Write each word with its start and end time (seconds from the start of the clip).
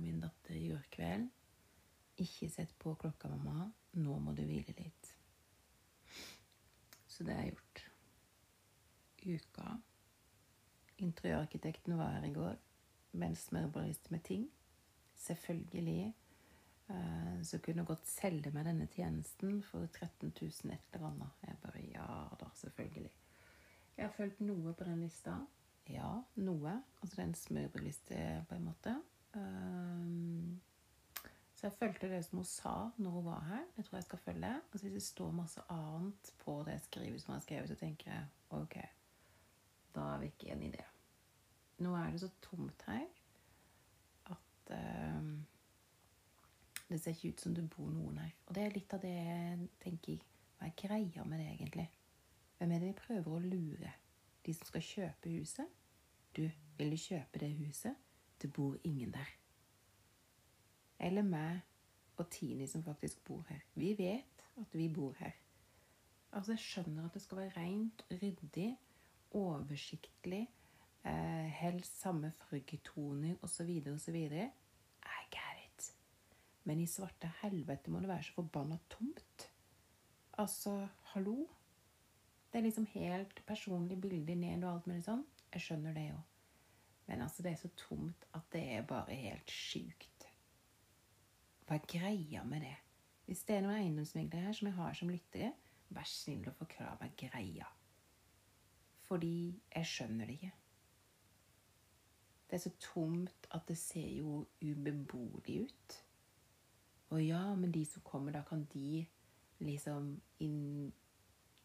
min 0.00 0.20
datter 0.20 0.54
i 0.56 0.68
går 0.70 0.86
kveld. 0.90 1.28
Ikke 2.22 2.48
sett 2.48 2.72
på 2.80 2.94
klokka, 2.96 3.28
mamma. 3.28 3.68
Nå 4.00 4.18
må 4.24 4.32
du 4.36 4.42
hvile 4.46 4.74
litt. 4.78 5.10
Så 7.06 7.24
det 7.24 7.36
jeg 7.36 7.52
gjort. 7.54 7.82
Uka. 9.26 9.74
Interiørarkitekten 11.02 11.96
var 11.98 12.14
her 12.14 12.28
i 12.28 12.32
går 12.32 12.54
med 13.16 13.28
en 13.28 13.36
smørbrødliste 13.36 14.12
med 14.12 14.24
ting. 14.24 14.46
Selvfølgelig 15.16 16.14
eh, 16.88 17.42
så 17.42 17.58
kunne 17.58 17.82
jeg 17.82 17.86
godt 17.86 18.08
selge 18.08 18.52
meg 18.52 18.68
denne 18.68 18.88
tjenesten 18.92 19.62
for 19.64 19.86
13 19.86 20.32
000 20.40 20.72
et 20.72 20.96
eller 20.96 21.10
annet. 21.10 21.42
Jeg 21.42 21.60
bare 21.62 21.84
ja 21.90 22.08
da, 22.40 22.48
selvfølgelig. 22.54 23.12
Jeg 23.96 24.06
har 24.06 24.12
fulgt 24.16 24.40
noe 24.40 24.72
på 24.76 24.84
den 24.84 25.04
lista. 25.04 25.38
Ja, 25.88 26.22
noe. 26.36 26.80
Altså 27.02 27.22
det 27.22 28.18
er 28.18 28.44
på 28.44 28.54
en 28.54 28.64
måte. 28.64 28.96
Um, 29.36 30.60
så 31.56 31.66
jeg 31.66 31.72
fulgte 31.72 32.08
det 32.10 32.24
som 32.24 32.38
hun 32.38 32.44
sa 32.48 32.74
når 32.96 33.10
hun 33.10 33.24
var 33.24 33.44
her. 33.48 33.64
Det 33.76 33.84
tror 33.84 33.96
jeg 33.96 34.04
skal 34.04 34.18
følge. 34.18 34.52
Og 34.56 34.80
hvis 34.80 34.92
det 34.92 35.02
står 35.02 35.30
masse 35.32 35.60
annet 35.72 36.32
på 36.44 36.62
det 36.66 36.76
jeg 36.76 36.80
skriver 36.80 37.18
som 37.18 37.32
jeg 37.32 37.36
har 37.36 37.46
skrevet, 37.46 37.68
så 37.68 37.74
tenker 37.80 38.12
jeg 38.12 38.26
OK, 38.50 38.76
da 39.94 40.00
er 40.00 40.18
vi 40.20 40.30
ikke 40.32 40.52
enig 40.52 40.68
i 40.68 40.76
det. 40.76 40.86
Nå 41.78 41.96
er 41.96 42.10
det 42.10 42.20
så 42.20 42.30
tomt 42.42 42.84
her 42.86 43.04
at 44.32 44.70
uh, 44.70 45.32
det 46.88 47.00
ser 47.00 47.10
ikke 47.10 47.28
ut 47.28 47.40
som 47.40 47.54
det 47.54 47.68
bor 47.70 47.90
noen 47.90 48.18
her. 48.18 48.32
Og 48.46 48.54
det 48.54 48.62
er 48.62 48.76
litt 48.76 48.94
av 48.94 49.02
det 49.02 49.12
jeg 49.12 49.68
tenker 49.82 50.24
Hva 50.56 50.68
er 50.70 50.76
greia 50.80 51.24
med 51.24 51.40
det, 51.40 51.50
egentlig? 51.52 51.88
Hvem 52.58 52.70
er 52.72 52.80
det 52.80 52.88
vi 52.88 53.00
prøver 53.00 53.32
å 53.32 53.42
lure? 53.42 53.92
De 54.46 54.54
som 54.54 54.68
skal 54.68 54.84
kjøpe 54.84 55.32
huset? 55.34 55.72
Du, 56.36 56.46
vil 56.78 56.92
du 56.92 56.96
kjøpe 57.00 57.40
det 57.42 57.50
huset? 57.58 58.05
Det 58.42 58.52
bor 58.52 58.76
ingen 58.84 59.12
der. 59.14 59.32
Eller 60.98 61.22
meg 61.22 61.60
og 62.16 62.30
Tini 62.30 62.66
som 62.66 62.84
faktisk 62.84 63.24
bor 63.24 63.44
her. 63.48 63.60
Vi 63.74 63.92
vet 63.98 64.44
at 64.60 64.76
vi 64.76 64.88
bor 64.88 65.14
her. 65.18 65.32
Altså, 66.32 66.52
jeg 66.52 66.58
skjønner 66.58 67.06
at 67.06 67.14
det 67.14 67.22
skal 67.22 67.38
være 67.38 67.56
rent, 67.56 68.04
ryddig, 68.10 68.76
oversiktlig, 69.36 70.46
eh, 71.04 71.48
helst 71.60 72.00
samme 72.00 72.32
fargetoner 72.48 73.36
osv. 73.42 73.70
osv. 73.94 74.16
I 74.16 75.22
get 75.32 75.60
it. 75.64 75.92
Men 76.64 76.80
i 76.80 76.86
svarte 76.86 77.32
helvete 77.42 77.90
må 77.90 78.00
det 78.00 78.08
være 78.08 78.22
så 78.22 78.32
forbanna 78.40 78.78
tomt. 78.90 79.50
Altså, 80.38 80.88
hallo? 81.02 81.46
Det 82.52 82.58
er 82.58 82.62
liksom 82.62 82.86
helt 82.86 83.42
personlig 83.46 84.00
bilde 84.00 84.34
ned 84.34 84.64
og 84.64 84.74
alt 84.74 84.86
mulig 84.86 85.04
sånn. 85.04 85.24
Jeg 85.52 85.62
skjønner 85.62 85.96
det 85.96 86.08
jo. 86.10 86.20
Men 87.06 87.22
altså, 87.22 87.42
det 87.42 87.52
er 87.52 87.60
så 87.60 87.70
tomt 87.78 88.26
at 88.34 88.46
det 88.52 88.62
er 88.76 88.86
bare 88.86 89.14
helt 89.14 89.50
sjukt. 89.50 90.26
Hva 91.66 91.78
er 91.78 91.88
greia 91.90 92.42
med 92.46 92.62
det? 92.66 92.76
Hvis 93.26 93.42
det 93.46 93.56
er 93.56 93.64
noen 93.64 93.80
eiendomsmeglere 93.80 94.46
her 94.46 94.54
som 94.54 94.68
jeg 94.68 94.76
har 94.76 94.94
som 94.94 95.10
lyttere, 95.10 95.52
vær 95.94 96.06
snill 96.06 96.46
å 96.46 96.54
forklare 96.54 96.98
meg 97.00 97.16
greia. 97.18 97.66
Fordi 99.06 99.54
jeg 99.74 99.90
skjønner 99.90 100.26
det 100.26 100.38
ikke. 100.38 100.52
Det 102.46 102.58
er 102.58 102.62
så 102.62 102.72
tomt 102.82 103.48
at 103.54 103.66
det 103.66 103.78
ser 103.78 104.10
jo 104.18 104.44
ubeboelig 104.62 105.64
ut. 105.66 105.96
Og 107.10 107.22
ja, 107.22 107.42
men 107.54 107.74
de 107.74 107.82
som 107.86 108.02
kommer, 108.06 108.34
da 108.34 108.42
kan 108.46 108.64
de 108.72 109.06
liksom 109.58 110.12
inn, 110.42 110.92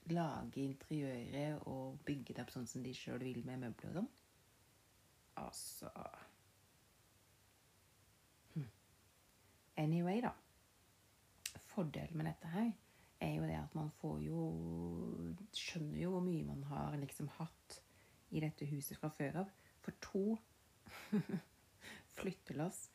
lage 0.10 0.64
interiøret 0.64 1.62
og 1.70 2.00
bygge 2.06 2.34
det 2.34 2.42
opp 2.42 2.54
sånn 2.54 2.70
som 2.70 2.82
de 2.86 2.94
sjøl 2.98 3.22
vil 3.22 3.44
med 3.46 3.62
møbler 3.62 3.94
og 3.94 4.00
sånn. 4.00 4.10
Altså 5.42 5.90
hm. 8.54 8.70
Anyway, 9.78 10.22
da. 10.22 10.32
Fordelen 11.72 12.18
med 12.18 12.30
dette 12.32 12.52
her 12.52 12.72
er 13.22 13.36
jo 13.38 13.46
det 13.48 13.58
at 13.60 13.76
man 13.78 13.92
får 14.02 14.20
jo 14.26 14.46
Skjønner 15.56 16.00
jo 16.02 16.14
hvor 16.16 16.24
mye 16.26 16.46
man 16.48 16.64
har 16.70 16.98
liksom 17.00 17.30
hatt 17.38 17.82
i 18.32 18.40
dette 18.40 18.66
huset 18.70 18.98
fra 18.98 19.10
før 19.12 19.44
av. 19.44 19.52
For 19.84 19.98
to 20.04 20.24
flyttelass 22.18 22.86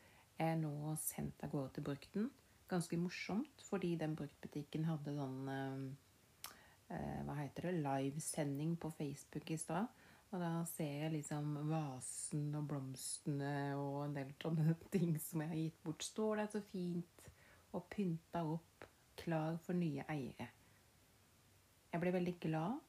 er 0.41 0.57
nå 0.61 0.95
sendt 1.01 1.45
av 1.45 1.53
gårde 1.53 1.77
til 1.77 1.87
brukten. 1.87 2.31
Ganske 2.71 2.99
morsomt, 2.99 3.63
fordi 3.69 3.95
den 4.01 4.17
bruktbutikken 4.19 4.89
hadde 4.89 5.15
sånn 5.15 5.51
eh, 5.53 7.21
Hva 7.27 7.37
heter 7.39 7.69
det? 7.69 7.77
Livesending 7.85 8.75
på 8.81 8.91
Facebook 8.97 9.53
i 9.53 9.61
stad. 9.61 9.93
Og 10.37 10.43
da 10.43 10.51
ser 10.69 10.99
jeg 11.07 11.13
liksom 11.15 11.55
vasen 11.71 12.51
og 12.59 12.67
blomstene 12.69 13.73
og 13.81 14.03
en 14.03 14.17
del 14.19 14.35
sånne 14.43 14.75
ting 14.93 15.15
som 15.17 15.41
jeg 15.41 15.49
har 15.49 15.61
gitt 15.63 15.79
bort. 15.87 16.05
Står 16.05 16.43
der 16.43 16.51
så 16.53 16.61
fint 16.61 17.31
og 17.73 17.87
pynta 17.89 18.43
opp, 18.45 18.85
klar 19.17 19.57
for 19.65 19.79
nye 19.81 20.05
eiere. 20.13 20.51
Jeg 21.89 22.03
blir 22.03 22.13
veldig 22.19 22.37
glad, 22.43 22.85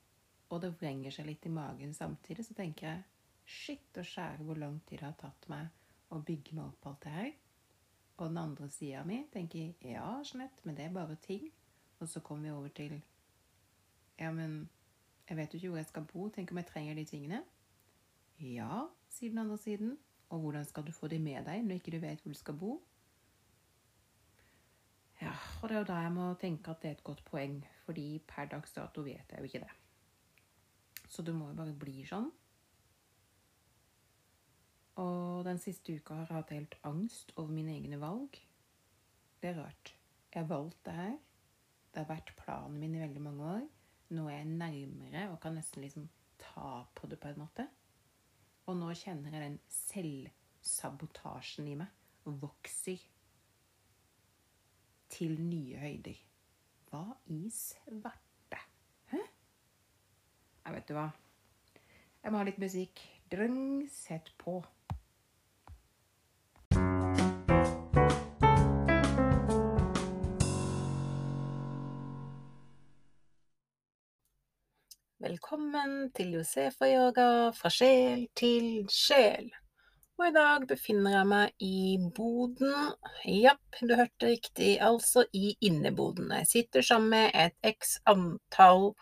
og 0.52 0.60
det 0.60 0.74
vrenger 0.82 1.16
seg 1.16 1.30
litt 1.30 1.48
i 1.48 1.54
magen 1.56 1.96
samtidig. 1.96 2.44
Så 2.44 2.58
tenker 2.58 2.90
jeg 2.90 3.06
shit 3.48 4.04
og 4.04 4.12
skjære 4.12 4.44
hvor 4.44 4.60
lang 4.60 4.82
tid 4.84 5.00
det 5.00 5.08
har 5.08 5.16
tatt 5.24 5.48
meg 5.48 5.72
å 6.12 6.20
bygge 6.28 6.58
meg 6.58 6.66
opp 6.68 6.92
alt 6.92 7.04
det 7.08 7.16
her. 7.16 7.34
Og 8.18 8.26
den 8.28 8.44
andre 8.44 8.68
sida 8.76 9.08
mi 9.08 9.22
tenker 9.32 9.88
ja, 9.88 10.18
Jeanette, 10.20 10.68
men 10.68 10.76
det 10.76 10.90
er 10.90 11.00
bare 11.00 11.16
ting. 11.24 11.48
Og 12.02 12.12
så 12.12 12.20
kommer 12.20 12.50
vi 12.50 12.58
over 12.60 12.76
til 12.76 13.00
ja, 14.20 14.34
men 14.36 14.66
jeg 15.30 15.38
vet 15.38 15.54
jo 15.54 15.58
ikke 15.58 15.70
hvor 15.70 15.78
jeg 15.78 15.86
skal 15.86 16.06
bo. 16.12 16.30
Tenk 16.30 16.52
om 16.52 16.58
jeg 16.58 16.70
trenger 16.70 16.96
de 16.96 17.06
tingene? 17.06 17.42
Ja, 18.40 18.86
sier 19.10 19.30
den 19.30 19.44
andre 19.44 19.58
siden. 19.58 19.98
Og 20.30 20.40
hvordan 20.40 20.66
skal 20.66 20.84
du 20.88 20.92
få 20.92 21.08
de 21.08 21.20
med 21.20 21.46
deg 21.46 21.64
når 21.64 21.80
ikke 21.80 21.92
du 21.92 22.00
vet 22.04 22.22
hvor 22.22 22.32
du 22.32 22.38
skal 22.38 22.58
bo? 22.60 22.78
Ja, 25.22 25.34
og 25.62 25.70
det 25.70 25.76
er 25.76 25.80
jo 25.80 25.90
da 25.90 26.02
jeg 26.04 26.14
må 26.14 26.34
tenke 26.38 26.72
at 26.72 26.82
det 26.82 26.90
er 26.90 26.98
et 27.00 27.04
godt 27.04 27.24
poeng, 27.26 27.62
fordi 27.86 28.20
per 28.28 28.46
dags 28.52 28.74
dato 28.76 29.02
vet 29.02 29.32
jeg 29.32 29.40
jo 29.40 29.50
ikke 29.50 29.64
det. 29.64 29.72
Så 31.10 31.24
det 31.24 31.36
må 31.36 31.48
jo 31.50 31.58
bare 31.58 31.74
bli 31.74 32.04
sånn. 32.06 32.28
Og 35.02 35.46
den 35.46 35.60
siste 35.62 35.96
uka 35.96 36.20
har 36.20 36.28
jeg 36.28 36.36
hatt 36.36 36.54
helt 36.54 36.76
angst 36.90 37.34
over 37.36 37.54
mine 37.54 37.74
egne 37.78 38.00
valg. 38.02 38.38
Det 39.42 39.52
er 39.52 39.60
rart. 39.62 39.94
Jeg 40.34 40.42
har 40.42 40.50
valgt 40.50 40.86
det 40.86 40.94
her. 40.94 41.18
Det 41.94 42.04
har 42.04 42.10
vært 42.10 42.34
planen 42.38 42.80
min 42.82 42.96
i 42.96 43.02
veldig 43.02 43.22
mange 43.22 43.52
år. 43.56 43.68
Nå 44.10 44.28
er 44.30 44.38
jeg 44.40 44.46
nærmere 44.46 45.28
og 45.34 45.42
kan 45.44 45.58
nesten 45.58 45.84
liksom 45.84 46.08
ta 46.40 46.86
på 46.96 47.10
det 47.12 47.20
på 47.20 47.32
en 47.32 47.42
måte. 47.42 47.68
Og 48.68 48.78
nå 48.80 48.92
kjenner 48.96 49.36
jeg 49.36 49.44
den 49.44 49.60
selvsabotasjen 49.72 51.68
i 51.72 51.76
meg 51.80 52.28
vokser 52.28 53.00
til 55.12 55.38
nye 55.40 55.80
høyder. 55.80 56.18
Hva 56.90 57.04
i 57.32 57.42
svarte? 57.52 58.60
Hæ? 59.12 59.22
Jeg 60.66 60.76
vet 60.76 60.90
du 60.90 60.96
hva. 60.98 61.08
Jeg 62.24 62.34
må 62.34 62.42
ha 62.42 62.48
litt 62.48 62.60
musikk. 62.60 63.04
Drøng, 63.32 63.88
sett 63.92 64.32
på. 64.40 64.60
Velkommen 75.28 76.12
til 76.16 76.38
Josefa-yoga 76.38 77.50
fra 77.52 77.68
sjel 77.74 78.22
til 78.38 78.86
sjel. 78.88 79.50
Og 80.16 80.30
i 80.30 80.32
dag 80.32 80.64
befinner 80.70 81.18
jeg 81.18 81.28
meg 81.28 81.64
i 81.68 81.98
boden. 82.16 82.94
Japp, 83.28 83.80
du 83.82 83.92
hørte 84.00 84.30
riktig, 84.30 84.78
altså 84.80 85.26
i 85.36 85.50
inneboden. 85.68 86.32
Jeg 86.32 86.48
sitter 86.48 86.86
sammen 86.90 87.10
med 87.12 87.36
et 87.36 87.74
x 87.74 87.98
antall 88.08 88.94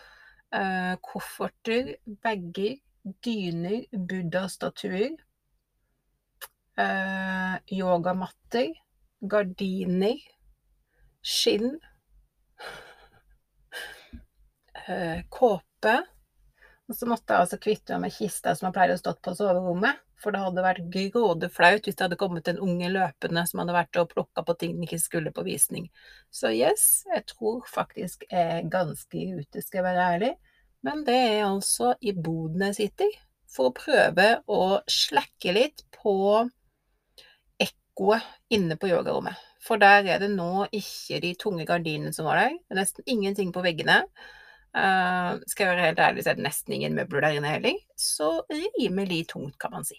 uh, 0.56 0.95
kofferter, 1.06 1.94
bager, 2.25 2.80
dyner, 3.27 3.86
buddha-statuer, 3.94 5.13
uh, 6.81 7.56
yogamatter, 7.69 8.74
gardiner, 9.30 10.25
skinn, 11.22 11.77
uh, 14.89 15.22
kåpe 15.30 15.95
og 16.90 16.98
så 16.98 17.08
måtte 17.10 17.34
jeg 17.34 17.46
altså 17.46 17.58
kvitte 17.62 17.96
meg 17.96 18.10
med 18.10 18.14
kista 18.14 18.54
som 18.56 18.68
jeg 18.68 18.76
pleier 18.76 18.94
å 18.94 19.00
stått 19.00 19.22
på 19.26 19.34
soverommet. 19.38 20.02
For 20.22 20.32
det 20.32 20.42
hadde 20.42 20.64
vært 20.64 20.86
grådeflaut 20.94 21.86
hvis 21.86 21.98
det 21.98 22.06
hadde 22.06 22.18
kommet 22.20 22.48
en 22.48 22.62
unge 22.64 22.88
løpende 22.94 23.44
som 23.50 23.62
hadde 23.62 23.76
vært 23.76 24.00
og 24.00 24.12
plukka 24.14 24.46
på 24.48 24.56
ting 24.62 24.76
den 24.78 24.86
ikke 24.88 25.02
skulle 25.02 25.34
på 25.36 25.44
visning. 25.46 25.90
Så 26.34 26.54
yes, 26.56 27.04
jeg 27.12 27.26
tror 27.34 27.66
faktisk 27.70 28.28
jeg 28.30 28.60
er 28.60 28.70
ganske 28.72 29.26
ute, 29.42 29.64
skal 29.64 29.82
jeg 29.82 29.88
være 29.90 30.06
ærlig. 30.16 30.32
Men 30.86 31.02
det 31.08 31.18
er 31.18 31.48
altså 31.48 31.96
i 32.00 32.14
boden 32.14 32.68
jeg 32.70 32.78
sitter, 32.78 33.18
for 33.50 33.72
å 33.72 33.76
prøve 33.76 34.30
å 34.52 34.62
slakke 34.92 35.54
litt 35.56 35.86
på 35.96 36.16
ekkoet 37.66 38.26
inne 38.54 38.78
på 38.78 38.92
yogarommet. 38.92 39.38
For 39.66 39.82
der 39.82 40.06
er 40.06 40.22
det 40.22 40.30
nå 40.36 40.68
ikke 40.70 41.22
de 41.24 41.34
tunge 41.42 41.66
gardinene 41.66 42.14
som 42.14 42.28
var 42.30 42.44
der. 42.44 42.58
Det 42.62 42.76
er 42.76 42.82
nesten 42.84 43.08
ingenting 43.10 43.54
på 43.56 43.64
veggene. 43.66 44.04
Uh, 44.75 45.39
skal 45.48 45.69
jeg 45.69 45.72
være 45.72 45.86
helt 45.86 46.00
ærlig, 46.04 46.24
så 46.24 46.33
er 46.33 46.39
det 46.39 46.44
nesten 46.44 46.74
ingen 46.75 46.98
møbler 46.98 47.24
der 47.24 47.38
inne 47.38 47.54
heller. 47.54 47.77
Så 47.95 48.42
rimelig 48.51 49.22
tungt, 49.31 49.56
kan 49.60 49.72
man 49.72 49.88
si. 49.88 49.95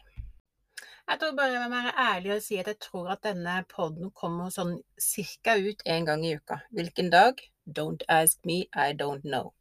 Jeg 1.06 1.20
tror 1.20 1.37
bare 1.38 1.52
jeg 1.55 1.70
må 1.70 1.76
være 1.78 1.94
ærlig 2.02 2.32
og 2.34 2.43
si 2.43 2.56
at 2.58 2.67
jeg 2.67 2.78
tror 2.82 3.12
at 3.14 3.23
denne 3.25 3.61
poden 3.70 4.11
kommer 4.11 4.50
sånn 4.50 4.75
cirka 5.00 5.55
ut 5.55 5.84
en 5.87 6.08
gang 6.08 6.25
i 6.26 6.34
uka. 6.37 6.58
Hvilken 6.75 7.12
dag? 7.14 7.40
Don't 7.78 8.02
ask 8.11 8.43
me, 8.44 8.64
I 8.75 8.90
don't 8.93 9.23
know. 9.23 9.52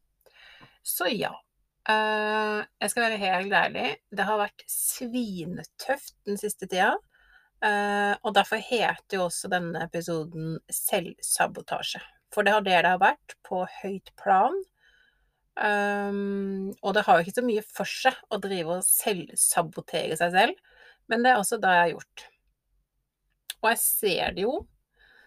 Så 0.83 1.07
ja. 1.13 1.31
Uh, 1.85 2.65
jeg 2.81 2.89
skal 2.91 3.05
være 3.05 3.21
helt 3.21 3.53
ærlig. 3.53 3.87
Det 4.09 4.25
har 4.25 4.41
vært 4.41 4.65
svinetøft 4.69 6.15
den 6.25 6.41
siste 6.41 6.65
tida. 6.65 6.95
Uh, 7.63 8.17
og 8.25 8.33
derfor 8.35 8.59
heter 8.59 9.19
jo 9.19 9.27
også 9.29 9.49
denne 9.53 9.85
episoden 9.85 10.57
Selvsabotasje. 10.69 12.01
For 12.33 12.43
det 12.43 12.57
har 12.57 12.65
det 12.65 12.79
det 12.83 12.91
har 12.97 13.03
vært, 13.05 13.37
på 13.47 13.63
høyt 13.83 14.11
plan. 14.19 14.57
Um, 15.55 16.73
og 16.83 16.95
det 16.97 17.05
har 17.07 17.17
jo 17.17 17.25
ikke 17.25 17.37
så 17.37 17.45
mye 17.45 17.63
for 17.63 17.87
seg 17.87 18.17
å 18.27 18.39
drive 18.43 18.79
og 18.79 18.87
selvsabotere 18.87 20.17
seg 20.19 20.33
selv. 20.35 20.63
Men 21.11 21.23
det 21.23 21.31
er 21.31 21.41
også 21.41 21.59
det 21.61 21.73
jeg 21.73 21.83
har 21.83 21.93
gjort. 21.93 22.25
Og 23.61 23.69
jeg 23.71 23.81
ser 23.81 24.35
det 24.35 24.45
jo, 24.45 24.55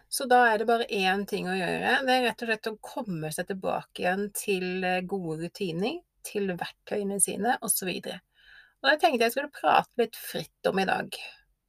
så 0.09 0.25
da 0.29 0.41
er 0.49 0.61
det 0.61 0.69
bare 0.69 0.89
én 0.95 1.25
ting 1.29 1.49
å 1.51 1.57
gjøre. 1.57 1.99
Det 2.07 2.15
er 2.15 2.27
rett 2.29 2.45
og 2.45 2.51
slett 2.51 2.71
å 2.71 2.79
komme 2.85 3.33
seg 3.35 3.49
tilbake 3.51 4.05
igjen 4.05 4.29
til 4.37 4.85
eh, 4.87 5.03
gode 5.09 5.43
rutiner, 5.43 5.99
til 6.25 6.53
verktøyene 6.53 7.19
sine, 7.21 7.57
osv. 7.65 7.91
Og, 7.91 8.09
og 8.81 8.89
det 8.89 8.97
tenkte 9.03 9.27
jeg 9.27 9.35
skulle 9.35 9.53
prate 9.53 10.01
litt 10.01 10.17
fritt 10.17 10.71
om 10.71 10.81
i 10.81 10.87
dag. 10.89 11.19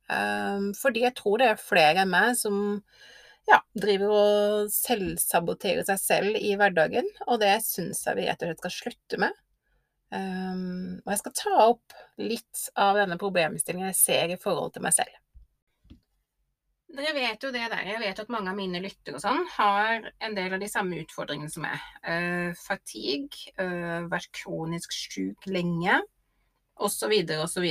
Um, 0.10 0.72
fordi 0.78 1.04
jeg 1.06 1.16
tror 1.20 1.42
det 1.42 1.52
er 1.52 1.62
flere 1.62 2.04
enn 2.04 2.14
meg 2.14 2.38
som 2.40 2.80
ja, 3.50 3.60
driver 3.74 4.14
og 4.14 4.74
selvsaboterer 4.74 5.86
seg 5.88 6.02
selv 6.02 6.40
i 6.40 6.54
hverdagen, 6.60 7.08
og 7.28 7.40
det 7.42 7.56
syns 7.66 8.04
jeg 8.06 8.20
vi 8.20 8.28
rett 8.30 8.44
og 8.46 8.52
slett 8.52 8.62
skal 8.64 8.76
slutte 8.76 9.22
med. 9.26 9.40
Um, 10.10 11.02
og 11.04 11.12
jeg 11.14 11.22
skal 11.22 11.34
ta 11.38 11.56
opp 11.68 11.98
litt 12.18 12.62
av 12.82 12.98
denne 12.98 13.18
problemstillingen 13.22 13.92
jeg 13.92 14.00
ser 14.00 14.32
i 14.34 14.40
forhold 14.42 14.74
til 14.74 14.86
meg 14.86 14.96
selv. 14.98 15.18
Dere 16.90 17.14
vet 17.14 17.44
jo 17.46 17.52
det 17.54 17.68
der. 17.70 17.86
Jeg 17.86 18.02
vet 18.02 18.20
at 18.24 18.32
mange 18.34 18.50
av 18.50 18.58
mine 18.58 18.82
lyttere 18.82 19.20
og 19.20 19.22
sånn 19.22 19.44
har 19.54 20.08
en 20.26 20.38
del 20.38 20.56
av 20.58 20.62
de 20.62 20.70
samme 20.72 20.98
utfordringene 21.04 21.54
som 21.54 21.66
meg. 21.68 21.84
Uh, 22.02 22.50
fatigue, 22.58 23.54
uh, 23.62 24.10
vært 24.10 24.32
kronisk 24.42 24.96
syk 24.96 25.46
lenge, 25.50 26.00
osv., 26.82 27.14
osv. 27.44 27.68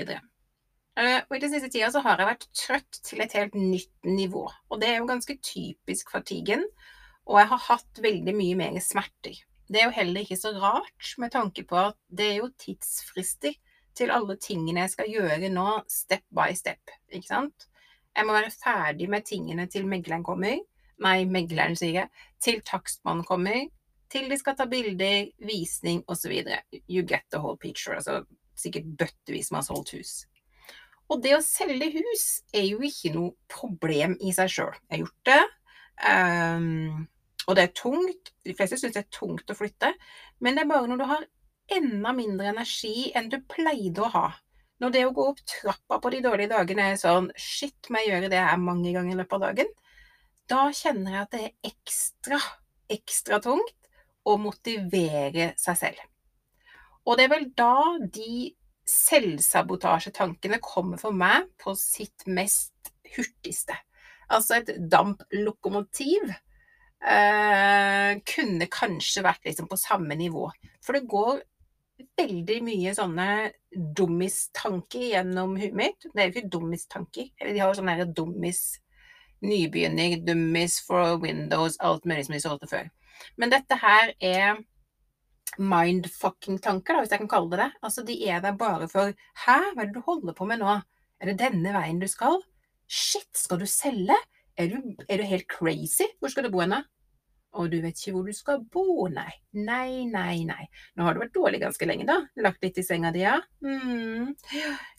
Uh, 0.99 1.21
og 1.29 1.37
i 1.37 1.43
den 1.45 1.53
siste 1.53 1.71
tida 1.71 1.93
så 1.95 2.03
har 2.03 2.19
jeg 2.19 2.27
vært 2.27 2.49
trøtt 2.59 3.01
til 3.07 3.23
et 3.23 3.35
helt 3.39 3.55
nytt 3.55 4.09
nivå. 4.09 4.49
Og 4.69 4.81
det 4.83 4.91
er 4.91 4.99
jo 4.99 5.11
ganske 5.11 5.37
typisk 5.39 6.11
fatiguen. 6.11 6.65
Og 7.29 7.39
jeg 7.39 7.51
har 7.53 7.65
hatt 7.69 8.03
veldig 8.03 8.35
mye 8.35 8.59
mer 8.59 8.79
smerter. 8.83 9.39
Det 9.69 9.83
er 9.83 9.91
jo 9.91 9.97
heller 9.99 10.25
ikke 10.25 10.39
så 10.41 10.55
rart, 10.57 11.15
med 11.21 11.31
tanke 11.35 11.63
på 11.69 11.77
at 11.91 11.97
det 12.09 12.31
er 12.33 12.37
jo 12.41 12.49
tidsfrister 12.57 13.55
til 13.99 14.13
alle 14.15 14.39
tingene 14.41 14.87
jeg 14.87 14.95
skal 14.95 15.11
gjøre 15.13 15.51
nå, 15.53 15.67
step 15.93 16.25
by 16.35 16.55
step, 16.57 16.95
ikke 17.13 17.29
sant? 17.29 17.69
Jeg 18.17 18.27
må 18.27 18.35
være 18.35 18.55
ferdig 18.55 19.09
med 19.13 19.27
tingene 19.29 19.69
til 19.71 19.87
megleren 19.87 20.25
kommer. 20.27 20.57
Nei, 21.05 21.19
megleren, 21.31 21.77
sier 21.79 22.01
jeg. 22.01 22.25
Til 22.43 22.63
takstmannen 22.67 23.27
kommer. 23.29 23.69
Til 24.11 24.27
de 24.31 24.39
skal 24.41 24.57
ta 24.59 24.67
bilder, 24.67 25.29
visning 25.45 26.01
osv. 26.11 26.33
You 26.89 27.05
get 27.07 27.29
the 27.31 27.39
whole 27.39 27.61
picture. 27.61 27.95
Altså 27.95 28.25
sikkert 28.59 28.89
bøttevis 28.99 29.53
med 29.55 29.69
solgt 29.69 29.95
hus. 29.95 30.17
Og 31.09 31.23
det 31.25 31.37
å 31.37 31.45
selge 31.45 31.89
hus 31.95 32.25
er 32.53 32.67
jo 32.69 32.83
ikke 32.85 33.15
noe 33.15 33.33
problem 33.51 34.17
i 34.21 34.33
seg 34.37 34.51
sjøl. 34.53 34.75
Jeg 34.89 34.93
har 34.93 35.05
gjort 35.05 35.31
det. 35.31 35.41
Um, 36.05 37.07
og 37.49 37.57
det 37.57 37.65
er 37.65 37.77
tungt. 37.77 38.33
De 38.45 38.55
fleste 38.57 38.77
syns 38.81 38.97
det 38.97 39.07
er 39.07 39.15
tungt 39.15 39.49
å 39.49 39.57
flytte. 39.57 39.95
Men 40.45 40.59
det 40.59 40.67
er 40.67 40.71
bare 40.71 40.91
når 40.91 41.01
du 41.01 41.07
har 41.09 41.25
enda 41.79 42.13
mindre 42.17 42.53
energi 42.53 43.09
enn 43.17 43.31
du 43.33 43.41
pleide 43.49 44.05
å 44.05 44.13
ha. 44.13 44.27
Når 44.79 44.95
det 44.95 45.07
å 45.09 45.15
gå 45.17 45.25
opp 45.33 45.41
trappa 45.49 45.99
på 46.03 46.13
de 46.15 46.21
dårlige 46.23 46.53
dagene 46.53 46.93
er 46.93 47.01
sånn 47.01 47.33
Shit, 47.35 47.89
må 47.91 48.03
jeg 48.03 48.13
gjøre 48.13 48.31
det 48.31 48.45
her 48.45 48.61
mange 48.63 48.93
ganger 48.95 49.17
i 49.17 49.19
løpet 49.19 49.39
av 49.39 49.47
dagen? 49.49 49.73
Da 50.49 50.69
kjenner 50.73 51.17
jeg 51.17 51.25
at 51.25 51.35
det 51.35 51.41
er 51.45 51.73
ekstra, 51.73 52.39
ekstra 52.95 53.41
tungt 53.45 53.91
å 54.29 54.37
motivere 54.41 55.53
seg 55.61 55.81
selv. 55.81 56.05
Og 57.09 57.17
det 57.17 57.27
er 57.27 57.33
vel 57.33 57.49
da 57.57 57.75
de 58.13 58.53
selvsabotasjetankene 58.89 60.61
kommer 60.65 61.01
for 61.01 61.15
meg 61.17 61.49
på 61.61 61.75
sitt 61.79 62.27
mest 62.27 62.93
hurtigste. 63.15 63.77
Altså 64.33 64.59
et 64.59 64.75
damplokomotiv 64.93 66.33
eh, 66.33 68.19
kunne 68.29 68.69
kanskje 68.73 69.25
vært 69.25 69.47
liksom 69.49 69.69
på 69.71 69.81
samme 69.81 70.19
nivå. 70.19 70.49
For 70.85 70.97
det 70.97 71.09
går 71.11 71.41
veldig 72.19 72.59
mye 72.67 72.93
sånne 72.97 73.29
dummistanker 73.97 75.09
gjennom 75.13 75.57
huet 75.59 75.77
mitt. 75.77 76.09
Det 76.13 76.23
er 76.23 76.29
jo 76.29 76.37
ikke 76.37 76.53
dummistanker. 76.53 77.33
De 77.41 77.59
har 77.61 77.77
sånne 77.77 78.11
dummis 78.17 78.79
nybegynning, 79.45 80.19
dummis 80.27 80.81
for 80.87 81.19
Windows, 81.23 81.79
alt 81.85 82.07
mulig 82.09 82.27
som 82.27 82.35
de 82.35 82.43
solgte 82.43 82.71
før. 82.71 82.89
Men 83.39 83.53
dette 83.53 83.79
her 83.79 84.13
er 84.19 84.59
mindfucking-tanker, 85.59 86.95
da, 86.95 87.03
hvis 87.03 87.15
jeg 87.15 87.23
kan 87.25 87.31
kalle 87.33 87.51
det 87.53 87.63
det. 87.63 87.71
Altså, 87.83 88.05
de 88.07 88.19
er 88.29 88.43
der 88.45 88.59
bare 88.59 88.89
for 88.93 89.15
Hæ, 89.45 89.59
hva 89.73 89.83
er 89.83 89.89
det 89.89 89.97
du 89.97 90.05
holder 90.07 90.37
på 90.37 90.49
med 90.49 90.63
nå? 90.63 90.79
Er 91.19 91.33
det 91.33 91.41
denne 91.41 91.73
veien 91.75 92.03
du 92.03 92.07
skal? 92.11 92.39
Shit, 92.89 93.31
skal 93.37 93.61
du 93.61 93.67
selge? 93.69 94.17
Er 94.59 94.71
du, 94.73 94.95
er 95.09 95.21
du 95.21 95.27
helt 95.29 95.49
crazy? 95.51 96.07
Hvor 96.19 96.33
skal 96.33 96.47
du 96.47 96.53
bo 96.55 96.63
henne? 96.65 96.83
Og 97.59 97.71
du 97.73 97.79
vet 97.81 97.97
ikke 97.97 98.13
hvor 98.15 98.27
du 98.29 98.35
skal 98.37 98.61
bo, 98.73 99.07
nei. 99.11 99.31
Nei, 99.57 100.05
nei, 100.11 100.43
nei. 100.47 100.67
Nå 100.97 101.07
har 101.07 101.17
du 101.17 101.23
vært 101.23 101.35
dårlig 101.37 101.63
ganske 101.63 101.89
lenge, 101.89 102.05
da. 102.09 102.21
Lagt 102.45 102.63
litt 102.63 102.79
i 102.79 102.85
senga 102.85 103.13
di, 103.15 103.23
ja? 103.25 103.39
Mm. 103.65 104.35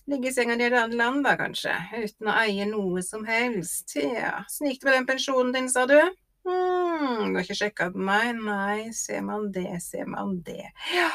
Ligge 0.10 0.32
i 0.32 0.34
senga 0.34 0.58
di 0.58 0.66
i 0.66 0.70
et 0.72 0.78
annet 0.80 0.98
land, 1.00 1.22
da, 1.28 1.36
kanskje. 1.40 1.76
Uten 1.94 2.32
å 2.32 2.38
eie 2.42 2.66
noe 2.70 3.04
som 3.06 3.28
helst. 3.30 3.94
Ja. 4.00 4.40
Snikte 4.52 4.90
med 4.90 4.98
den 4.98 5.08
pensjonen 5.12 5.54
din, 5.56 5.70
sa 5.72 5.86
du? 5.90 6.00
Mm. 6.48 7.34
Du 7.34 7.38
har 7.38 7.44
ikke 7.44 7.58
sjekka 7.58 7.90
på 7.94 8.06
meg? 8.10 8.32
Nei, 8.40 8.90
ser 8.96 9.22
man 9.26 9.50
det, 9.56 9.68
ser 9.84 10.08
man 10.10 10.40
det. 10.46 10.72
Ja, 10.96 11.10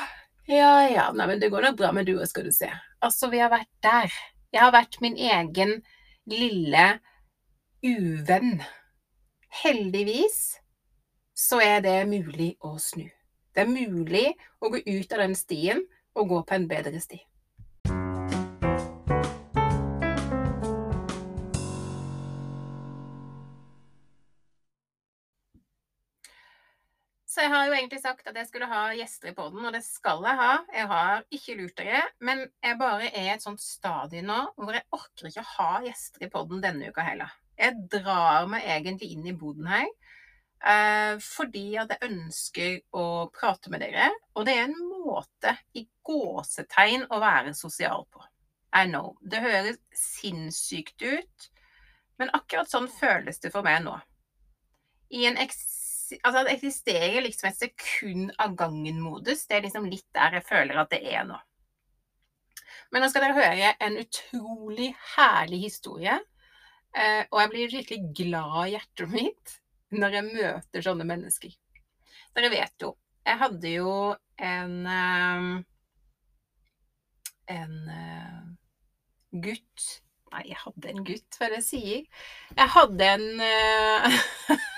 ja, 0.50 0.72
ja. 0.90 1.08
Nei, 1.16 1.28
men 1.30 1.42
det 1.42 1.50
går 1.52 1.68
nok 1.68 1.80
bra 1.80 1.92
med 1.96 2.08
du 2.08 2.16
òg, 2.18 2.26
skal 2.30 2.48
du 2.48 2.52
se. 2.54 2.70
Altså, 3.04 3.30
vi 3.32 3.42
har 3.42 3.52
vært 3.52 3.70
der. 3.84 4.12
Jeg 4.54 4.62
har 4.62 4.74
vært 4.74 5.00
min 5.02 5.16
egen 5.18 5.78
lille 6.30 6.86
uvenn. 7.84 8.62
Heldigvis 9.64 10.40
så 11.34 11.60
er 11.62 11.82
det 11.84 11.98
mulig 12.10 12.54
å 12.62 12.76
snu. 12.78 13.06
Det 13.54 13.62
er 13.64 13.70
mulig 13.70 14.26
å 14.60 14.70
gå 14.72 14.80
ut 14.82 15.12
av 15.14 15.22
den 15.24 15.36
stien 15.38 15.84
og 16.14 16.30
gå 16.30 16.40
på 16.46 16.56
en 16.56 16.68
bedre 16.70 17.00
sti. 17.02 17.20
Jeg 27.44 27.52
har 27.52 27.66
jo 27.68 27.74
egentlig 27.76 28.00
sagt 28.00 28.28
at 28.30 28.36
jeg 28.38 28.48
skulle 28.48 28.68
ha 28.70 28.82
gjester 28.96 29.30
i 29.30 29.36
poden, 29.36 29.64
og 29.66 29.74
det 29.74 29.82
skal 29.84 30.24
jeg 30.24 30.40
ha. 30.40 30.52
Jeg 30.72 30.88
har 30.88 31.24
ikke 31.36 31.56
lurt 31.58 31.76
dere, 31.76 32.02
men 32.24 32.44
jeg 32.64 32.78
bare 32.80 33.10
er 33.10 33.28
i 33.28 33.32
et 33.34 33.44
sånt 33.44 33.60
stadie 33.60 34.24
nå 34.24 34.38
hvor 34.56 34.72
jeg 34.72 34.86
orker 34.96 35.28
ikke 35.28 35.44
å 35.44 35.50
ha 35.58 35.70
gjester 35.84 36.24
i 36.24 36.30
poden 36.32 36.62
denne 36.64 36.88
uka 36.88 37.04
heller. 37.04 37.34
Jeg 37.60 37.84
drar 37.92 38.48
meg 38.50 38.64
egentlig 38.66 39.12
inn 39.14 39.28
i 39.28 39.36
boden 39.38 39.68
her 39.70 39.84
eh, 40.64 41.20
fordi 41.22 41.66
at 41.78 41.92
jeg 41.94 42.10
ønsker 42.10 42.78
å 42.96 43.06
prate 43.34 43.72
med 43.72 43.84
dere. 43.84 44.08
Og 44.34 44.48
det 44.48 44.56
er 44.56 44.64
en 44.68 44.78
måte 45.04 45.54
i 45.76 45.84
gåsetegn 46.06 47.06
å 47.12 47.20
være 47.22 47.54
sosial 47.58 48.08
på. 48.08 48.24
I 48.74 48.88
know. 48.88 49.14
Det 49.22 49.44
høres 49.44 49.78
sinnssykt 49.94 51.04
ut, 51.04 51.50
men 52.18 52.32
akkurat 52.34 52.70
sånn 52.70 52.88
føles 52.90 53.38
det 53.42 53.52
for 53.54 53.66
meg 53.66 53.84
nå. 53.84 53.94
I 55.14 55.28
en 55.28 55.38
altså 56.22 56.44
det 56.44 56.54
eksisterer 56.56 57.24
liksom 57.24 57.48
et 57.50 57.62
sekund 57.62 58.34
av 58.38 58.54
gangen-modus. 58.58 59.46
Det 59.48 59.58
er 59.58 59.66
liksom 59.66 59.88
litt 59.90 60.06
der 60.16 60.38
jeg 60.38 60.46
føler 60.48 60.82
at 60.82 60.92
det 60.92 61.02
er 61.08 61.26
nå. 61.28 61.40
Men 62.92 63.02
nå 63.02 63.08
skal 63.10 63.24
dere 63.24 63.38
høre 63.38 63.74
en 63.82 63.98
utrolig 63.98 64.92
herlig 65.16 65.64
historie 65.64 66.20
Eh, 66.94 67.24
og 67.32 67.40
jeg 67.40 67.50
blir 67.50 67.72
virkelig 67.72 68.00
glad 68.14 68.58
i 68.68 68.74
hjertet 68.76 69.10
mitt 69.10 69.54
når 69.94 70.14
jeg 70.14 70.26
møter 70.28 70.84
sånne 70.86 71.06
mennesker. 71.08 71.54
Dere 72.34 72.50
vet 72.52 72.84
jo, 72.84 72.92
jeg 73.26 73.40
hadde 73.40 73.72
jo 73.72 73.94
en 74.38 74.76
eh, 74.90 75.48
en 77.54 77.74
eh, 77.98 78.40
gutt 79.44 79.90
Nei, 80.34 80.48
jeg 80.48 80.58
hadde 80.58 80.88
en 80.90 81.04
gutt, 81.06 81.36
hva 81.38 81.46
er 81.46 81.52
det 81.52 81.58
jeg 81.60 81.66
sier? 81.68 82.22
Jeg 82.58 82.70
hadde 82.74 83.06
en 83.06 83.26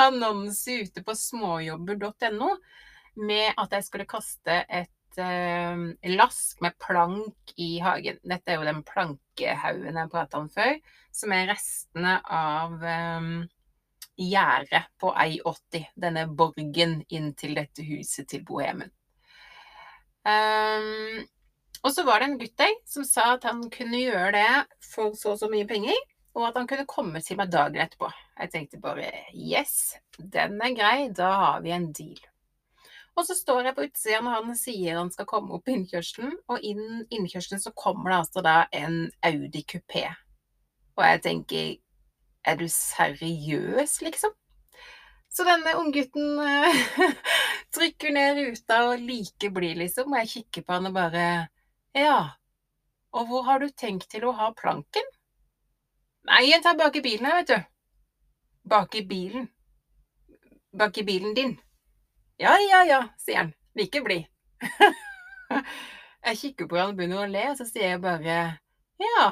annonse 0.00 0.82
ute 0.82 1.04
på 1.04 1.14
småjobber.no 1.18 2.50
med 3.22 3.58
at 3.60 3.74
jeg 3.76 3.86
skulle 3.86 4.08
kaste 4.08 4.62
et 4.72 5.20
eh, 5.20 5.82
lask 6.14 6.62
med 6.64 6.78
plank 6.80 7.54
i 7.60 7.74
hagen. 7.84 8.20
Dette 8.24 8.54
er 8.54 8.60
jo 8.60 8.68
den 8.68 8.80
plankehaugen 8.88 10.00
jeg 10.00 10.12
prata 10.12 10.40
om 10.40 10.48
før, 10.52 10.78
som 11.12 11.34
er 11.36 11.50
restene 11.52 12.16
av 12.24 12.80
eh, 12.80 13.28
gjerdet 14.22 14.88
på 15.00 15.12
I80. 15.12 15.92
Denne 16.06 16.26
borgen 16.28 17.02
inn 17.12 17.32
til 17.36 17.58
dette 17.60 17.84
huset 17.84 18.30
til 18.32 18.44
bohemen. 18.48 18.92
Um, 20.22 21.24
Og 21.82 21.90
så 21.90 22.04
var 22.06 22.22
det 22.22 22.28
en 22.28 22.38
gutt 22.38 22.54
der 22.60 22.74
som 22.86 23.04
sa 23.06 23.32
at 23.34 23.46
han 23.48 23.64
kunne 23.74 23.98
gjøre 24.04 24.32
det 24.36 24.50
for 24.86 25.16
så 25.18 25.32
og 25.34 25.40
så 25.40 25.48
mye 25.50 25.66
penger, 25.66 25.98
og 26.32 26.48
at 26.48 26.58
han 26.58 26.68
kunne 26.68 26.88
komme 26.88 27.20
til 27.24 27.38
meg 27.40 27.52
dagen 27.52 27.80
etterpå. 27.84 28.08
Jeg 28.38 28.52
tenkte 28.52 28.80
bare 28.82 29.10
yes, 29.32 29.96
den 30.18 30.60
er 30.64 30.76
grei, 30.76 31.08
da 31.14 31.32
har 31.44 31.64
vi 31.64 31.74
en 31.74 31.90
deal. 31.92 32.20
Og 33.12 33.26
så 33.28 33.36
står 33.36 33.68
jeg 33.68 33.76
på 33.76 33.84
utsida 33.84 34.20
når 34.24 34.38
han 34.38 34.56
sier 34.56 34.96
han 34.96 35.12
skal 35.12 35.28
komme 35.28 35.52
opp 35.58 35.68
innkjørselen, 35.68 36.32
og 36.48 36.64
innen 36.64 37.04
innkjørselen 37.12 37.60
så 37.60 37.74
kommer 37.76 38.10
det 38.10 38.20
altså 38.22 38.44
da 38.44 38.56
en 38.72 39.02
Audi 39.28 39.64
kupé. 39.68 40.06
Og 40.96 41.04
jeg 41.04 41.24
tenker 41.26 41.74
er 42.42 42.56
du 42.58 42.66
seriøs, 42.68 44.00
liksom? 44.02 44.32
Så 45.32 45.44
denne 45.48 45.76
unggutten 45.80 46.40
uh, 46.40 46.80
trykker 47.74 48.12
ned 48.12 48.40
ruta 48.40 48.80
og 48.90 49.04
like 49.04 49.52
blid, 49.54 49.78
liksom, 49.80 50.12
og 50.12 50.24
jeg 50.24 50.32
kikker 50.32 50.66
på 50.66 50.76
han 50.76 50.90
og 50.90 50.96
bare 50.96 51.26
Ja, 51.96 52.34
og 53.12 53.28
hvor 53.28 53.44
har 53.46 53.60
du 53.60 53.68
tenkt 53.68 54.10
til 54.12 54.24
å 54.28 54.34
ha 54.36 54.50
planken? 54.56 55.08
Nei, 56.28 56.44
jeg 56.50 56.62
tar 56.62 56.78
bak 56.78 56.96
i 56.96 57.02
bilen 57.02 57.26
her, 57.26 57.40
vet 57.40 57.50
du. 57.50 57.70
Bak 58.70 58.94
i 58.94 59.02
bilen. 59.06 59.48
Bak 60.78 60.98
i 60.98 61.04
bilen 61.06 61.34
din. 61.34 61.56
Ja, 62.40 62.54
ja, 62.62 62.82
ja, 62.88 63.00
sier 63.18 63.42
han. 63.42 63.54
Like 63.78 64.02
blid. 64.04 64.28
jeg 66.26 66.38
kikker 66.38 66.68
på 66.70 66.78
han 66.78 66.92
og 66.92 67.00
begynner 67.00 67.24
å 67.24 67.30
le, 67.30 67.48
og 67.50 67.58
så 67.58 67.66
sier 67.68 67.94
jeg 67.94 68.02
bare 68.04 68.36
ja. 69.02 69.26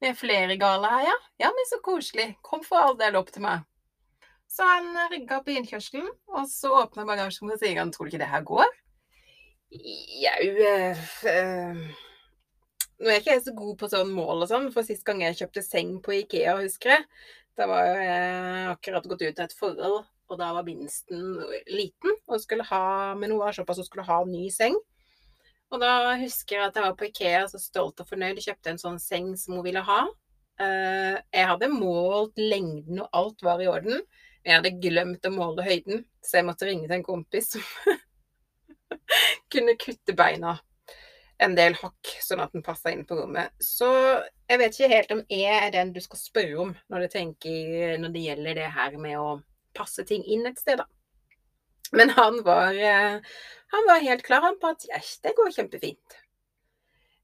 Vi 0.00 0.10
er 0.10 0.16
flere 0.16 0.56
gale 0.60 0.88
her, 0.90 1.04
ja? 1.10 1.18
Ja, 1.44 1.52
men 1.56 1.68
så 1.68 1.80
koselig. 1.84 2.34
Kom 2.44 2.64
for 2.64 2.80
all 2.80 2.98
del 3.00 3.16
opp 3.20 3.30
til 3.34 3.44
meg. 3.44 3.66
Så 4.50 4.64
han 4.68 4.96
rygga 5.10 5.40
på 5.44 5.54
innkjørselen, 5.58 6.08
og 6.30 6.48
så 6.50 6.72
åpna 6.84 7.06
bagasjen 7.08 7.50
og 7.50 7.60
sier 7.60 7.80
han 7.80 7.92
tror 7.92 8.06
du 8.06 8.14
ikke 8.14 8.22
det 8.22 8.32
her 8.32 8.44
går? 8.46 8.74
Jau 10.22 10.50
uh, 10.54 11.06
øh. 11.32 12.03
Nå 13.00 13.10
er 13.10 13.16
jeg 13.16 13.22
ikke 13.24 13.34
jeg 13.34 13.44
så 13.44 13.54
god 13.58 13.76
på 13.80 13.90
sånn 13.90 14.10
mål 14.14 14.44
og 14.44 14.50
sånn, 14.50 14.66
for 14.74 14.86
sist 14.86 15.02
gang 15.06 15.22
jeg 15.24 15.38
kjøpte 15.40 15.62
seng 15.66 15.96
på 16.04 16.14
Ikea, 16.20 16.54
husker 16.60 16.94
jeg, 16.94 17.06
da 17.58 17.66
var 17.70 17.88
jeg 17.90 18.66
akkurat 18.70 19.08
gått 19.10 19.24
ut 19.24 19.40
av 19.40 19.46
et 19.48 19.56
forhold, 19.58 20.04
og 20.30 20.38
da 20.40 20.50
var 20.56 20.66
minsten 20.66 21.24
liten 21.68 22.14
og 22.30 22.42
skulle 22.42 22.66
ha, 22.68 23.14
med 23.18 23.32
noe 23.32 23.48
av 23.48 23.56
såpass 23.56 23.80
hun 23.82 23.88
skulle 23.88 24.06
ha 24.06 24.20
ny 24.28 24.46
seng. 24.54 24.78
Og 25.74 25.80
da 25.82 26.14
husker 26.20 26.56
jeg 26.56 26.68
at 26.68 26.76
jeg 26.78 26.86
var 26.86 26.98
på 26.98 27.08
Ikea 27.08 27.46
så 27.50 27.58
stolt 27.58 27.98
og 28.02 28.08
fornøyd 28.08 28.38
og 28.38 28.46
kjøpte 28.46 28.72
en 28.72 28.80
sånn 28.80 29.00
seng 29.02 29.32
som 29.40 29.56
hun 29.58 29.66
ville 29.66 29.82
ha. 29.82 30.04
Eh, 30.62 31.16
jeg 31.34 31.48
hadde 31.50 31.70
målt 31.72 32.38
lengden, 32.38 33.02
og 33.02 33.08
alt 33.18 33.42
var 33.42 33.62
i 33.62 33.66
orden. 33.70 34.04
Men 34.44 34.52
jeg 34.52 34.60
hadde 34.60 34.84
glemt 34.84 35.26
å 35.26 35.32
måle 35.34 35.66
høyden, 35.66 36.04
så 36.22 36.38
jeg 36.38 36.46
måtte 36.46 36.68
ringe 36.68 36.86
til 36.86 36.98
en 36.98 37.06
kompis 37.06 37.56
som 37.56 37.64
kunne 39.52 39.74
kutte 39.80 40.14
beina 40.16 40.58
en 41.42 41.54
del 41.58 41.74
hakk, 41.78 42.10
sånn 42.22 42.42
at 42.44 42.52
den 42.54 42.62
passer 42.64 42.94
inn 42.94 43.04
på 43.08 43.16
rommet. 43.18 43.52
Så 43.62 43.88
jeg 44.48 44.60
vet 44.60 44.76
ikke 44.76 44.92
helt 44.92 45.14
om 45.14 45.22
jeg 45.32 45.56
er 45.66 45.72
den 45.74 45.92
du 45.94 46.00
skal 46.04 46.20
spørre 46.20 46.60
om 46.66 46.74
når, 46.92 47.08
tenker, 47.12 47.96
når 48.00 48.14
det 48.14 48.26
gjelder 48.28 48.60
det 48.60 48.70
her 48.76 48.98
med 49.00 49.18
å 49.18 49.28
passe 49.74 50.04
ting 50.06 50.22
inn 50.30 50.46
et 50.46 50.60
sted, 50.60 50.78
da. 50.78 50.86
Men 51.94 52.10
han 52.16 52.40
var, 52.46 52.74
eh, 52.74 53.18
han 53.74 53.88
var 53.88 54.02
helt 54.02 54.24
klar 54.26 54.46
på 54.60 54.70
at 54.74 54.86
yes, 54.88 55.18
det 55.22 55.34
går 55.36 55.52
kjempefint. 55.54 56.18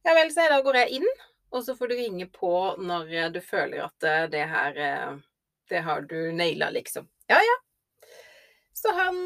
Ja 0.06 0.14
vel, 0.16 0.30
så 0.32 0.46
da 0.50 0.60
går 0.64 0.82
jeg 0.82 1.00
inn, 1.00 1.08
og 1.50 1.64
så 1.66 1.74
får 1.76 1.90
du 1.90 1.96
ringe 1.98 2.26
på 2.32 2.52
når 2.80 3.34
du 3.34 3.40
føler 3.44 3.84
at 3.86 4.06
eh, 4.06 4.28
det 4.32 4.46
her 4.50 4.78
eh, 4.78 5.18
Det 5.70 5.84
har 5.86 6.00
du 6.02 6.32
naila, 6.34 6.70
liksom. 6.74 7.04
Ja, 7.30 7.38
ja. 7.38 7.56
Så 8.76 8.92
han 8.96 9.16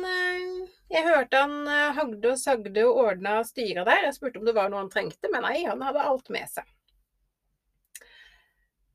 Jeg 0.91 1.05
hørte 1.07 1.41
han 1.41 1.69
hagde 1.97 2.33
og 2.33 2.39
sagde 2.41 2.87
og 2.87 3.01
ordna 3.05 3.39
styra 3.47 3.85
der. 3.87 4.07
Jeg 4.09 4.17
spurte 4.17 4.41
om 4.41 4.49
det 4.49 4.55
var 4.57 4.71
noe 4.71 4.85
han 4.85 4.93
trengte, 4.93 5.31
men 5.33 5.45
nei, 5.47 5.65
han 5.67 5.83
hadde 5.83 6.03
alt 6.05 6.31
med 6.33 6.49
seg. 6.51 6.67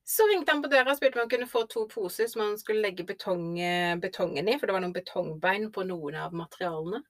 Så 0.09 0.25
ringte 0.25 0.51
han 0.51 0.61
på 0.63 0.69
døra 0.71 0.89
og 0.89 0.97
spurte 0.97 1.19
om 1.19 1.21
han 1.21 1.29
kunne 1.29 1.47
få 1.49 1.67
to 1.69 1.83
poser 1.91 2.25
som 2.31 2.41
han 2.41 2.55
skulle 2.57 2.81
legge 2.81 3.03
betong, 3.05 3.59
eh, 3.61 3.95
betongen 4.01 4.47
i, 4.49 4.55
for 4.57 4.65
det 4.65 4.73
var 4.73 4.81
noen 4.81 4.95
betongbein 4.95 5.67
på 5.75 5.83
noen 5.85 6.17
av 6.17 6.33
materialene. 6.33 7.03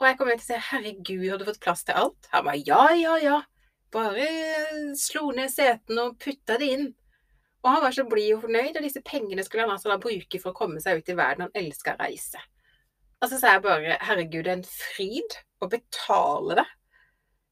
Og 0.00 0.06
jeg 0.08 0.18
kom 0.18 0.32
ut 0.32 0.40
og 0.40 0.42
sa 0.42 0.58
herregud, 0.72 1.22
har 1.30 1.38
du 1.38 1.46
fått 1.46 1.62
plass 1.62 1.86
til 1.86 2.00
alt? 2.00 2.26
Han 2.32 2.48
var 2.48 2.58
ja, 2.58 2.80
ja, 2.98 3.14
ja. 3.22 3.36
Bare 3.94 4.26
slo 4.98 5.30
ned 5.36 5.54
setene 5.54 6.08
og 6.08 6.18
putta 6.18 6.58
det 6.58 6.72
inn. 6.74 6.90
Og 7.62 7.70
han 7.70 7.84
var 7.86 7.94
så 7.94 8.08
blid 8.10 8.34
og 8.34 8.42
fornøyd, 8.42 8.74
og 8.74 8.88
disse 8.88 9.06
pengene 9.06 9.46
skulle 9.46 9.62
han 9.62 9.76
altså 9.76 9.94
da 9.94 10.00
bruke 10.02 10.42
for 10.42 10.50
å 10.50 10.58
komme 10.58 10.82
seg 10.82 10.98
ut 10.98 11.14
i 11.14 11.16
verden. 11.22 11.46
Han 11.46 11.62
elska 11.62 11.94
å 11.94 12.02
reise. 12.02 12.42
Og 13.22 13.30
så 13.30 13.38
sa 13.40 13.54
jeg 13.54 13.64
bare 13.64 13.98
herregud, 14.04 14.42
det 14.44 14.52
er 14.52 14.58
en 14.58 14.66
fryd 14.68 15.38
å 15.64 15.70
betale 15.72 16.58
det. 16.60 16.66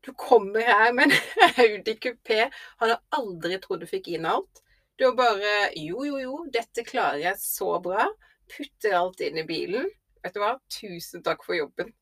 Du 0.04 0.12
kommer 0.20 0.60
her 0.60 0.92
med 0.92 1.14
en 1.14 1.16
Audi 1.64 1.96
kupé. 1.96 2.50
Hadde 2.82 3.00
aldri 3.16 3.58
trodd 3.62 3.84
du 3.84 3.88
fikk 3.88 4.12
inn 4.12 4.28
alt. 4.28 4.60
Du 5.00 5.06
har 5.08 5.16
bare 5.18 5.54
Jo, 5.80 6.04
jo, 6.04 6.20
jo, 6.20 6.38
dette 6.52 6.84
klarer 6.86 7.22
jeg 7.22 7.40
så 7.40 7.78
bra. 7.82 8.10
Putter 8.52 8.98
alt 8.98 9.24
inn 9.24 9.40
i 9.40 9.48
bilen. 9.48 9.88
Vet 10.24 10.36
du 10.36 10.42
hva, 10.42 10.54
tusen 10.72 11.24
takk 11.24 11.44
for 11.46 11.56
jobben. 11.56 11.92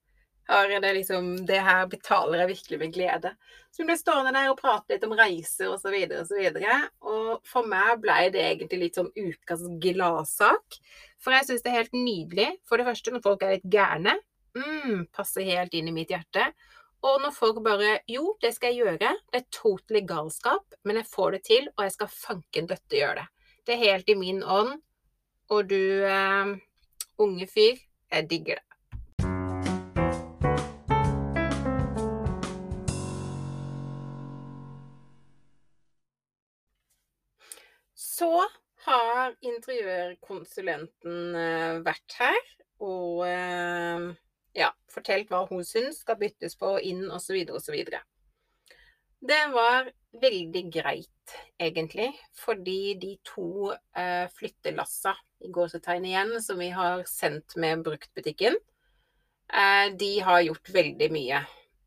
Det 0.82 0.92
liksom 0.92 1.46
Det 1.46 1.60
her 1.62 1.86
betaler 1.86 2.42
jeg 2.42 2.48
virkelig 2.48 2.78
med 2.78 2.92
glede. 2.92 3.30
Så 3.70 3.82
vi 3.82 3.88
ble 3.88 3.96
stående 3.96 4.34
der 4.34 4.50
og 4.50 4.58
prate 4.58 4.96
litt 4.96 5.06
om 5.06 5.14
reiser 5.16 5.70
og 5.70 5.78
så 5.80 5.92
videre 5.94 6.24
og 6.24 6.28
så 6.28 6.40
videre. 6.40 6.80
Og 7.06 7.46
for 7.48 7.68
meg 7.70 8.02
ble 8.02 8.18
det 8.34 8.42
egentlig 8.42 8.80
litt 8.82 8.98
sånn 8.98 9.12
ukas 9.14 9.62
gladsak. 9.80 10.80
For 11.22 11.34
jeg 11.36 11.46
syns 11.46 11.62
det 11.62 11.70
er 11.70 11.80
helt 11.80 11.96
nydelig. 11.96 12.48
For 12.66 12.78
det 12.80 12.86
første, 12.88 13.14
når 13.14 13.24
folk 13.24 13.42
er 13.46 13.56
litt 13.56 13.68
gærne. 13.70 14.16
Mm, 14.58 15.06
passer 15.14 15.46
helt 15.46 15.74
inn 15.78 15.88
i 15.88 15.94
mitt 15.94 16.10
hjerte. 16.12 16.50
Og 17.02 17.22
når 17.22 17.34
folk 17.34 17.62
bare 17.64 18.00
Jo, 18.10 18.34
det 18.42 18.52
skal 18.54 18.74
jeg 18.74 18.84
gjøre. 18.84 19.12
Det 19.30 19.40
er 19.40 19.52
totally 19.54 20.02
galskap, 20.06 20.74
men 20.84 20.98
jeg 21.00 21.10
får 21.10 21.36
det 21.36 21.42
til, 21.48 21.70
og 21.76 21.86
jeg 21.86 21.94
skal 21.96 22.12
fanken 22.14 22.68
døtte 22.70 22.98
gjøre 22.98 23.22
det. 23.22 23.28
Det 23.66 23.74
er 23.74 23.84
helt 23.86 24.10
i 24.10 24.18
min 24.18 24.42
ånd. 24.42 24.76
Og 25.50 25.70
du, 25.70 25.78
uh, 26.06 26.54
unge 27.22 27.46
fyr, 27.50 27.78
jeg 28.10 28.30
digger 28.30 28.58
det. 28.58 28.66
Så 37.94 38.46
har 38.86 39.36
interiørkonsulenten 39.44 41.36
uh, 41.36 41.82
vært 41.86 42.18
her, 42.18 42.40
og 42.82 43.22
uh, 43.26 44.10
ja, 44.58 44.70
fortalt 44.92 45.30
hva 45.32 45.44
hun 45.50 45.64
syns 45.66 46.02
skal 46.02 46.18
byttes 46.20 46.56
på 46.60 46.76
inn, 46.84 47.06
osv., 47.12 47.38
osv. 47.54 47.78
Det 49.22 49.42
var 49.54 49.90
veldig 50.20 50.64
greit, 50.74 51.36
egentlig, 51.60 52.10
fordi 52.34 52.94
de 53.00 53.12
to 53.24 53.70
eh, 53.70 54.26
flyttelassa 54.34 55.14
i 55.46 55.50
gåsetegn 55.54 56.08
igjen, 56.10 56.34
som 56.42 56.58
vi 56.58 56.72
har 56.74 57.04
sendt 57.08 57.56
med 57.56 57.84
bruktbutikken, 57.86 58.58
eh, 59.54 59.86
de 59.94 60.12
har 60.26 60.42
gjort 60.42 60.72
veldig 60.74 61.08
mye 61.14 61.40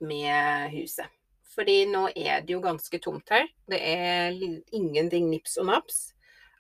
med 0.08 0.72
huset. 0.78 1.12
Fordi 1.56 1.86
nå 1.92 2.08
er 2.16 2.42
det 2.44 2.56
jo 2.56 2.64
ganske 2.64 3.00
tomt 3.04 3.30
her. 3.32 3.46
Det 3.68 3.80
er 3.80 4.34
ingenting 4.76 5.30
nips 5.30 5.56
og 5.62 5.70
naps. 5.70 6.15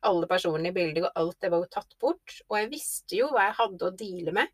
Alle 0.06 0.28
personene 0.30 0.70
i 0.70 0.76
bildet 0.76 1.08
og 1.08 1.20
alt 1.22 1.40
det 1.42 1.52
var 1.54 1.64
jo 1.64 1.74
tatt 1.78 1.98
bort. 2.02 2.38
Og 2.50 2.60
jeg 2.60 2.72
visste 2.74 3.20
jo 3.20 3.32
hva 3.34 3.50
jeg 3.50 3.60
hadde 3.60 3.90
å 3.90 3.96
deale 4.00 4.36
med. 4.36 4.54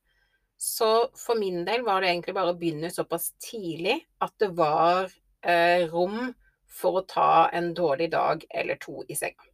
Så 0.61 0.87
for 1.17 1.39
min 1.39 1.63
del 1.65 1.81
var 1.85 2.01
det 2.01 2.11
egentlig 2.11 2.35
bare 2.37 2.53
å 2.53 2.57
begynne 2.57 2.91
såpass 2.93 3.31
tidlig 3.41 3.97
at 4.21 4.35
det 4.41 4.51
var 4.57 5.07
eh, 5.41 5.87
rom 5.89 6.33
for 6.71 6.99
å 6.99 7.07
ta 7.09 7.49
en 7.53 7.71
dårlig 7.73 8.11
dag 8.13 8.45
eller 8.49 8.77
to 8.81 9.01
i 9.09 9.17
senga. 9.17 9.47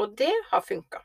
Og 0.00 0.16
det 0.18 0.32
har 0.50 0.64
funka. 0.64 1.02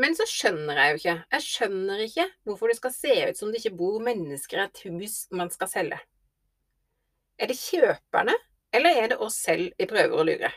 Men 0.00 0.16
så 0.18 0.26
skjønner 0.26 0.80
jeg 0.80 0.90
jo 0.90 0.98
ikke 0.98 1.12
Jeg 1.36 1.44
skjønner 1.44 2.00
ikke 2.02 2.24
hvorfor 2.48 2.70
det 2.70 2.78
skal 2.80 2.94
se 2.96 3.14
ut 3.28 3.38
som 3.38 3.52
det 3.52 3.60
ikke 3.60 3.78
bor 3.78 4.00
mennesker 4.02 4.58
i 4.58 4.64
et 4.64 4.80
hus 4.88 5.18
man 5.30 5.52
skal 5.54 5.70
selge. 5.70 6.00
Er 7.38 7.50
det 7.50 7.58
kjøperne, 7.58 8.34
eller 8.74 9.02
er 9.02 9.12
det 9.12 9.20
oss 9.22 9.36
selv 9.44 9.74
vi 9.78 9.90
prøver 9.90 10.16
å 10.18 10.26
lure? 10.26 10.50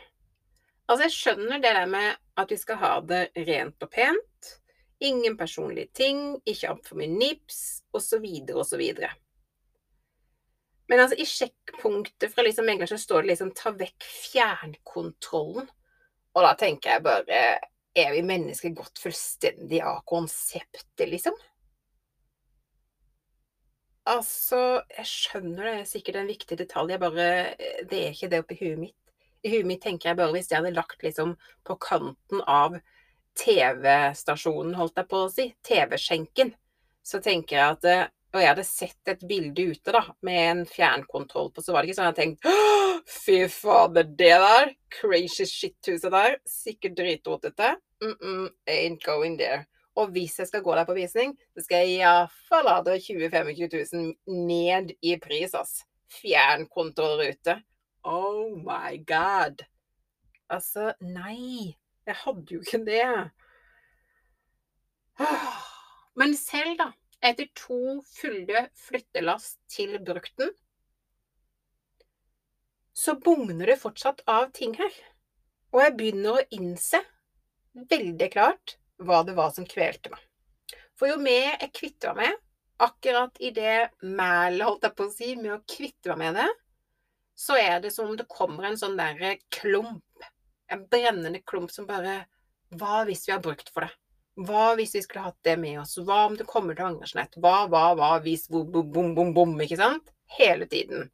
Altså, 0.88 1.04
jeg 1.04 1.16
skjønner 1.18 1.60
det 1.60 1.74
der 1.76 1.90
med 1.92 2.16
at 2.40 2.52
vi 2.52 2.58
skal 2.58 2.80
ha 2.80 2.94
det 3.04 3.24
rent 3.48 3.84
og 3.84 3.92
pent, 3.92 4.54
Ingen 5.00 5.38
personlige 5.38 5.92
ting, 5.94 6.40
ikke 6.46 6.72
altfor 6.72 6.98
mye 6.98 7.12
nips, 7.12 7.84
osv., 7.94 8.24
osv. 8.58 8.84
Men 10.90 11.02
altså, 11.04 11.18
i 11.20 11.26
sjekkpunktet 11.28 12.34
fra 12.34 12.46
liksom 12.48 12.66
megler 12.66 12.90
så 12.90 12.98
står 12.98 13.22
det 13.22 13.34
liksom 13.34 13.52
'ta 13.54 13.76
vekk 13.78 14.08
fjernkontrollen'. 14.08 15.70
Og 16.34 16.46
da 16.46 16.54
tenker 16.56 16.96
jeg 16.96 17.04
bare 17.04 17.60
Er 17.98 18.12
vi 18.14 18.22
mennesker 18.22 18.76
gått 18.78 19.00
fullstendig 19.02 19.82
av 19.82 20.04
konseptet, 20.06 21.10
liksom? 21.10 21.34
Altså, 24.06 24.84
jeg 24.98 25.06
skjønner 25.06 25.64
det 25.64 25.74
er 25.80 25.90
sikkert 25.90 26.16
en 26.22 26.30
viktig 26.30 26.58
detalj, 26.58 26.92
jeg 26.94 27.00
bare 27.00 27.56
Det 27.90 28.02
er 28.04 28.14
ikke 28.14 28.30
det 28.30 28.40
oppi 28.44 28.58
huet 28.62 28.78
mitt. 28.80 28.96
I 29.44 29.54
huet 29.54 29.68
mitt 29.70 29.84
tenker 29.84 30.12
jeg 30.12 30.20
bare 30.20 30.34
hvis 30.36 30.52
jeg 30.52 30.62
hadde 30.62 30.76
lagt 30.76 31.04
liksom 31.06 31.36
på 31.68 31.78
kanten 31.84 32.42
av 32.44 32.78
TV-stasjonen, 33.38 34.76
holdt 34.80 34.98
jeg 34.98 35.10
på 35.12 35.24
å 35.26 35.32
si, 35.32 35.52
TV-skjenken, 35.68 36.56
så 37.06 37.22
tenker 37.24 37.60
jeg 37.60 37.76
at 37.78 38.14
og 38.36 38.42
jeg 38.44 38.52
hadde 38.52 38.66
sett 38.68 39.10
et 39.10 39.22
bilde 39.28 39.70
ute 39.72 39.94
da, 39.96 40.04
med 40.26 40.42
en 40.52 40.64
fjernkontroll 40.68 41.48
på, 41.56 41.64
så 41.64 41.74
var 41.74 41.82
det 41.82 41.90
ikke 41.90 42.00
sånn 42.02 42.10
jeg 42.12 42.18
tenkte 42.18 42.56
Fy 43.08 43.38
fader, 43.52 44.10
det 44.20 44.36
der! 44.44 44.74
Crazy 44.92 45.46
shit-huset 45.48 46.12
der. 46.12 46.36
Sikkert 46.48 46.98
dritrotete. 46.98 47.78
Mm 48.04 48.16
-mm, 48.20 48.50
ain't 48.68 49.06
going 49.06 49.38
there. 49.40 49.66
Og 49.96 50.12
hvis 50.12 50.40
jeg 50.40 50.48
skal 50.48 50.62
gå 50.62 50.76
der 50.76 50.86
på 50.86 50.94
visning, 50.94 51.38
så 51.54 51.64
skal 51.64 51.78
jeg 51.78 52.02
iallfall 52.02 52.68
ha 52.68 52.82
det 52.84 53.02
20 53.04 53.30
000-25 53.30 53.94
000 54.28 54.46
ned 54.48 54.92
i 55.02 55.18
pris, 55.18 55.54
ass. 55.54 55.86
Fjernkontrollrute. 56.22 57.62
Oh 58.08 58.56
my 58.64 58.98
god. 59.04 59.66
Altså, 60.50 60.94
nei. 61.04 61.76
Jeg 62.08 62.16
hadde 62.22 62.56
jo 62.56 62.62
ikke 62.64 62.80
det. 62.88 63.08
Men 66.20 66.36
selv, 66.40 66.78
da, 66.80 66.88
etter 67.20 67.50
to 67.58 68.00
fulle 68.08 68.68
flyttelass 68.80 69.58
til 69.68 69.98
brukten, 70.08 70.54
så 72.98 73.18
bugner 73.22 73.74
det 73.74 73.82
fortsatt 73.82 74.24
av 74.32 74.48
ting 74.56 74.78
her. 74.80 74.94
Og 75.76 75.84
jeg 75.84 75.96
begynner 76.00 76.40
å 76.40 76.48
innse 76.56 77.04
veldig 77.92 78.30
klart 78.34 78.78
hva 79.04 79.20
det 79.28 79.36
var 79.38 79.52
som 79.54 79.68
kvelte 79.70 80.14
meg. 80.14 80.24
For 80.98 81.12
jo 81.12 81.20
mer 81.22 81.58
jeg 81.60 81.74
kvitter 81.76 82.16
meg 82.16 82.32
med, 82.32 82.40
akkurat 82.88 83.38
i 83.44 83.52
det 83.54 83.90
mælet, 84.02 84.64
holdt 84.64 84.88
jeg 84.88 84.96
på 84.98 85.06
å 85.06 85.14
si, 85.14 85.36
med 85.36 85.54
å 85.58 85.62
kvitte 85.70 86.16
meg 86.16 86.24
med 86.24 86.40
det, 86.40 86.48
så 87.38 87.58
er 87.62 87.80
det 87.84 87.92
som 87.94 88.10
om 88.10 88.18
det 88.18 88.26
kommer 88.32 88.66
en 88.66 88.80
sånn 88.80 88.98
der 88.98 89.38
klump. 89.54 90.04
En 90.68 90.84
brennende 90.90 91.40
klump 91.46 91.72
som 91.72 91.88
bare 91.88 92.26
Hva 92.76 93.06
hvis 93.08 93.28
vi 93.28 93.32
har 93.32 93.44
brukt 93.44 93.70
for 93.72 93.86
det? 93.86 93.94
Hva 94.48 94.74
hvis 94.78 94.96
vi 94.98 95.02
skulle 95.06 95.30
hatt 95.30 95.46
det 95.48 95.54
med 95.62 95.80
oss? 95.84 95.96
Hva 96.02 96.26
om 96.28 96.36
det 96.38 96.48
kommer 96.50 96.76
til 96.76 96.84
å 96.84 96.90
angre 96.92 97.08
nett? 97.16 97.38
Hva, 97.40 97.62
hva, 97.72 97.94
hva, 97.98 98.10
hvis, 98.26 98.50
bom, 98.52 98.68
bom, 98.74 99.14
bom, 99.16 99.32
bom, 99.38 99.54
ikke 99.64 99.80
sant? 99.80 100.12
Hele 100.38 100.68
tiden. 100.70 101.08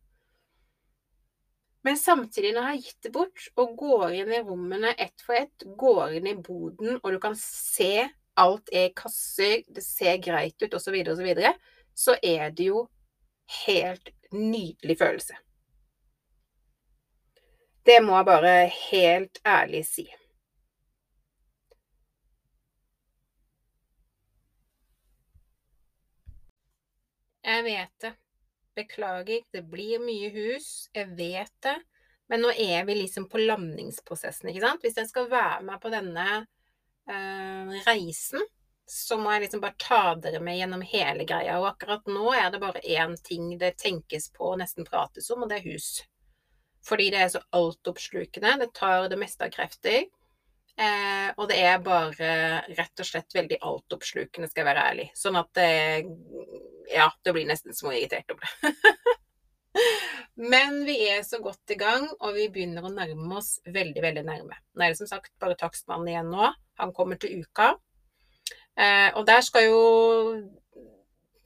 Men 1.84 2.00
samtidig, 2.00 2.54
når 2.56 2.62
jeg 2.64 2.72
har 2.72 2.82
gitt 2.88 3.06
det 3.06 3.14
bort, 3.16 3.46
og 3.60 3.78
går 3.80 4.18
inn 4.22 4.34
i 4.34 4.42
rommene 4.44 4.96
ett 4.96 5.24
for 5.24 5.36
ett, 5.36 5.66
går 5.80 6.18
inn 6.20 6.30
i 6.32 6.36
boden, 6.40 6.98
og 7.02 7.08
du 7.12 7.20
kan 7.24 7.36
se 7.40 8.08
alt 8.40 8.72
er 8.72 8.90
i 8.90 8.94
kasser, 8.96 9.62
det 9.68 9.84
ser 9.86 10.20
greit 10.24 10.56
ut, 10.64 10.72
osv., 10.72 10.96
osv., 10.96 11.16
så, 11.20 11.26
videre, 11.28 11.56
så 11.94 12.16
er 12.24 12.56
det 12.56 12.72
jo 12.72 12.86
helt 13.68 14.14
nydelig 14.32 14.98
følelse. 15.04 15.38
Det 17.86 18.00
må 18.04 18.16
jeg 18.16 18.28
bare 18.28 18.52
helt 18.72 19.40
ærlig 19.44 19.84
si. 19.88 20.06
Jeg 27.44 27.64
vet 27.64 27.92
det. 28.02 28.14
Beklager, 28.76 29.44
det 29.52 29.66
blir 29.70 30.00
mye 30.02 30.30
hus. 30.34 30.88
Jeg 30.96 31.12
vet 31.18 31.52
det. 31.66 31.76
Men 32.32 32.42
nå 32.42 32.54
er 32.56 32.86
vi 32.88 32.96
liksom 32.96 33.28
på 33.30 33.42
landingsprosessen, 33.42 34.50
ikke 34.50 34.64
sant. 34.64 34.82
Hvis 34.82 34.98
jeg 34.98 35.10
skal 35.10 35.28
være 35.30 35.60
med 35.68 35.82
på 35.84 35.92
denne 35.92 36.28
øh, 36.40 37.74
reisen, 37.84 38.48
så 38.88 39.20
må 39.20 39.36
jeg 39.36 39.46
liksom 39.46 39.62
bare 39.64 39.76
ta 39.80 40.16
dere 40.24 40.40
med 40.44 40.58
gjennom 40.58 40.88
hele 40.88 41.28
greia. 41.28 41.60
Og 41.60 41.68
akkurat 41.74 42.08
nå 42.08 42.32
er 42.32 42.48
det 42.54 42.64
bare 42.64 42.82
én 42.88 43.20
ting 43.28 43.52
det 43.60 43.76
tenkes 43.84 44.32
på 44.32 44.54
og 44.54 44.64
nesten 44.64 44.88
prates 44.88 45.30
om, 45.36 45.44
og 45.44 45.52
det 45.52 45.60
er 45.60 45.70
hus. 45.74 45.92
Fordi 46.84 47.10
det 47.14 47.22
er 47.24 47.32
så 47.32 47.42
altoppslukende. 47.56 48.58
Det 48.60 48.74
tar 48.76 49.08
det 49.12 49.20
meste 49.22 49.48
av 49.48 49.54
krefter. 49.54 50.04
Eh, 50.74 51.30
og 51.38 51.48
det 51.52 51.60
er 51.62 51.84
bare 51.86 52.30
rett 52.74 53.02
og 53.04 53.06
slett 53.06 53.36
veldig 53.36 53.60
altoppslukende, 53.62 54.50
skal 54.50 54.64
jeg 54.64 54.70
være 54.72 54.86
ærlig. 54.92 55.10
Sånn 55.18 55.38
at 55.40 55.52
det 55.58 55.70
Ja, 56.92 57.08
det 57.24 57.34
blir 57.34 57.48
nesten 57.48 57.76
småirritert 57.78 58.34
om 58.34 58.42
det. 58.42 58.74
Men 60.54 60.82
vi 60.86 60.98
er 61.10 61.22
så 61.24 61.40
godt 61.42 61.72
i 61.72 61.78
gang, 61.80 62.08
og 62.20 62.36
vi 62.36 62.50
begynner 62.52 62.86
å 62.86 62.92
nærme 62.92 63.38
oss 63.38 63.56
veldig, 63.66 64.02
veldig 64.02 64.26
nærme. 64.26 64.58
Nå 64.74 64.84
er 64.84 64.94
det 64.94 65.00
som 65.00 65.10
sagt 65.10 65.32
bare 65.42 65.58
takstmannen 65.60 66.10
igjen 66.10 66.34
nå. 66.34 66.50
Han 66.82 66.94
kommer 66.94 67.22
til 67.22 67.44
uka. 67.44 67.76
Eh, 68.74 69.10
og 69.14 69.28
der 69.30 69.46
skal 69.46 69.70
jo 69.70 69.82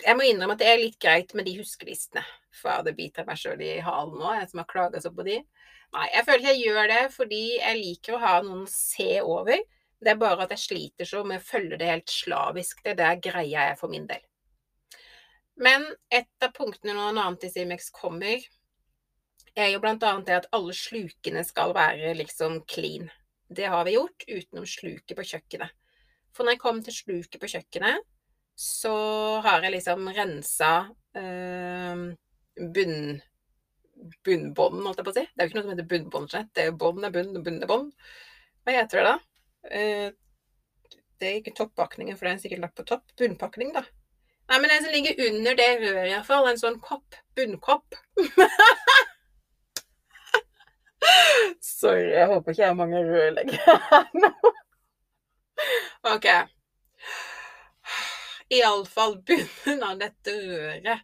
Jeg 0.03 0.17
må 0.17 0.27
innrømme 0.27 0.53
at 0.57 0.61
det 0.61 0.67
er 0.69 0.81
litt 0.81 0.99
greit 1.01 1.33
med 1.37 1.47
de 1.47 1.55
huskelistene. 1.57 2.23
For 2.57 2.83
det 2.85 2.95
biter 2.97 3.25
meg 3.27 3.39
sjøl 3.39 3.61
i 3.61 3.77
halen 3.85 4.17
nå, 4.17 4.29
jeg 4.37 4.49
som 4.51 4.61
har 4.61 4.69
klaga 4.69 5.01
så 5.01 5.11
på 5.13 5.25
de. 5.25 5.39
Nei, 5.95 6.05
jeg 6.13 6.25
føler 6.27 6.43
ikke 6.43 6.53
jeg 6.53 6.63
gjør 6.65 6.91
det 6.91 7.03
fordi 7.13 7.41
jeg 7.55 7.81
liker 7.81 8.15
å 8.15 8.21
ha 8.21 8.33
noen 8.45 8.63
å 8.65 8.71
se 8.71 9.11
over. 9.21 9.61
Det 9.97 10.13
er 10.13 10.19
bare 10.21 10.45
at 10.45 10.53
jeg 10.53 10.63
sliter 10.63 11.09
så 11.09 11.23
med 11.25 11.41
å 11.41 11.45
følge 11.45 11.79
det 11.79 11.89
helt 11.89 12.13
slavisk. 12.13 12.83
Det 12.83 12.93
er 12.93 12.99
der 12.99 13.21
greia 13.29 13.69
er 13.71 13.79
for 13.79 13.93
min 13.93 14.05
del. 14.09 14.21
Men 15.57 15.87
et 16.13 16.29
av 16.45 16.53
punktene 16.53 16.93
når 16.93 17.13
en 17.15 17.21
annen 17.23 17.77
kommer, 17.95 18.43
er 19.57 19.71
jo 19.71 19.79
annet 19.81 20.27
det 20.27 20.35
at 20.35 20.49
alle 20.53 20.73
slukene 20.77 21.41
skal 21.43 21.73
være 21.73 22.13
liksom 22.19 22.61
clean. 22.69 23.09
Det 23.49 23.65
har 23.65 23.85
vi 23.87 23.95
gjort 23.95 24.25
utenom 24.27 24.67
sluket 24.69 25.15
på 25.17 25.25
kjøkkenet. 25.25 25.71
For 26.35 26.45
når 26.45 26.53
jeg 26.57 26.61
kom 26.61 26.83
til 26.83 26.93
sluket 26.93 27.41
på 27.41 27.49
kjøkkenet, 27.49 28.05
så 28.57 28.93
har 29.45 29.65
jeg 29.65 29.75
liksom 29.75 30.07
rensa 30.17 30.71
eh, 31.17 32.05
bunn 32.73 33.01
bunnbånd, 34.25 34.83
holdt 34.85 34.99
jeg 35.01 35.07
på 35.07 35.11
å 35.13 35.15
si. 35.15 35.25
Det 35.25 35.41
er 35.41 35.45
jo 35.45 35.51
ikke 35.51 35.57
noe 35.57 35.65
som 35.65 35.73
heter 35.73 35.89
bunnbånd. 35.91 36.33
Det 36.53 36.63
er 36.63 36.79
bånd 36.83 37.05
er 37.05 37.13
bunn, 37.13 37.43
bunn 37.45 37.61
er 37.63 37.69
bånd. 37.69 37.93
Hva 38.65 38.75
heter 38.75 38.99
det 38.99 39.05
da? 39.07 39.15
Eh, 39.77 40.09
det 41.17 41.29
er 41.29 41.39
ikke 41.39 41.55
toppakningen, 41.57 42.17
for 42.17 42.27
det 42.27 42.33
er 42.33 42.43
sikkert 42.43 42.63
lagt 42.65 42.77
på 42.77 42.85
topp. 42.87 43.05
Bunnpakning, 43.17 43.71
da. 43.73 43.83
Nei, 44.47 44.59
men 44.61 44.71
den 44.71 44.83
som 44.85 44.93
ligger 44.93 45.21
under 45.27 45.57
det 45.59 45.69
røret, 45.81 46.11
iallfall. 46.11 46.49
En 46.51 46.61
sånn 46.61 46.79
kopp. 46.83 47.17
Bunnkopp. 47.37 47.97
Sorry, 51.63 52.11
jeg 52.13 52.29
håper 52.29 52.53
ikke 52.53 52.63
jeg 52.63 52.69
har 52.71 52.77
mange 52.77 53.01
rørleggere 53.05 53.75
her 53.89 54.07
nå. 54.17 54.31
OK. 56.13 56.27
Iallfall 58.53 59.17
bunnen 59.27 59.83
av 59.83 59.97
dette 59.99 60.33
røret 60.33 61.03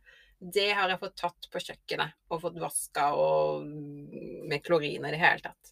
det 0.53 0.73
har 0.75 0.91
jeg 0.91 0.99
fått 0.99 1.15
tatt 1.21 1.47
på 1.51 1.61
kjøkkenet 1.63 2.15
og 2.31 2.41
fått 2.43 2.59
vaska 2.59 3.05
og 3.15 3.63
med 3.63 4.63
klorin 4.65 5.05
i 5.07 5.13
det 5.13 5.21
hele 5.21 5.39
tatt. 5.45 5.71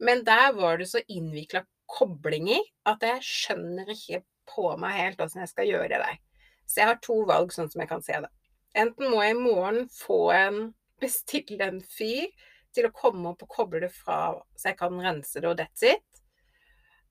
Men 0.00 0.24
der 0.24 0.54
var 0.56 0.80
det 0.80 0.88
så 0.88 1.02
innvikla 1.04 1.66
koblinger 1.90 2.62
at 2.88 3.04
jeg 3.04 3.26
skjønner 3.26 3.90
ikke 3.92 4.22
på 4.48 4.70
meg 4.80 4.96
helt 4.96 5.20
åssen 5.20 5.44
jeg 5.44 5.52
skal 5.52 5.68
gjøre 5.68 5.90
det 5.92 6.00
der. 6.00 6.20
Så 6.64 6.80
jeg 6.80 6.90
har 6.92 7.00
to 7.04 7.18
valg, 7.28 7.52
sånn 7.52 7.68
som 7.70 7.82
jeg 7.82 7.90
kan 7.90 8.04
se 8.04 8.16
det. 8.22 8.30
Enten 8.78 9.10
må 9.10 9.20
jeg 9.24 9.34
i 9.34 9.40
morgen 9.42 9.88
få 9.92 10.30
en 10.32 10.60
bestille 11.02 11.66
en 11.66 11.80
fyr 11.82 12.30
til 12.74 12.86
å 12.86 12.94
komme 12.94 13.32
opp 13.32 13.42
og 13.44 13.50
koble 13.50 13.82
det 13.82 13.90
fra, 13.92 14.38
så 14.54 14.70
jeg 14.70 14.78
kan 14.78 15.00
rense 15.02 15.42
det 15.42 15.50
og 15.50 15.58
that's 15.58 15.84
it. 15.84 16.06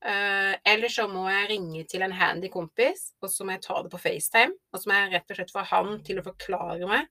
Uh, 0.00 0.54
eller 0.64 0.88
så 0.88 1.04
må 1.12 1.26
jeg 1.28 1.48
ringe 1.50 1.84
til 1.88 2.02
en 2.04 2.14
handy 2.16 2.48
kompis, 2.52 3.10
og 3.20 3.28
så 3.28 3.44
må 3.44 3.56
jeg 3.56 3.66
ta 3.66 3.82
det 3.84 3.92
på 3.92 4.00
FaceTime. 4.00 4.56
Og 4.72 4.80
så 4.80 4.90
må 4.90 4.96
jeg 4.96 5.14
rett 5.14 5.32
og 5.32 5.40
slett 5.40 5.52
få 5.54 5.64
han 5.72 5.98
til 6.06 6.20
å 6.20 6.26
forklare 6.26 6.88
meg 6.88 7.08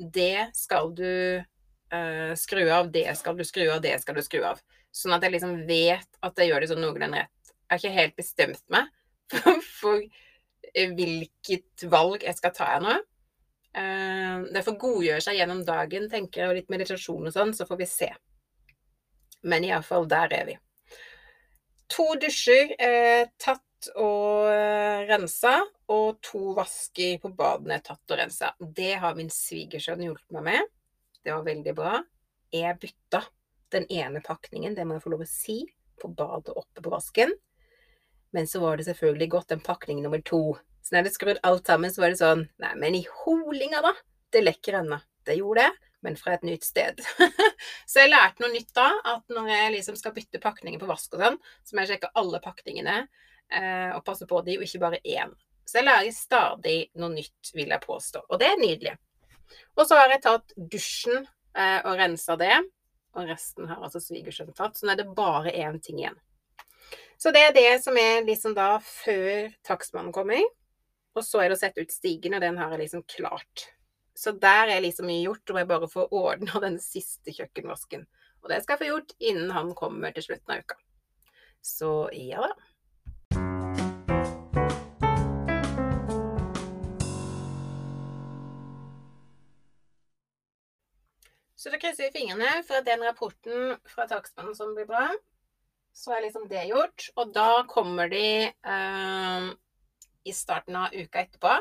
det 0.00 0.50
skal 0.56 0.94
du 0.96 1.10
uh, 1.40 2.32
skru 2.36 2.62
av, 2.72 2.90
det 2.92 3.10
skal 3.18 3.36
du 3.36 3.44
skru 3.44 3.66
av, 3.68 3.82
det 3.84 3.98
skal 4.00 4.16
du 4.16 4.22
skru 4.24 4.40
av. 4.48 4.62
Sånn 4.90 5.14
at 5.14 5.24
jeg 5.24 5.36
liksom 5.36 5.58
vet 5.68 6.08
at 6.24 6.40
jeg 6.40 6.50
gjør 6.50 6.64
det 6.64 6.70
sånn 6.72 6.82
noenlunde 6.82 7.20
rett. 7.20 7.52
Jeg 7.52 7.70
har 7.70 7.82
ikke 7.82 7.98
helt 7.98 8.16
bestemt 8.18 8.64
meg 8.72 8.88
for, 9.30 9.60
for 9.80 10.00
hvilket 10.96 11.84
valg 11.92 12.24
jeg 12.26 12.38
skal 12.38 12.54
ta 12.56 12.72
her 12.72 12.84
nå. 12.84 12.96
Uh, 13.76 14.62
får 14.64 14.80
godgjøre 14.80 15.22
seg 15.22 15.38
gjennom 15.38 15.62
dagen, 15.68 16.08
tenker 16.10 16.42
jeg, 16.42 16.50
og 16.50 16.58
litt 16.58 16.72
meditasjon 16.72 17.28
og 17.28 17.36
sånn, 17.36 17.54
så 17.54 17.68
får 17.68 17.84
vi 17.84 17.90
se. 17.90 18.10
Men 19.46 19.64
iallfall, 19.68 20.08
der 20.10 20.32
er 20.36 20.48
vi. 20.48 20.56
To 21.90 22.06
dusjer 22.20 22.74
eh, 22.78 23.26
tatt 23.40 23.90
og 23.98 24.46
eh, 24.52 25.02
rensa, 25.08 25.56
og 25.90 26.20
to 26.24 26.52
vasker 26.56 27.18
på 27.22 27.32
badene 27.36 27.80
tatt 27.82 28.12
og 28.12 28.20
rensa. 28.20 28.52
Det 28.60 28.94
har 29.02 29.16
min 29.18 29.32
svigersønn 29.32 30.04
hjulpet 30.04 30.36
meg 30.36 30.46
med. 30.50 30.72
Det 31.24 31.34
var 31.34 31.46
veldig 31.46 31.74
bra. 31.76 31.98
Jeg 32.54 32.78
bytta 32.82 33.24
den 33.74 33.86
ene 33.92 34.22
pakningen, 34.24 34.74
det 34.74 34.86
må 34.86 34.96
jeg 34.96 35.04
få 35.04 35.14
lov 35.14 35.24
å 35.24 35.30
si, 35.30 35.60
på 36.00 36.10
badet 36.16 36.54
oppe 36.56 36.82
på 36.82 36.92
vasken. 36.92 37.34
Men 38.34 38.46
så 38.46 38.62
var 38.62 38.78
det 38.78 38.86
selvfølgelig 38.86 39.30
godt 39.34 39.54
en 39.54 39.62
pakning 39.64 40.00
nummer 40.02 40.22
to. 40.26 40.56
Så 40.80 40.92
når 40.92 41.00
jeg 41.00 41.04
hadde 41.04 41.16
skrudd 41.18 41.44
alt 41.46 41.66
sammen, 41.66 41.92
så 41.92 42.02
var 42.02 42.14
det 42.14 42.22
sånn 42.22 42.46
Nei, 42.62 42.72
men 42.78 42.96
i 42.98 43.04
holinga, 43.22 43.82
da! 43.84 43.94
Det 44.30 44.44
lekker 44.44 44.78
ennå. 44.80 45.00
Det 45.26 45.36
gjorde 45.36 45.66
det 45.66 45.89
men 46.04 46.16
fra 46.16 46.34
et 46.34 46.46
nytt 46.46 46.64
sted. 46.64 47.00
så 47.90 48.04
jeg 48.04 48.12
lærte 48.12 48.44
noe 48.44 48.52
nytt 48.54 48.72
da, 48.76 48.88
at 49.14 49.32
når 49.32 49.50
jeg 49.52 49.74
liksom 49.76 49.98
skal 50.00 50.14
bytte 50.16 50.40
pakninger 50.42 50.80
på 50.80 50.88
vask 50.88 51.14
og 51.16 51.24
sånn, 51.24 51.38
så 51.66 51.76
må 51.76 51.84
jeg 51.84 51.94
sjekke 51.94 52.12
alle 52.20 52.40
pakningene 52.44 52.96
eh, 53.02 53.90
og 53.94 54.04
passe 54.06 54.28
på 54.30 54.40
de, 54.46 54.56
og 54.58 54.66
ikke 54.66 54.82
bare 54.82 55.02
én. 55.04 55.34
Så 55.68 55.78
jeg 55.78 55.86
lærer 55.86 56.14
stadig 56.14 56.78
noe 56.98 57.12
nytt, 57.14 57.52
vil 57.54 57.70
jeg 57.70 57.84
påstå. 57.84 58.24
Og 58.28 58.40
det 58.42 58.48
er 58.50 58.58
nydelig. 58.58 58.96
Og 59.76 59.84
så 59.86 59.98
har 59.98 60.10
jeg 60.10 60.24
tatt 60.24 60.54
dusjen 60.56 61.20
eh, 61.20 61.78
og 61.84 61.94
rensa 62.00 62.36
det. 62.40 62.56
Og 63.18 63.26
resten 63.30 63.68
har 63.70 63.82
altså 63.82 64.02
svigersønnen 64.02 64.56
tatt. 64.56 64.78
Så 64.78 64.86
nå 64.86 64.94
er 64.94 65.02
det 65.02 65.10
bare 65.14 65.54
én 65.54 65.78
ting 65.82 66.00
igjen. 66.02 66.18
Så 67.20 67.30
det 67.34 67.42
er 67.44 67.54
det 67.54 67.70
som 67.84 67.98
er 68.00 68.24
liksom 68.24 68.54
da 68.56 68.78
før 68.82 69.50
takstmannen 69.66 70.14
kommer. 70.14 70.42
Og 71.18 71.26
så 71.26 71.42
er 71.42 71.50
det 71.50 71.58
å 71.58 71.60
sette 71.60 71.84
ut 71.84 71.92
stigen, 71.92 72.36
og 72.38 72.42
den 72.42 72.58
har 72.58 72.72
jeg 72.72 72.84
liksom 72.84 73.04
klart. 73.10 73.66
Så 74.14 74.32
der 74.36 74.72
er 74.74 74.82
liksom 74.82 75.08
mye 75.08 75.22
gjort, 75.22 75.50
og 75.52 75.60
jeg 75.60 75.68
bare 75.70 75.88
får 75.90 76.14
ordna 76.16 76.62
den 76.62 76.78
siste 76.82 77.34
kjøkkenvasken. 77.34 78.06
Og 78.42 78.50
det 78.50 78.62
skal 78.64 78.76
jeg 78.76 78.82
få 78.82 78.90
gjort 78.90 79.14
innen 79.20 79.54
han 79.54 79.74
kommer 79.76 80.14
til 80.16 80.26
slutten 80.30 80.54
av 80.54 80.64
uka. 80.64 80.78
Så 81.60 81.92
ja 82.16 82.46
da. 82.46 82.52
Så 91.60 91.68
da 91.68 91.76
krysser 91.76 92.06
vi 92.08 92.22
fingrene 92.22 92.62
for 92.64 92.80
at 92.80 92.86
den 92.88 93.02
rapporten 93.04 93.74
fra 93.84 94.06
takstmannen 94.08 94.56
som 94.56 94.72
blir 94.72 94.88
bra. 94.88 95.10
Så 95.92 96.14
er 96.16 96.24
liksom 96.24 96.46
det 96.48 96.70
gjort. 96.70 97.10
Og 97.20 97.34
da 97.36 97.66
kommer 97.68 98.08
de 98.08 98.48
eh, 98.48 99.50
i 100.24 100.32
starten 100.32 100.78
av 100.80 100.96
uka 100.96 101.20
etterpå 101.20 101.58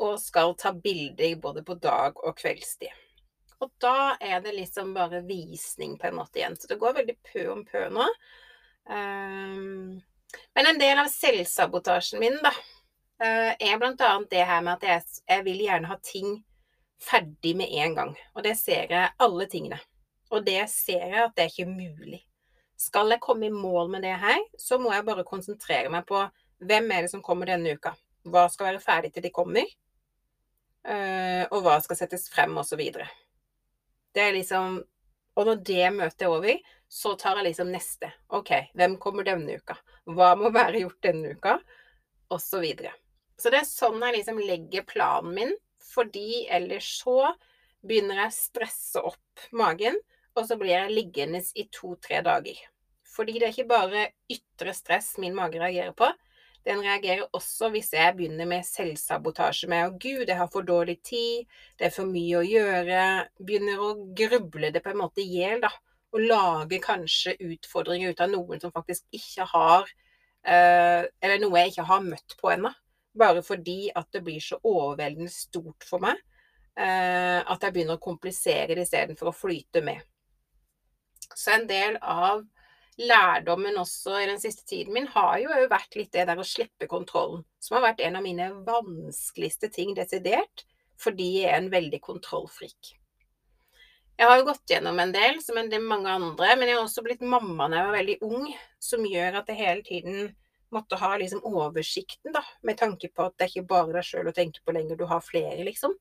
og 0.00 0.20
skal 0.20 0.54
ta 0.58 0.72
bilder 0.72 1.36
både 1.40 1.64
på 1.64 1.76
dag 1.80 2.16
og 2.22 2.36
kveldstid. 2.38 2.92
Og 3.62 3.70
da 3.82 4.16
er 4.20 4.40
det 4.42 4.56
liksom 4.56 4.94
bare 4.94 5.22
visning 5.22 5.94
på 5.98 6.08
en 6.08 6.16
måte 6.18 6.40
igjen. 6.40 6.56
Så 6.58 6.70
det 6.70 6.80
går 6.80 6.96
veldig 6.96 7.16
pø 7.28 7.44
om 7.52 7.60
pø 7.66 7.84
nå. 7.94 8.06
Um, 8.90 10.00
men 10.56 10.66
en 10.66 10.80
del 10.80 10.98
av 10.98 11.10
selvsabotasjen 11.12 12.18
min, 12.22 12.40
da, 12.42 12.50
uh, 13.22 13.52
er 13.54 13.78
blant 13.78 14.02
annet 14.02 14.32
det 14.32 14.42
her 14.48 14.64
med 14.66 14.80
at 14.80 14.88
jeg, 14.88 15.20
jeg, 15.30 15.44
vil 15.46 15.62
gjerne 15.62 15.92
ha 15.92 15.98
ting 16.02 16.34
ferdig 17.02 17.54
med 17.60 17.70
en 17.84 17.96
gang. 18.00 18.12
Og 18.34 18.42
det 18.46 18.56
ser 18.58 18.90
jeg 18.90 19.14
alle 19.22 19.46
tingene. 19.52 19.78
Og 20.32 20.42
det 20.46 20.64
ser 20.72 21.06
jeg 21.06 21.26
at 21.28 21.36
det 21.36 21.46
er 21.46 21.54
ikke 21.54 21.70
mulig. 21.70 22.22
Skal 22.80 23.14
jeg 23.14 23.22
komme 23.22 23.46
i 23.46 23.54
mål 23.54 23.92
med 23.92 24.02
det 24.02 24.16
her, 24.18 24.40
så 24.58 24.80
må 24.82 24.90
jeg 24.90 25.06
bare 25.06 25.28
konsentrere 25.28 25.92
meg 25.92 26.08
på 26.08 26.24
hvem 26.66 26.90
er 26.90 27.04
det 27.04 27.12
som 27.12 27.22
kommer 27.22 27.46
denne 27.46 27.76
uka. 27.76 27.92
Hva 28.28 28.46
skal 28.50 28.70
være 28.70 28.82
ferdig 28.82 29.12
til 29.14 29.24
de 29.26 29.32
kommer? 29.34 29.66
Uh, 30.82 31.46
og 31.54 31.62
hva 31.62 31.76
skal 31.82 31.98
settes 31.98 32.28
frem, 32.30 32.56
videre. 32.78 33.06
Det 34.12 34.22
er 34.22 34.34
liksom 34.34 34.82
Og 35.32 35.46
når 35.46 35.60
det 35.64 35.92
møtet 35.94 36.22
er 36.26 36.28
over, 36.28 36.58
så 36.92 37.14
tar 37.16 37.38
jeg 37.40 37.46
liksom 37.46 37.70
neste. 37.72 38.10
OK, 38.36 38.50
hvem 38.76 38.98
kommer 39.00 39.24
denne 39.24 39.54
uka? 39.56 39.78
Hva 40.04 40.34
må 40.36 40.50
være 40.52 40.82
gjort 40.82 40.98
denne 41.06 41.30
uka? 41.32 41.54
Og 42.28 42.40
så 42.42 42.60
videre. 42.60 42.92
Så 43.40 43.48
det 43.48 43.62
er 43.62 43.70
sånn 43.70 44.02
jeg 44.04 44.18
liksom 44.18 44.42
legger 44.44 44.84
planen 44.84 45.32
min, 45.32 45.54
fordi 45.80 46.44
ellers 46.52 46.90
så 47.00 47.32
begynner 47.80 48.20
jeg 48.20 48.28
å 48.28 48.36
stresse 48.36 49.02
opp 49.08 49.46
magen, 49.56 49.96
og 50.36 50.44
så 50.48 50.58
blir 50.60 50.74
jeg 50.74 50.92
liggende 50.98 51.40
i 51.56 51.64
to-tre 51.72 52.20
dager. 52.28 52.60
Fordi 53.08 53.38
det 53.38 53.48
er 53.48 53.54
ikke 53.56 53.72
bare 53.72 54.04
ytre 54.32 54.76
stress 54.76 55.14
min 55.20 55.34
mage 55.36 55.60
reagerer 55.60 55.96
på, 55.96 56.12
den 56.66 56.82
reagerer 56.84 57.24
også 57.34 57.70
hvis 57.74 57.92
jeg 57.96 58.14
begynner 58.16 58.46
med 58.48 58.66
selvsabotasje 58.66 59.68
med 59.70 59.84
'Å, 59.84 59.94
gud, 59.98 60.26
jeg 60.28 60.38
har 60.38 60.50
for 60.52 60.66
dårlig 60.66 61.00
tid. 61.02 61.46
Det 61.78 61.86
er 61.86 61.94
for 61.94 62.06
mye 62.06 62.38
å 62.38 62.46
gjøre.' 62.46 63.28
Begynner 63.38 63.82
å 63.82 63.90
gruble 64.14 64.70
det 64.70 64.82
på 64.82 64.92
en 64.92 65.02
måte 65.02 65.24
i 65.24 65.28
hjel, 65.38 65.60
da. 65.64 65.72
Og 66.12 66.20
lage 66.20 66.78
kanskje 66.82 67.38
utfordringer 67.40 68.12
ut 68.12 68.20
av 68.20 68.30
noen 68.30 68.60
som 68.60 68.72
faktisk 68.72 69.04
ikke 69.12 69.46
har 69.54 69.88
eh, 70.44 71.08
Eller 71.22 71.38
noe 71.40 71.58
jeg 71.58 71.72
ikke 71.72 71.88
har 71.88 72.06
møtt 72.06 72.36
på 72.38 72.52
ennå. 72.52 72.72
Bare 73.18 73.42
fordi 73.42 73.90
at 73.94 74.08
det 74.12 74.22
blir 74.24 74.40
så 74.40 74.58
overveldende 74.62 75.30
stort 75.32 75.84
for 75.84 76.00
meg 76.00 76.16
eh, 76.78 77.40
at 77.42 77.62
jeg 77.62 77.72
begynner 77.74 77.98
å 77.98 78.02
komplisere 78.02 78.74
det 78.76 78.86
istedenfor 78.86 79.30
å 79.30 79.36
flyte 79.36 79.82
med. 79.84 80.00
Så 81.34 81.56
en 81.56 81.66
del 81.68 81.98
av 82.00 82.44
lærdommen 83.00 83.78
også 83.80 84.18
i 84.20 84.26
den 84.28 84.40
siste 84.40 84.66
tiden 84.68 84.92
min 84.94 85.08
har 85.14 85.38
jo 85.40 85.52
vært 85.70 85.96
litt 85.96 86.12
det 86.12 86.26
der 86.28 86.40
å 86.40 86.46
slippe 86.46 86.88
kontrollen, 86.90 87.44
som 87.62 87.78
har 87.78 87.86
vært 87.90 88.02
en 88.04 88.18
av 88.18 88.24
mine 88.24 88.50
vanskeligste 88.66 89.70
ting 89.72 89.94
desidert, 89.96 90.66
fordi 91.00 91.30
jeg 91.40 91.50
er 91.50 91.62
en 91.62 91.72
veldig 91.72 92.02
kontrollfrik. 92.04 92.92
Jeg 94.20 94.28
har 94.28 94.38
jo 94.38 94.46
gått 94.50 94.70
gjennom 94.70 95.00
en 95.02 95.12
del, 95.14 95.40
som 95.42 95.56
en 95.58 95.70
del 95.72 95.82
mange 95.88 96.12
andre, 96.12 96.52
men 96.58 96.68
jeg 96.68 96.76
har 96.76 96.84
også 96.84 97.02
blitt 97.02 97.24
mamma 97.24 97.66
da 97.66 97.80
jeg 97.80 97.88
var 97.88 97.96
veldig 97.96 98.16
ung, 98.28 98.46
som 98.78 99.08
gjør 99.08 99.40
at 99.40 99.48
jeg 99.50 99.58
hele 99.58 99.84
tiden 99.86 100.30
måtte 100.72 100.96
ha 101.00 101.16
liksom 101.20 101.42
oversikten, 101.48 102.32
da, 102.32 102.44
med 102.64 102.78
tanke 102.80 103.10
på 103.12 103.26
at 103.26 103.36
det 103.36 103.46
er 103.46 103.52
ikke 103.52 103.70
bare 103.72 103.96
deg 103.96 104.06
sjøl 104.06 104.30
å 104.30 104.36
tenke 104.36 104.62
på 104.64 104.74
lenger, 104.76 105.00
du 105.00 105.04
har 105.08 105.24
flere, 105.24 105.58
liksom. 105.66 105.96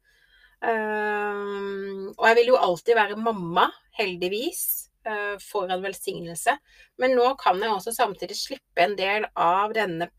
Um, 0.61 2.11
og 2.13 2.25
jeg 2.29 2.37
vil 2.37 2.51
jo 2.53 2.61
alltid 2.61 2.99
være 2.99 3.17
mamma, 3.19 3.65
heldigvis. 3.97 4.90
Eh, 5.05 5.37
får 5.39 5.69
en 5.69 5.81
velsignelse. 5.81 6.57
Men 6.97 7.15
nå 7.17 7.35
kan 7.35 7.57
jeg 7.61 7.73
også 7.73 7.93
samtidig 7.95 8.35
slippe 8.37 8.83
en 8.83 8.93
del 8.95 9.25
av 9.33 9.73
denne 9.73 10.11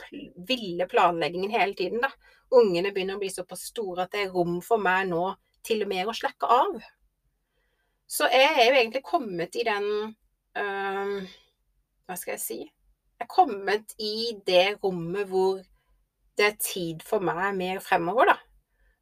ville 0.48 0.88
planleggingen 0.90 1.54
hele 1.54 1.76
tiden. 1.78 2.02
da. 2.02 2.10
Ungene 2.50 2.90
begynner 2.90 3.14
å 3.14 3.22
bli 3.22 3.30
såpass 3.30 3.68
store 3.70 4.02
at 4.02 4.12
det 4.12 4.24
er 4.26 4.34
rom 4.34 4.58
for 4.60 4.82
meg 4.82 5.06
nå 5.12 5.36
til 5.62 5.84
og 5.86 5.92
med 5.92 6.10
å 6.10 6.16
slakke 6.16 6.50
av. 6.50 6.82
Så 8.10 8.26
jeg 8.32 8.50
er 8.50 8.66
jo 8.66 8.80
egentlig 8.80 9.04
kommet 9.06 9.54
i 9.56 9.62
den 9.64 9.86
øh, 10.58 11.30
Hva 12.04 12.16
skal 12.18 12.34
jeg 12.34 12.42
si? 12.42 12.58
Jeg 12.66 13.24
er 13.24 13.30
kommet 13.30 13.94
i 14.02 14.34
det 14.44 14.82
rommet 14.82 15.30
hvor 15.30 15.62
det 16.36 16.48
er 16.48 16.58
tid 16.58 17.04
for 17.06 17.22
meg 17.22 17.54
mer 17.54 17.78
fremover, 17.80 18.34
da. 18.34 18.36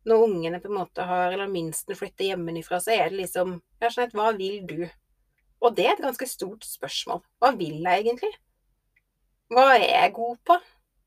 Når 0.05 0.25
ungene 0.29 0.61
på 0.61 0.69
en 0.69 0.77
måte 0.77 1.09
har, 1.09 1.33
eller 1.33 1.49
minsten 1.49 1.97
flytter 1.97 2.35
hjemmefra, 2.35 2.79
så 2.85 2.93
er 2.93 3.09
det 3.09 3.25
liksom 3.25 3.63
Ja, 3.81 3.89
Jeanette, 3.89 4.19
hva 4.19 4.35
vil 4.37 4.67
du? 4.69 4.85
Og 5.61 5.75
det 5.77 5.87
er 5.87 5.97
et 5.97 6.05
ganske 6.05 6.29
stort 6.29 6.65
spørsmål. 6.65 7.23
Hva 7.41 7.53
vil 7.57 7.83
jeg 7.85 8.05
egentlig? 8.05 8.33
Hva 9.53 9.67
er 9.77 9.87
jeg 9.89 10.15
god 10.17 10.39
på? 10.47 10.57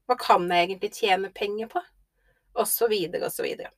Hva 0.07 0.17
kan 0.19 0.49
jeg 0.51 0.67
egentlig 0.67 0.91
tjene 0.93 1.31
penger 1.33 1.71
på? 1.71 1.81
Og 2.59 2.67
så 2.69 2.89
videre 2.91 3.29
og 3.29 3.33
så 3.33 3.45
videre. 3.45 3.71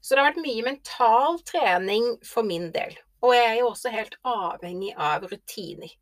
Så 0.00 0.14
det 0.14 0.22
har 0.22 0.30
vært 0.30 0.44
mye 0.44 0.64
mental 0.64 1.38
trening 1.48 2.08
for 2.24 2.46
min 2.46 2.70
del. 2.72 2.96
Og 3.24 3.34
jeg 3.34 3.44
er 3.50 3.58
jo 3.58 3.68
også 3.70 3.92
helt 3.92 4.16
avhengig 4.28 4.92
av 5.00 5.24
rutiner. 5.28 5.92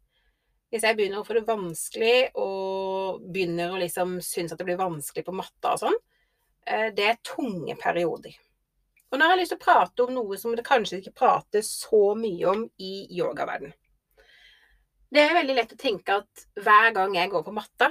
Hvis 0.73 0.87
jeg 0.87 0.97
begynner 0.97 1.21
å 1.21 1.27
få 1.27 1.37
det 1.37 1.45
vanskelig, 1.47 2.31
og 2.41 3.27
begynner 3.35 3.75
å 3.75 3.81
liksom 3.83 4.17
synes 4.25 4.55
at 4.55 4.61
det 4.61 4.67
blir 4.71 4.81
vanskelig 4.81 5.27
på 5.27 5.35
matta 5.37 5.75
og 5.75 5.83
sånn, 5.83 5.99
eh, 6.67 6.89
det 6.97 7.07
er 7.11 7.21
tunge 7.27 7.77
perioder. 7.79 8.35
Og 9.13 9.21
nå 9.21 9.27
har 9.27 9.37
jeg 9.37 9.43
lyst 9.43 9.55
til 9.55 9.61
å 9.61 9.67
prate 9.67 10.07
om 10.07 10.15
noe 10.17 10.39
som 10.41 10.57
det 10.57 10.65
kanskje 10.65 11.03
ikke 11.03 11.19
prates 11.21 11.69
så 11.83 12.15
mye 12.17 12.49
om 12.49 12.65
i 12.81 12.95
yogaverdenen. 13.13 13.77
Det 15.13 15.21
er 15.21 15.35
veldig 15.37 15.55
lett 15.59 15.73
å 15.75 15.77
tenke 15.77 16.15
at 16.23 16.43
hver 16.65 16.95
gang 16.97 17.13
jeg 17.19 17.29
går 17.33 17.43
på 17.45 17.53
matta, 17.53 17.91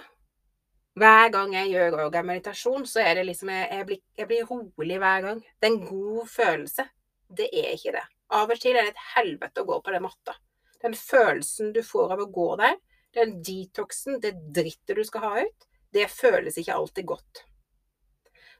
hver 0.98 1.28
gang 1.32 1.52
jeg 1.54 1.70
gjør 1.70 2.00
yoga 2.02 2.24
meditasjon, 2.26 2.88
så 2.90 3.04
er 3.04 3.20
det 3.20 3.28
liksom 3.28 3.52
jeg, 3.54 3.68
jeg, 3.70 3.86
blir, 3.88 4.00
jeg, 4.18 4.28
blir, 4.32 4.48
rolig 4.50 4.98
hver 5.04 5.28
gang. 5.28 5.44
Det 5.62 5.68
er 5.68 5.76
en 5.76 5.86
god 5.86 6.32
følelse. 6.32 6.88
Det 7.30 7.48
er 7.54 7.70
ikke 7.76 7.94
det. 7.96 8.04
Av 8.34 8.50
og 8.50 8.64
til 8.64 8.74
er 8.74 8.90
det 8.90 8.96
et 8.96 9.06
helvete 9.14 9.62
å 9.62 9.70
gå 9.70 9.78
på 9.86 9.94
den 9.94 10.04
matta. 10.08 10.36
Den 10.82 10.98
følelsen 10.98 11.72
du 11.76 11.84
får 11.86 12.16
av 12.16 12.26
å 12.26 12.30
gå 12.34 12.48
der, 12.60 12.76
den 13.14 13.38
detoxen, 13.46 14.18
det 14.24 14.34
drittet 14.56 14.98
du 14.98 15.06
skal 15.06 15.28
ha 15.28 15.46
ut, 15.46 15.70
det 15.94 16.10
føles 16.10 16.58
ikke 16.58 16.74
alltid 16.74 17.10
godt. 17.14 17.46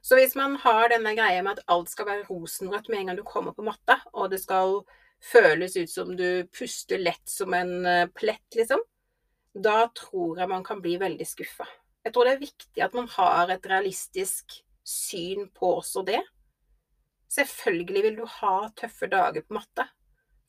Så 0.06 0.18
hvis 0.18 0.36
man 0.38 0.54
har 0.62 0.86
denne 0.92 1.16
greia 1.18 1.42
med 1.42 1.58
at 1.58 1.66
alt 1.72 1.90
skal 1.90 2.06
være 2.08 2.28
rosenrødt 2.30 2.88
med 2.90 3.00
en 3.00 3.10
gang 3.10 3.18
du 3.18 3.26
kommer 3.26 3.58
på 3.58 3.66
matta, 3.66 3.98
og 4.14 4.30
det 4.30 4.38
skal 4.42 4.84
føles 5.22 5.76
ut 5.76 5.90
som 5.90 6.16
du 6.16 6.44
puster 6.58 6.98
lett 6.98 7.28
som 7.28 7.54
en 7.54 7.86
eh, 7.86 8.08
plett, 8.10 8.58
liksom, 8.58 8.82
da 9.54 9.86
tror 9.94 10.40
jeg 10.40 10.50
man 10.50 10.64
kan 10.64 10.82
bli 10.82 10.96
veldig 11.00 11.26
skuffa. 11.28 11.68
Jeg 12.02 12.14
tror 12.14 12.26
det 12.26 12.34
er 12.34 12.44
viktig 12.44 12.82
at 12.82 12.94
man 12.96 13.08
har 13.14 13.52
et 13.52 13.66
realistisk 13.70 14.58
syn 14.82 15.46
på 15.54 15.76
også 15.78 16.02
det. 16.06 16.22
Selvfølgelig 17.32 18.02
vil 18.08 18.16
du 18.18 18.24
ha 18.28 18.56
tøffe 18.76 19.08
dager 19.12 19.44
på 19.46 19.56
matte, 19.56 19.86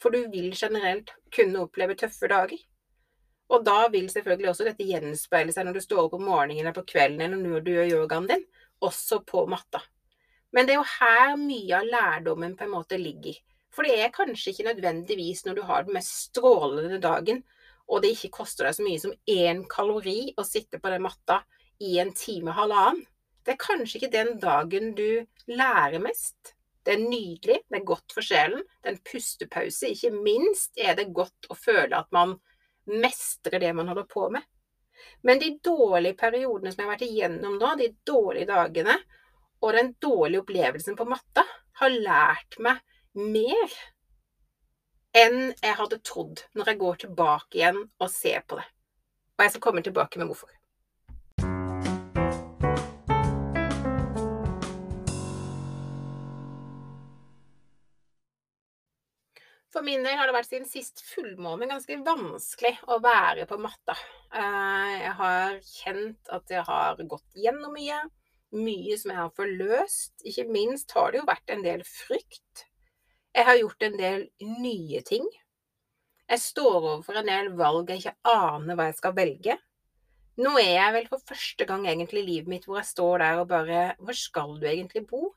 for 0.02 0.12
du 0.12 0.26
vil 0.32 0.52
generelt 0.58 1.14
kunne 1.32 1.62
oppleve 1.64 1.96
tøffe 2.00 2.28
dager. 2.32 2.58
Og 3.54 3.64
da 3.64 3.86
vil 3.94 4.10
selvfølgelig 4.10 4.50
også 4.50 4.66
dette 4.68 4.88
gjenspeile 4.88 5.54
seg 5.54 5.68
når 5.68 5.78
du 5.78 5.84
står 5.84 6.08
opp 6.08 6.18
om 6.18 6.26
morgenen 6.26 6.64
eller 6.64 6.76
på 6.76 6.86
kvelden 6.90 7.22
eller 7.22 7.40
når 7.40 7.64
du 7.64 7.74
gjør 7.76 7.92
yogaen 8.00 8.28
din, 8.32 8.46
også 8.84 9.22
på 9.28 9.46
matta. 9.52 9.84
Men 10.54 10.66
det 10.66 10.76
er 10.76 10.82
jo 10.82 10.92
her 10.98 11.36
mye 11.40 11.80
av 11.80 11.90
lærdommen 11.90 12.56
på 12.58 12.66
en 12.66 12.74
måte 12.74 13.00
ligger. 13.00 13.38
For 13.74 13.88
det 13.88 13.98
er 14.00 14.14
kanskje 14.14 14.54
ikke 14.54 14.68
nødvendigvis 14.70 15.44
når 15.48 15.58
du 15.58 15.64
har 15.66 15.86
den 15.86 15.98
mest 15.98 16.14
strålende 16.30 17.00
dagen, 17.02 17.42
og 17.90 18.04
det 18.04 18.14
ikke 18.14 18.36
koster 18.38 18.68
deg 18.68 18.78
så 18.78 18.86
mye 18.86 19.02
som 19.02 19.16
én 19.30 19.64
kalori 19.70 20.34
å 20.38 20.46
sitte 20.48 20.80
på 20.80 20.92
den 20.94 21.04
matta 21.04 21.42
i 21.84 21.98
en 22.02 22.14
time 22.16 22.54
og 22.54 22.60
halvannen. 22.62 23.06
Det 23.44 23.56
er 23.56 23.60
kanskje 23.60 24.00
ikke 24.00 24.14
den 24.14 24.38
dagen 24.40 24.94
du 24.96 25.26
lærer 25.52 26.00
mest. 26.00 26.54
Det 26.84 26.96
er 26.96 27.02
nydelig, 27.02 27.60
det 27.68 27.80
er 27.80 27.88
godt 27.88 28.14
for 28.16 28.24
sjelen, 28.24 28.64
det 28.80 28.90
er 28.90 28.96
en 28.96 29.04
pustepause. 29.08 29.92
Ikke 29.92 30.14
minst 30.16 30.80
er 30.80 30.96
det 31.00 31.12
godt 31.16 31.50
å 31.52 31.58
føle 31.58 31.98
at 31.98 32.10
man 32.16 32.38
mestrer 32.88 33.60
det 33.64 33.74
man 33.76 33.92
holder 33.92 34.08
på 34.08 34.30
med. 34.32 34.44
Men 35.28 35.40
de 35.40 35.58
dårlige 35.64 36.20
periodene 36.20 36.72
som 36.72 36.84
jeg 36.84 36.88
har 36.88 36.94
vært 36.94 37.06
igjennom 37.08 37.60
nå, 37.60 37.74
de 37.80 37.90
dårlige 38.08 38.52
dagene, 38.52 38.98
og 39.64 39.76
den 39.76 39.94
dårlige 40.04 40.44
opplevelsen 40.44 40.98
på 41.00 41.08
matta, 41.08 41.44
har 41.80 41.96
lært 41.96 42.60
meg 42.64 42.80
mer 43.14 43.74
enn 45.14 45.54
jeg 45.62 45.78
hadde 45.78 46.02
trodd, 46.02 46.42
når 46.58 46.72
jeg 46.72 46.82
går 46.82 47.00
tilbake 47.06 47.60
igjen 47.60 47.80
og 47.86 48.10
ser 48.10 48.42
på 48.48 48.58
det. 48.58 48.66
Og 49.38 49.46
jeg 49.46 49.54
skal 49.54 49.66
komme 49.68 49.84
tilbake 49.86 50.22
med 50.22 50.30
hvorfor. 50.32 50.50
For 59.74 59.82
min 59.82 60.04
del 60.06 60.18
har 60.20 60.30
det 60.30 60.36
vært 60.36 60.52
siden 60.52 60.68
sist 60.70 61.02
fullmåne 61.02 61.66
ganske 61.70 61.96
vanskelig 62.06 62.76
å 62.94 63.00
være 63.02 63.48
på 63.50 63.58
matta. 63.62 63.96
Eh, 64.30 64.92
jeg 65.02 65.14
har 65.18 65.56
kjent 65.66 66.30
at 66.34 66.54
jeg 66.54 66.66
har 66.68 67.02
gått 67.10 67.42
gjennom 67.42 67.74
mye. 67.74 68.04
Mye 68.54 69.00
som 69.02 69.10
jeg 69.10 69.18
har 69.18 69.34
forløst. 69.34 70.14
Ikke 70.30 70.46
minst 70.46 70.94
har 70.94 71.10
det 71.10 71.24
jo 71.24 71.26
vært 71.26 71.50
en 71.50 71.66
del 71.66 71.82
frykt 71.90 72.68
jeg 73.34 73.48
har 73.48 73.58
gjort 73.58 73.86
en 73.88 73.96
del 73.98 74.26
nye 74.62 75.02
ting. 75.06 75.26
Jeg 76.30 76.42
står 76.42 76.76
overfor 76.80 77.18
en 77.20 77.30
del 77.30 77.52
valg 77.58 77.90
jeg 77.90 78.04
ikke 78.04 78.34
aner 78.34 78.78
hva 78.78 78.90
jeg 78.90 78.98
skal 79.00 79.16
velge. 79.18 79.56
Nå 80.42 80.54
er 80.62 80.76
jeg 80.78 80.94
vel 80.96 81.08
for 81.12 81.22
første 81.30 81.66
gang 81.70 81.86
egentlig 81.86 82.24
i 82.24 82.28
livet 82.28 82.50
mitt 82.50 82.64
hvor 82.66 82.80
jeg 82.80 82.90
står 82.90 83.22
der 83.22 83.42
og 83.44 83.50
bare 83.52 83.82
Hvor 84.02 84.18
skal 84.18 84.56
du 84.58 84.66
egentlig 84.66 85.04
bo? 85.10 85.28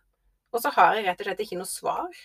Og 0.53 0.63
så 0.63 0.73
har 0.73 0.97
jeg 0.97 1.05
rett 1.05 1.21
og 1.21 1.29
slett 1.29 1.43
ikke 1.45 1.59
noe 1.61 1.69
svar. 1.69 2.21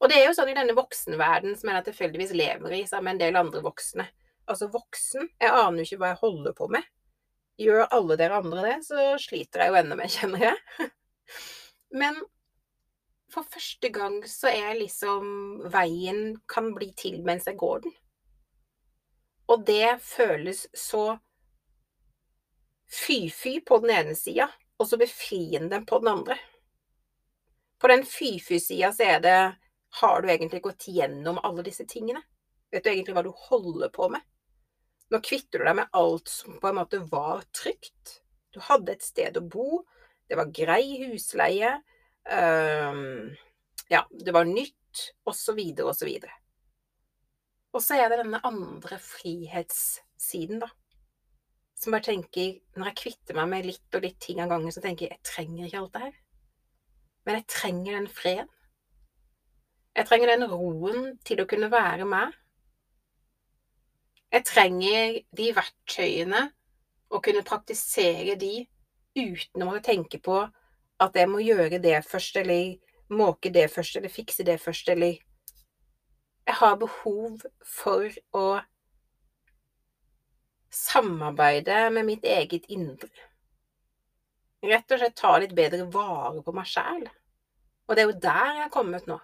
Og 0.00 0.10
det 0.10 0.18
er 0.18 0.28
jo 0.28 0.36
sånn 0.36 0.50
i 0.52 0.56
denne 0.56 0.76
voksenverdenen 0.76 1.56
som 1.56 1.70
jeg 1.70 1.86
tilfeldigvis 1.88 2.32
lever 2.36 2.76
i, 2.76 2.82
sammen 2.88 3.10
med 3.10 3.16
en 3.16 3.22
del 3.22 3.40
andre 3.40 3.62
voksne. 3.64 4.06
Altså 4.48 4.68
voksen, 4.72 5.28
jeg 5.40 5.52
aner 5.52 5.80
jo 5.80 5.88
ikke 5.88 6.00
hva 6.02 6.12
jeg 6.12 6.20
holder 6.20 6.56
på 6.56 6.68
med. 6.72 6.88
Gjør 7.60 7.86
alle 7.94 8.16
dere 8.20 8.40
andre 8.42 8.64
det, 8.66 8.76
så 8.88 9.14
sliter 9.20 9.64
jeg 9.64 9.72
jo 9.72 9.78
enda 9.80 9.96
mer, 9.96 10.12
kjenner 10.12 10.48
jeg. 10.48 10.88
Men 12.00 12.18
for 13.34 13.46
første 13.50 13.90
gang 13.94 14.20
så 14.30 14.50
er 14.52 14.78
liksom 14.78 15.64
veien 15.72 16.36
kan 16.50 16.70
bli 16.76 16.92
til 16.96 17.20
mens 17.26 17.48
jeg 17.50 17.58
går 17.60 17.84
den. 17.84 17.94
Og 19.50 19.64
det 19.66 19.98
føles 20.00 20.64
så 20.78 21.18
fy-fy 22.94 23.58
på 23.66 23.80
den 23.82 23.92
ene 23.94 24.14
sida, 24.16 24.48
og 24.78 24.88
så 24.88 24.98
befriende 25.00 25.82
på 25.86 25.98
den 26.02 26.12
andre. 26.14 26.38
På 27.78 27.90
den 27.90 28.04
fy-fy-sida 28.08 28.92
så 28.94 29.10
er 29.16 29.20
det 29.20 29.38
Har 29.94 30.22
du 30.22 30.28
egentlig 30.28 30.58
gått 30.62 30.88
gjennom 30.90 31.36
alle 31.38 31.62
disse 31.62 31.84
tingene? 31.86 32.18
Vet 32.72 32.82
du 32.82 32.88
egentlig 32.90 33.14
hva 33.14 33.22
du 33.22 33.30
holder 33.30 33.92
på 33.94 34.08
med? 34.10 34.24
Nå 35.14 35.20
kvitter 35.22 35.62
du 35.62 35.68
deg 35.68 35.76
med 35.78 35.92
alt 35.94 36.30
som 36.32 36.56
på 36.58 36.66
en 36.66 36.80
måte 36.80 36.98
var 37.12 37.44
trygt. 37.54 38.16
Du 38.50 38.58
hadde 38.58 38.96
et 38.96 39.06
sted 39.06 39.38
å 39.38 39.44
bo, 39.46 39.84
det 40.26 40.34
var 40.40 40.50
grei 40.50 41.04
husleie, 41.04 41.76
um, 42.30 43.34
ja, 43.92 44.02
det 44.10 44.34
var 44.34 44.48
nytt, 44.48 45.10
osv., 45.26 45.60
osv. 45.84 46.10
Og 47.74 47.82
så 47.82 47.98
er 47.98 48.08
det 48.08 48.20
denne 48.22 48.40
andre 48.46 48.98
frihetssiden, 49.02 50.62
da. 50.62 50.70
Som 51.74 51.92
bare 51.92 52.06
tenker 52.06 52.60
Når 52.78 52.86
jeg 52.86 52.96
kvitter 53.00 53.36
meg 53.36 53.48
med 53.50 53.66
litt 53.66 53.96
og 53.98 54.04
litt 54.04 54.20
ting 54.22 54.38
av 54.40 54.52
gangen, 54.52 54.72
så 54.72 54.80
tenker 54.80 55.08
jeg 55.08 55.16
jeg 55.16 55.26
trenger 55.26 55.66
ikke 55.66 55.80
alt 55.82 55.96
det 55.96 56.04
her. 56.04 56.14
Men 57.24 57.38
jeg 57.40 57.46
trenger 57.50 57.98
den 57.98 58.08
freden. 58.08 58.50
Jeg 59.94 60.08
trenger 60.08 60.32
den 60.32 60.48
roen 60.50 61.12
til 61.26 61.42
å 61.42 61.46
kunne 61.50 61.70
være 61.70 62.06
meg. 62.08 62.32
Jeg 64.34 64.46
trenger 64.48 65.18
de 65.38 65.50
verktøyene 65.54 66.40
og 67.14 67.22
kunne 67.22 67.44
praktisere 67.46 68.34
de 68.38 68.64
uten 69.14 69.62
å 69.62 69.76
tenke 69.84 70.18
på 70.18 70.40
at 71.04 71.16
jeg 71.18 71.30
må 71.30 71.42
gjøre 71.44 71.80
det 71.82 71.98
først, 72.06 72.36
eller 72.40 72.76
måke 73.14 73.52
det 73.52 73.68
først, 73.72 73.96
eller 73.96 74.12
fikse 74.12 74.46
det 74.46 74.60
først, 74.60 74.88
eller 74.88 75.18
Jeg 76.44 76.54
har 76.60 76.76
behov 76.76 77.40
for 77.64 78.10
å 78.36 78.60
samarbeide 80.74 81.90
med 81.90 82.04
mitt 82.04 82.24
eget 82.24 82.66
indre. 82.68 83.08
Rett 84.64 84.92
og 84.92 85.00
slett 85.00 85.16
ta 85.16 85.36
litt 85.40 85.54
bedre 85.56 85.86
vare 85.92 86.42
på 86.44 86.52
meg 86.56 86.68
sjæl. 86.68 87.06
Og 87.88 87.96
det 87.96 88.02
er 88.02 88.10
jo 88.10 88.20
der 88.26 88.50
jeg 88.58 88.64
er 88.66 88.72
kommet 88.72 89.08
nå. 89.08 89.18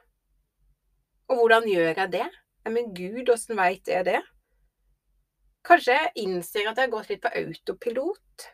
Og 1.31 1.43
hvordan 1.43 1.69
gjør 1.69 1.93
jeg 1.93 2.13
det? 2.13 2.29
Men 2.69 2.93
gud, 2.95 3.29
åssen 3.33 3.57
veit 3.57 3.89
jeg 3.89 4.07
det? 4.09 4.21
Kanskje 5.67 5.97
jeg 5.97 6.25
innser 6.25 6.69
at 6.69 6.77
jeg 6.77 6.89
har 6.89 6.93
gått 6.93 7.13
litt 7.13 7.23
på 7.25 7.33
autopilot. 7.41 8.49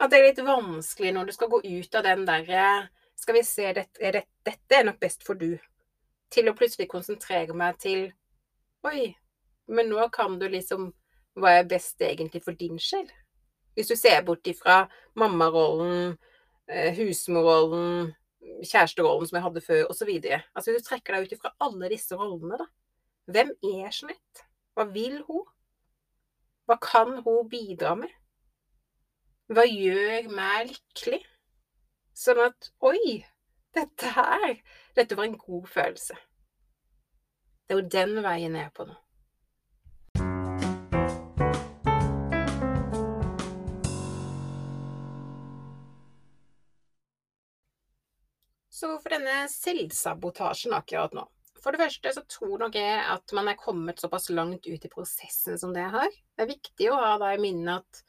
At 0.00 0.10
det 0.10 0.18
er 0.18 0.28
litt 0.30 0.40
vanskelig 0.44 1.12
når 1.12 1.28
du 1.28 1.34
skal 1.36 1.50
gå 1.52 1.60
ut 1.64 1.98
av 1.98 2.06
den 2.06 2.24
derre 2.28 2.64
Skal 3.20 3.36
vi 3.36 3.42
se, 3.44 3.66
dette 3.76 4.00
er, 4.00 4.22
dette 4.48 4.76
er 4.76 4.86
nok 4.88 5.00
best 5.02 5.26
for 5.26 5.36
du. 5.36 5.58
Til 6.32 6.48
å 6.48 6.56
plutselig 6.56 6.88
konsentrere 6.88 7.56
meg 7.56 7.76
til 7.82 8.06
Oi, 8.88 9.10
men 9.68 9.90
nå 9.92 10.06
kan 10.14 10.38
du 10.40 10.46
liksom 10.48 10.88
Hva 11.36 11.58
er 11.58 11.68
best 11.68 12.00
egentlig 12.00 12.42
for 12.46 12.56
din 12.56 12.80
sjel? 12.80 13.06
Hvis 13.76 13.92
du 13.92 13.96
ser 13.96 14.24
bort 14.26 14.48
ifra 14.50 14.82
mammarollen, 15.16 16.16
eh, 16.68 16.90
husmorrollen, 16.96 18.10
kjæresterollen 18.66 19.28
som 19.28 19.36
jeg 19.38 19.44
hadde 19.44 19.62
før, 19.62 19.84
osv. 19.92 20.10
Altså, 20.26 20.72
hvis 20.72 20.82
du 20.82 20.88
trekker 20.88 21.14
deg 21.14 21.28
ut 21.28 21.34
ifra 21.36 21.52
alle 21.62 21.90
disse 21.92 22.18
rollene, 22.18 22.58
da. 22.58 22.66
Hvem 23.30 23.52
er 23.62 23.92
Jeanette? 23.94 24.44
Hva 24.74 24.88
vil 24.90 25.20
hun? 25.28 25.46
Hva 26.66 26.76
kan 26.82 27.14
hun 27.22 27.48
bidra 27.48 27.94
med? 28.02 28.10
Hva 29.50 29.64
gjør 29.66 30.28
meg 30.30 30.68
lykkelig? 30.68 31.24
Sånn 32.14 32.38
at 32.44 32.68
Oi, 32.86 33.16
dette 33.74 34.10
her 34.14 34.60
Dette 34.94 35.16
var 35.18 35.26
en 35.26 35.40
god 35.40 35.64
følelse. 35.66 36.14
Det 37.66 37.74
er 37.74 37.80
jo 37.80 37.88
den 37.90 38.20
veien 38.22 38.54
jeg 38.54 38.68
er 38.68 38.76
på 38.76 38.86
nå. 38.86 38.94
Så 48.70 48.92
for 49.02 49.16
denne 49.16 49.42
selvsabotasjen 49.50 50.78
akkurat 50.78 51.18
nå 51.18 51.26
For 51.58 51.74
det 51.74 51.82
første 51.82 52.14
så 52.20 52.24
tror 52.36 52.62
nok 52.62 52.78
jeg 52.78 53.02
at 53.16 53.34
man 53.34 53.50
er 53.50 53.58
kommet 53.58 53.98
såpass 53.98 54.30
langt 54.30 54.70
ut 54.70 54.86
i 54.86 54.94
prosessen 54.94 55.58
som 55.58 55.74
det 55.74 55.90
har. 55.90 56.06
Det 56.06 56.46
er 56.46 56.54
viktig 56.54 56.94
å 56.94 57.02
ha 57.02 57.12
da 57.18 57.34
i 57.34 57.42
minne 57.42 57.80
at 57.82 58.04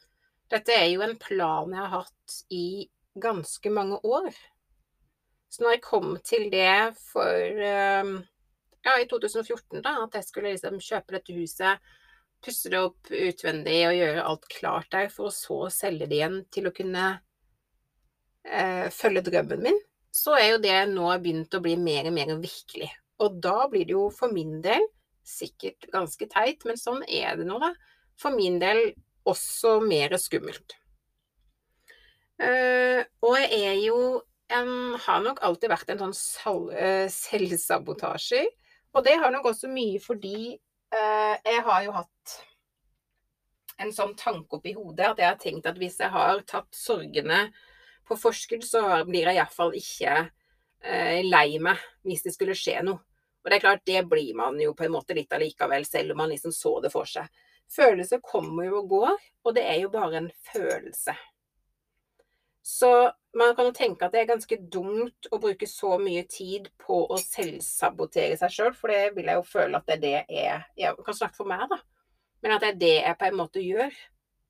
dette 0.52 0.74
er 0.76 0.88
jo 0.92 1.04
en 1.04 1.16
plan 1.20 1.70
jeg 1.72 1.80
har 1.80 2.02
hatt 2.02 2.36
i 2.52 2.66
ganske 3.22 3.72
mange 3.72 3.98
år. 4.04 4.30
Så 5.52 5.64
når 5.64 5.76
jeg 5.76 5.84
kom 5.84 6.14
til 6.24 6.46
det 6.52 6.94
for 6.96 7.64
ehm, 7.66 8.14
ja, 8.82 8.94
i 8.98 9.08
2014, 9.08 9.82
da, 9.84 9.98
at 10.06 10.16
jeg 10.16 10.28
skulle 10.28 10.54
liksom 10.54 10.80
kjøpe 10.80 11.16
dette 11.16 11.36
huset, 11.36 11.92
pusse 12.42 12.72
det 12.72 12.80
opp 12.80 13.12
utvendig 13.12 13.76
og 13.86 13.98
gjøre 13.98 14.24
alt 14.30 14.48
klart 14.50 14.88
der, 14.94 15.10
for 15.12 15.28
å 15.28 15.34
så 15.34 15.58
selge 15.72 16.08
det 16.10 16.18
igjen 16.18 16.40
til 16.52 16.68
å 16.68 16.74
kunne 16.74 17.04
eh, 18.48 18.88
følge 18.94 19.22
drømmen 19.28 19.62
min, 19.68 19.78
så 20.12 20.34
er 20.36 20.48
jo 20.54 20.64
det 20.64 20.74
nå 20.90 21.12
begynt 21.22 21.54
å 21.54 21.62
bli 21.64 21.76
mer 21.80 22.08
og 22.10 22.16
mer 22.16 22.34
virkelig. 22.40 22.90
Og 23.22 23.38
da 23.44 23.68
blir 23.70 23.86
det 23.86 23.94
jo 23.94 24.08
for 24.12 24.34
min 24.34 24.58
del, 24.64 24.84
sikkert 25.22 25.86
ganske 25.92 26.26
teit, 26.32 26.64
men 26.66 26.80
sånn 26.80 27.04
er 27.06 27.38
det 27.38 27.46
nå, 27.46 27.60
da, 27.62 27.70
for 28.18 28.34
min 28.34 28.58
del 28.62 28.88
også 29.28 29.78
mer 29.84 30.16
skummelt. 30.20 30.76
Uh, 32.42 33.04
og 33.22 33.36
jeg 33.38 33.58
er 33.60 33.76
jo 33.84 33.98
en, 34.52 34.70
har 34.98 35.22
nok 35.22 35.42
alltid 35.46 35.70
vært 35.72 35.92
en 35.92 36.00
sånn 36.16 36.70
uh, 36.72 37.06
selvsabotasjer. 37.12 38.48
Og 38.92 39.04
det 39.06 39.18
har 39.20 39.32
nok 39.32 39.52
også 39.52 39.70
mye 39.72 40.00
fordi 40.02 40.56
uh, 40.56 41.36
jeg 41.38 41.62
har 41.68 41.84
jo 41.86 41.94
hatt 41.96 42.38
en 43.82 43.92
sånn 43.94 44.14
tanke 44.18 44.58
oppi 44.58 44.74
hodet 44.76 45.08
at 45.08 45.20
jeg 45.22 45.30
har 45.30 45.38
tenkt 45.40 45.68
at 45.68 45.78
hvis 45.80 45.98
jeg 46.02 46.12
har 46.12 46.42
tatt 46.48 46.68
sorgene 46.76 47.46
på 48.08 48.18
forskudd, 48.18 48.64
så 48.66 48.82
blir 49.08 49.28
jeg 49.28 49.38
iallfall 49.38 49.74
ikke 49.78 50.12
eh, 50.82 51.22
lei 51.24 51.58
meg 51.62 51.80
hvis 52.06 52.24
det 52.26 52.34
skulle 52.34 52.56
skje 52.58 52.80
noe. 52.86 53.00
Og 53.42 53.50
det 53.50 53.58
er 53.58 53.64
klart, 53.64 53.86
det 53.86 54.04
blir 54.06 54.36
man 54.38 54.58
jo 54.62 54.74
på 54.78 54.86
en 54.86 54.94
måte 54.94 55.16
litt 55.18 55.32
allikevel, 55.34 55.86
selv 55.86 56.14
om 56.14 56.22
man 56.22 56.30
liksom 56.30 56.54
så 56.54 56.76
det 56.82 56.92
for 56.92 57.08
seg. 57.10 57.26
Følelser 57.72 58.20
kommer 58.24 58.66
jo 58.68 58.82
og 58.82 58.88
går, 58.90 59.28
og 59.44 59.54
det 59.56 59.64
er 59.64 59.78
jo 59.82 59.92
bare 59.92 60.18
en 60.20 60.32
følelse. 60.52 61.14
Så 62.62 62.88
man 63.34 63.56
kan 63.56 63.66
jo 63.66 63.74
tenke 63.74 64.06
at 64.06 64.12
det 64.14 64.20
er 64.22 64.28
ganske 64.30 64.58
dumt 64.70 65.26
å 65.32 65.40
bruke 65.42 65.66
så 65.66 65.96
mye 65.98 66.22
tid 66.30 66.68
på 66.78 67.00
å 67.10 67.18
selvsabotere 67.18 68.36
seg 68.38 68.54
sjøl, 68.54 68.74
for 68.76 68.92
det 68.92 69.16
vil 69.16 69.30
jeg 69.30 69.40
jo 69.40 69.46
føle 69.48 69.80
at 69.80 69.88
det 69.88 69.96
er 69.96 70.02
det 70.02 70.12
jeg 70.36 70.60
Jeg 70.84 71.04
kan 71.06 71.18
snakke 71.18 71.40
for 71.40 71.50
meg, 71.50 71.64
da. 71.70 71.80
Men 72.42 72.56
at 72.56 72.62
det 72.62 72.70
er 72.70 72.80
det 72.82 72.94
jeg 73.00 73.18
på 73.18 73.28
en 73.28 73.38
måte 73.40 73.64
gjør. 73.64 73.96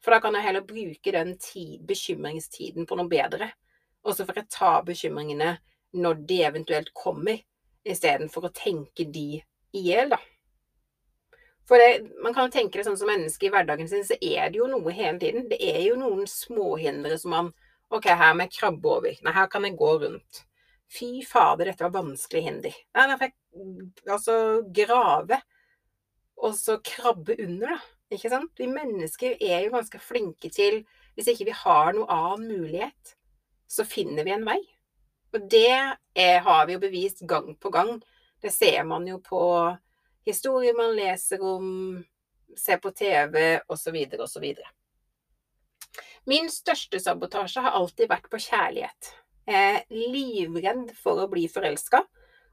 For 0.02 0.12
da 0.12 0.18
kan 0.20 0.34
jeg 0.34 0.44
heller 0.48 0.66
bruke 0.66 1.14
den 1.14 1.36
tid, 1.38 1.78
bekymringstiden 1.86 2.88
på 2.90 2.98
noe 2.98 3.08
bedre. 3.08 3.52
Og 4.02 4.16
så 4.16 4.26
får 4.26 4.42
jeg 4.42 4.50
ta 4.50 4.72
bekymringene 4.82 5.54
når 5.94 6.22
de 6.26 6.42
eventuelt 6.42 6.90
kommer, 6.96 7.38
istedenfor 7.86 8.48
å 8.48 8.54
tenke 8.54 9.06
de 9.10 9.40
i 9.72 9.82
hjel, 9.86 10.12
da. 10.12 10.18
For 11.68 11.78
det, 11.78 12.08
man 12.22 12.34
kan 12.34 12.48
jo 12.48 12.54
tenke 12.54 12.78
det 12.78 12.86
sånn 12.88 12.98
som 12.98 13.10
menneske 13.10 13.46
i 13.46 13.52
hverdagen 13.52 13.88
sin, 13.90 14.04
så 14.06 14.16
er 14.18 14.50
det 14.50 14.58
jo 14.58 14.68
noe 14.70 14.94
hele 14.94 15.18
tiden. 15.22 15.46
Det 15.50 15.60
er 15.62 15.82
jo 15.84 15.98
noen 16.00 16.26
småhindre 16.28 17.18
som 17.20 17.36
man 17.36 17.52
OK, 17.92 18.08
her 18.08 18.32
må 18.34 18.46
jeg 18.46 18.56
krabbe 18.56 18.88
over. 18.88 19.16
Nei, 19.20 19.34
her 19.36 19.48
kan 19.52 19.66
jeg 19.68 19.76
gå 19.76 19.90
rundt. 20.00 20.42
Fy 20.92 21.22
fader, 21.28 21.68
dette 21.68 21.84
var 21.84 21.92
vanskelig 21.92 22.42
hinder. 22.46 22.76
Nei, 22.96 23.04
da 23.08 23.16
får 23.20 23.28
jeg 23.28 24.12
altså 24.16 24.36
grave, 24.74 25.38
og 26.42 26.54
så 26.56 26.78
krabbe 26.84 27.36
under, 27.38 27.74
da. 27.76 27.98
Ikke 28.12 28.28
sant? 28.32 28.52
Vi 28.60 28.68
mennesker 28.68 29.38
er 29.40 29.62
jo 29.64 29.72
ganske 29.72 29.96
flinke 30.04 30.50
til 30.52 30.82
Hvis 31.16 31.30
ikke 31.32 31.46
vi 31.48 31.54
har 31.56 31.94
noe 31.96 32.08
annen 32.12 32.44
mulighet, 32.48 33.14
så 33.68 33.84
finner 33.88 34.24
vi 34.24 34.32
en 34.34 34.44
vei. 34.44 34.58
Og 35.32 35.46
det 35.52 35.68
er, 35.72 36.38
har 36.44 36.66
vi 36.68 36.76
jo 36.76 36.82
bevist 36.82 37.22
gang 37.28 37.54
på 37.56 37.72
gang 37.72 37.94
Det 38.42 38.52
ser 38.52 38.84
man 38.88 39.06
jo 39.08 39.18
på 39.24 39.40
historier 40.26 40.76
man 40.76 40.94
leser 40.96 41.42
om, 41.44 42.04
ser 42.58 42.80
på 42.82 42.92
TV 42.96 43.60
osv. 43.68 43.98
osv. 44.18 44.46
Min 46.24 46.50
største 46.50 47.00
sabotasje 47.02 47.64
har 47.64 47.76
alltid 47.78 48.10
vært 48.10 48.28
på 48.30 48.40
kjærlighet. 48.42 49.12
Jeg 49.48 49.70
er 49.76 49.86
livredd 49.90 50.92
for 50.94 51.24
å 51.24 51.30
bli 51.30 51.48
forelska 51.50 52.04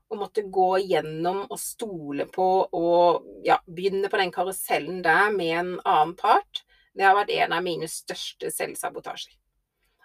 og 0.10 0.18
måtte 0.18 0.42
gå 0.50 0.72
gjennom 0.90 1.44
og 1.46 1.60
stole 1.62 2.26
på 2.34 2.48
og 2.66 3.28
ja, 3.46 3.60
begynne 3.70 4.10
på 4.10 4.18
den 4.18 4.34
karusellen 4.34 5.04
der 5.06 5.30
med 5.36 5.54
en 5.60 5.76
annen 5.84 6.16
part. 6.18 6.64
Det 6.98 7.06
har 7.06 7.14
vært 7.16 7.36
en 7.36 7.54
av 7.54 7.64
mine 7.64 7.88
største 7.88 8.50
selvsabotasjer. 8.52 9.36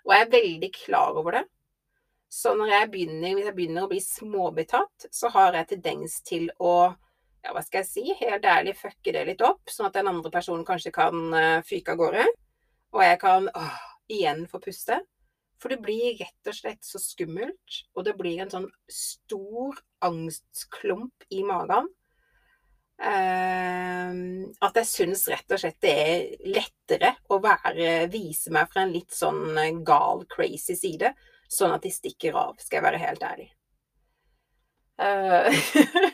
Og 0.05 0.13
jeg 0.13 0.27
er 0.27 0.35
veldig 0.35 0.71
klar 0.77 1.17
over 1.17 1.39
det. 1.39 1.45
Så 2.29 2.53
når 2.59 2.73
jeg 2.73 2.91
begynner, 2.93 3.33
hvis 3.39 3.49
jeg 3.49 3.57
begynner 3.57 3.87
å 3.87 3.91
bli 3.91 4.03
småbetatt, 4.05 5.09
så 5.15 5.31
har 5.33 5.57
jeg 5.57 5.71
tendens 5.73 6.19
til 6.27 6.51
å 6.61 6.93
ja, 7.45 7.53
hva 7.53 7.63
skal 7.65 7.83
jeg 7.83 7.91
si, 7.91 8.05
helt 8.23 8.47
ærlig 8.49 8.77
fucke 8.79 9.13
det 9.13 9.25
litt 9.29 9.43
opp, 9.45 9.69
sånn 9.71 9.91
at 9.91 9.99
den 9.99 10.09
andre 10.09 10.33
personen 10.33 10.65
kanskje 10.67 10.95
kan 10.95 11.19
uh, 11.35 11.65
fyke 11.67 11.93
av 11.93 12.01
gårde. 12.01 12.29
Og 12.95 13.03
jeg 13.05 13.19
kan 13.21 13.51
åh, 13.53 13.83
igjen 14.13 14.47
få 14.49 14.63
puste. 14.65 15.03
For 15.61 15.73
det 15.73 15.83
blir 15.85 16.17
rett 16.19 16.51
og 16.51 16.57
slett 16.57 16.85
så 16.85 17.01
skummelt, 17.01 17.83
og 17.95 18.07
det 18.07 18.17
blir 18.19 18.41
en 18.43 18.53
sånn 18.53 18.67
stor 18.91 19.79
angstklump 20.05 21.29
i 21.33 21.45
magen. 21.47 21.91
Uh, 22.95 24.47
at 24.65 24.81
jeg 24.81 24.89
syns 24.89 25.27
rett 25.29 25.51
og 25.51 25.61
slett 25.61 25.81
det 25.83 25.95
er 26.01 26.51
lettere 26.55 27.15
å 27.35 27.41
være, 27.43 28.07
vise 28.13 28.53
meg 28.55 28.71
fra 28.71 28.85
en 28.85 28.95
litt 28.95 29.13
sånn 29.13 29.59
gal, 29.85 30.25
crazy 30.31 30.79
side, 30.79 31.13
sånn 31.51 31.75
at 31.75 31.85
de 31.85 31.93
stikker 31.93 32.39
av, 32.39 32.57
skal 32.63 32.81
jeg 32.81 32.87
være 32.89 33.05
helt 33.05 33.29
ærlig. 33.29 33.51
Uh, 34.95 35.51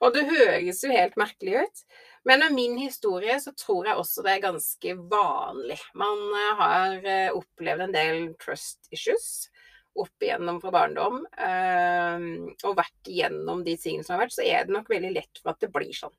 og 0.00 0.14
det 0.14 0.26
høres 0.28 0.82
jo 0.84 0.92
helt 0.92 1.16
merkelig 1.20 1.64
ut, 1.64 1.82
men 2.28 2.42
med 2.42 2.56
min 2.56 2.78
historie 2.80 3.36
så 3.42 3.52
tror 3.56 3.86
jeg 3.88 4.00
også 4.00 4.24
det 4.26 4.34
er 4.34 4.46
ganske 4.48 4.96
vanlig. 5.12 5.78
Man 5.94 6.22
eh, 6.34 6.62
har 6.62 6.96
eh, 7.14 7.36
opplevd 7.36 7.86
en 7.86 7.94
del 7.94 8.22
trust 8.42 8.90
issues 8.94 9.48
opp 9.96 10.20
igjennom 10.20 10.58
fra 10.60 10.68
barndom, 10.74 11.22
og 11.24 12.74
vært 12.76 13.08
igjennom 13.08 13.62
de 13.64 13.78
tingene 13.80 14.04
som 14.04 14.12
har 14.12 14.26
vært, 14.26 14.34
så 14.36 14.44
er 14.44 14.66
det 14.66 14.74
nok 14.74 14.90
veldig 14.92 15.12
lett 15.14 15.40
for 15.40 15.54
at 15.54 15.62
det 15.64 15.70
blir 15.72 15.94
sånn. 15.96 16.12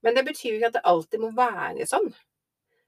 Men 0.00 0.16
det 0.16 0.24
betyr 0.24 0.56
ikke 0.56 0.70
at 0.70 0.78
det 0.78 0.86
alltid 0.88 1.20
må 1.20 1.28
være 1.36 1.84
sånn. 1.88 2.08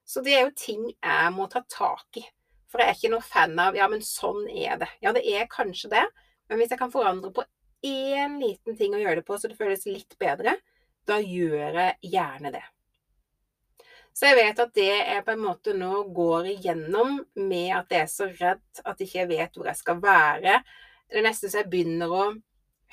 Så 0.05 0.23
det 0.25 0.33
er 0.35 0.47
jo 0.47 0.55
ting 0.57 0.87
jeg 0.89 1.33
må 1.35 1.47
ta 1.51 1.61
tak 1.69 2.19
i. 2.19 2.25
For 2.71 2.81
jeg 2.81 2.89
er 2.89 2.97
ikke 2.97 3.13
noe 3.13 3.25
fan 3.25 3.59
av 3.61 3.77
ja, 3.77 3.87
men 3.91 4.01
sånn 4.01 4.47
er 4.49 4.79
det. 4.81 4.89
Ja, 5.05 5.13
det 5.15 5.23
er 5.29 5.49
kanskje 5.51 5.91
det, 5.93 6.07
men 6.49 6.59
hvis 6.59 6.73
jeg 6.73 6.81
kan 6.81 6.91
forandre 6.93 7.29
på 7.35 7.45
én 7.83 8.39
liten 8.41 8.77
ting 8.79 8.95
å 8.95 9.01
gjøre 9.01 9.21
det 9.21 9.27
på 9.27 9.37
så 9.37 9.51
det 9.51 9.59
føles 9.59 9.85
litt 9.89 10.15
bedre, 10.21 10.55
da 11.07 11.19
gjør 11.19 11.79
jeg 11.81 12.13
gjerne 12.13 12.53
det. 12.55 12.63
Så 14.13 14.29
jeg 14.29 14.37
vet 14.37 14.59
at 14.61 14.73
det 14.77 14.89
jeg 14.93 15.23
på 15.25 15.33
en 15.33 15.41
måte 15.41 15.73
nå 15.73 16.03
går 16.13 16.51
igjennom 16.51 17.15
med 17.39 17.69
at 17.73 17.93
jeg 17.93 18.05
er 18.05 18.11
så 18.11 18.27
redd 18.29 18.83
at 18.85 18.99
jeg 19.01 19.09
ikke 19.09 19.29
vet 19.31 19.57
hvor 19.57 19.69
jeg 19.71 19.79
skal 19.79 20.03
være. 20.03 20.59
Det 21.09 21.17
er 21.19 21.25
nesten 21.25 21.49
så 21.49 21.63
jeg 21.63 21.71
begynner 21.71 22.13
å 22.13 22.27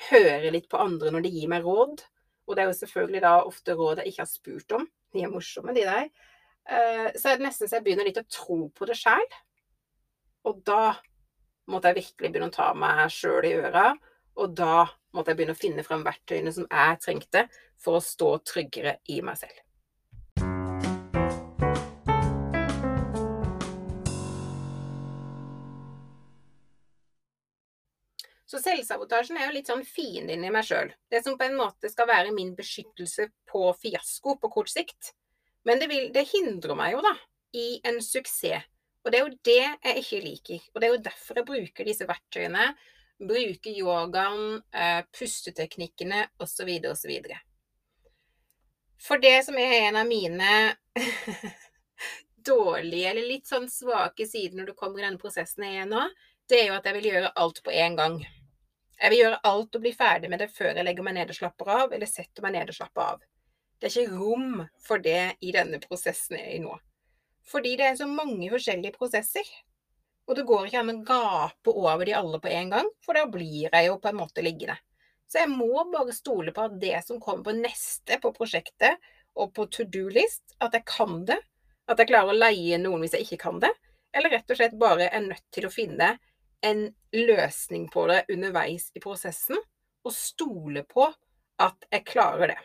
høre 0.09 0.51
litt 0.53 0.65
på 0.71 0.81
andre 0.81 1.13
når 1.13 1.27
de 1.27 1.33
gir 1.35 1.51
meg 1.51 1.67
råd. 1.67 2.01
Og 2.49 2.57
det 2.57 2.63
er 2.63 2.71
jo 2.71 2.79
selvfølgelig 2.79 3.21
da 3.23 3.35
ofte 3.45 3.77
råd 3.77 4.01
jeg 4.01 4.11
ikke 4.11 4.23
har 4.23 4.31
spurt 4.31 4.75
om. 4.79 4.87
De 5.13 5.21
er 5.21 5.31
morsomme, 5.31 5.75
de 5.77 5.85
der. 5.85 6.09
Eh, 6.65 7.07
så 7.15 7.29
er 7.29 7.37
det 7.37 7.45
nesten 7.45 7.69
så 7.69 7.77
jeg 7.77 7.85
begynner 7.85 8.09
litt 8.09 8.19
å 8.21 8.25
tro 8.25 8.59
på 8.73 8.89
det 8.89 8.97
sjæl. 8.97 9.27
Og 10.49 10.63
da 10.65 10.95
måtte 11.69 11.91
jeg 11.91 12.01
virkelig 12.01 12.31
begynne 12.31 12.49
å 12.49 12.55
ta 12.55 12.71
meg 12.73 13.05
sjøl 13.13 13.45
i 13.45 13.53
øra. 13.61 13.91
Og 14.39 14.53
da 14.55 14.85
måtte 15.15 15.33
jeg 15.33 15.41
begynne 15.41 15.57
å 15.57 15.59
finne 15.59 15.83
frem 15.87 16.05
verktøyene 16.07 16.53
som 16.55 16.69
jeg 16.69 17.01
trengte 17.03 17.47
for 17.81 17.99
å 17.99 18.05
stå 18.05 18.37
tryggere 18.47 18.99
i 19.11 19.19
meg 19.25 19.39
selv. 19.41 19.59
Så 28.51 28.59
selvsabotasjen 28.59 29.37
er 29.39 29.47
jo 29.47 29.55
litt 29.55 29.69
sånn 29.71 29.85
fienden 29.87 30.43
i 30.43 30.49
meg 30.51 30.65
sjøl. 30.67 30.89
Det 31.07 31.21
som 31.23 31.37
på 31.39 31.45
en 31.47 31.55
måte 31.55 31.87
skal 31.87 32.09
være 32.09 32.33
min 32.35 32.51
beskyttelse 32.57 33.29
på 33.47 33.69
fiasko 33.79 34.35
på 34.41 34.49
kort 34.51 34.71
sikt. 34.71 35.13
Men 35.63 35.79
det, 35.79 35.87
vil, 35.87 36.09
det 36.11 36.25
hindrer 36.33 36.75
meg 36.75 36.97
jo, 36.97 37.03
da, 37.05 37.13
i 37.55 37.79
en 37.87 38.01
suksess. 38.03 38.67
Og 39.01 39.13
det 39.13 39.17
er 39.17 39.23
jo 39.23 39.37
det 39.47 39.61
jeg 39.61 40.01
ikke 40.03 40.19
liker. 40.25 40.65
Og 40.73 40.81
det 40.81 40.87
er 40.87 40.91
jo 40.91 41.05
derfor 41.05 41.39
jeg 41.39 41.47
bruker 41.47 41.87
disse 41.87 42.05
verktøyene. 42.09 42.65
Bruker 43.21 43.71
yogaen, 43.77 44.61
eh, 44.73 45.03
pusteteknikkene 45.19 46.25
osv. 46.41 46.69
osv. 46.89 47.11
For 49.01 49.21
det 49.21 49.37
som 49.45 49.57
er 49.57 49.73
en 49.87 49.95
av 50.01 50.07
mine 50.09 50.75
dårlige 52.45 53.09
eller 53.09 53.27
litt 53.27 53.47
sånn 53.49 53.69
svake 53.69 54.25
sider 54.29 54.57
når 54.57 54.71
du 54.71 54.77
kommer 54.77 55.01
i 55.01 55.05
denne 55.05 55.21
prosessen 55.21 55.65
jeg 55.65 55.83
er 55.83 55.89
nå, 55.89 56.03
det 56.49 56.59
er 56.59 56.69
jo 56.69 56.77
at 56.77 56.87
jeg 56.89 56.97
vil 56.97 57.09
gjøre 57.11 57.33
alt 57.43 57.61
på 57.63 57.73
en 57.73 57.97
gang. 57.97 58.21
Jeg 59.01 59.13
vil 59.13 59.23
gjøre 59.23 59.41
alt 59.49 59.77
og 59.77 59.83
bli 59.85 59.91
ferdig 59.97 60.29
med 60.29 60.41
det 60.43 60.51
før 60.53 60.75
jeg 60.75 60.85
legger 60.85 61.05
meg 61.05 61.15
ned 61.17 61.33
og 61.33 61.37
slapper 61.37 61.71
av, 61.73 61.93
eller 61.95 62.09
setter 62.09 62.45
meg 62.45 62.57
ned 62.57 62.69
og 62.69 62.77
slapper 62.77 63.05
av. 63.05 63.23
Det 63.81 63.89
er 63.89 63.95
ikke 64.03 64.19
rom 64.19 64.63
for 64.85 65.01
det 65.01 65.21
i 65.41 65.53
denne 65.55 65.79
prosessen 65.81 66.37
jeg 66.37 66.45
er 66.45 66.57
i 66.59 66.61
nå. 66.61 66.75
Fordi 67.49 67.73
det 67.79 67.87
er 67.87 67.95
så 67.97 68.05
mange 68.05 68.51
forskjellige 68.51 68.93
prosesser. 68.93 69.47
Og 70.29 70.37
det 70.37 70.45
går 70.47 70.67
ikke 70.67 70.81
an 70.83 70.93
å 70.93 71.01
gape 71.05 71.73
over 71.73 72.05
de 72.07 72.15
alle 72.15 72.39
på 72.41 72.51
en 72.51 72.71
gang, 72.71 72.89
for 73.05 73.17
da 73.17 73.25
blir 73.29 73.67
jeg 73.67 73.87
jo 73.87 73.97
på 73.99 74.11
en 74.11 74.19
måte 74.21 74.43
liggende. 74.45 74.77
Så 75.31 75.41
jeg 75.41 75.51
må 75.51 75.85
bare 75.91 76.13
stole 76.15 76.51
på 76.55 76.65
at 76.67 76.75
det 76.79 76.97
som 77.05 77.19
kommer 77.23 77.45
på 77.47 77.55
neste 77.55 78.17
på 78.21 78.33
prosjektet 78.35 78.99
og 79.39 79.53
på 79.55 79.65
to 79.71 79.85
do-list, 79.87 80.43
at 80.59 80.75
jeg 80.75 80.83
kan 80.87 81.21
det. 81.27 81.39
At 81.87 81.99
jeg 81.99 82.11
klarer 82.11 82.33
å 82.33 82.37
leie 82.37 82.79
noen 82.79 83.03
hvis 83.03 83.15
jeg 83.15 83.25
ikke 83.25 83.41
kan 83.45 83.61
det. 83.63 83.71
Eller 84.11 84.35
rett 84.35 84.51
og 84.51 84.59
slett 84.59 84.75
bare 84.79 85.07
er 85.07 85.23
nødt 85.23 85.47
til 85.55 85.67
å 85.67 85.71
finne 85.73 86.17
en 86.61 86.83
løsning 87.15 87.87
på 87.91 88.05
det 88.11 88.25
underveis 88.29 88.91
i 88.93 89.01
prosessen, 89.03 89.57
og 90.03 90.13
stole 90.13 90.83
på 90.89 91.07
at 91.61 91.87
jeg 91.93 92.05
klarer 92.11 92.53
det. 92.53 92.59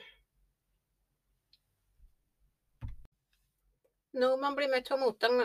Når 4.16 4.36
man 4.40 4.56
blir 4.56 4.70
møtt 4.72 4.88
på 4.88 4.98
motgang 5.00 5.40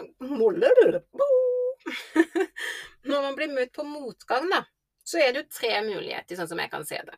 Når 3.10 3.26
man 3.26 3.36
blir 3.38 3.52
møtt 3.54 3.74
på 3.76 3.86
motgang, 3.88 4.48
da, 4.52 4.64
så 5.04 5.22
er 5.22 5.34
det 5.34 5.44
jo 5.44 5.54
tre 5.58 5.74
muligheter, 5.86 6.38
sånn 6.38 6.50
som 6.52 6.62
jeg 6.62 6.72
kan 6.72 6.86
se 6.88 7.02
det. 7.08 7.18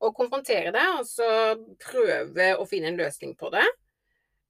Å 0.00 0.12
konfrontere 0.16 0.72
det, 0.72 0.84
altså 0.96 1.26
prøve 1.82 2.54
å 2.56 2.66
finne 2.68 2.92
en 2.92 3.00
løsning 3.00 3.34
på 3.38 3.50
det. 3.52 3.66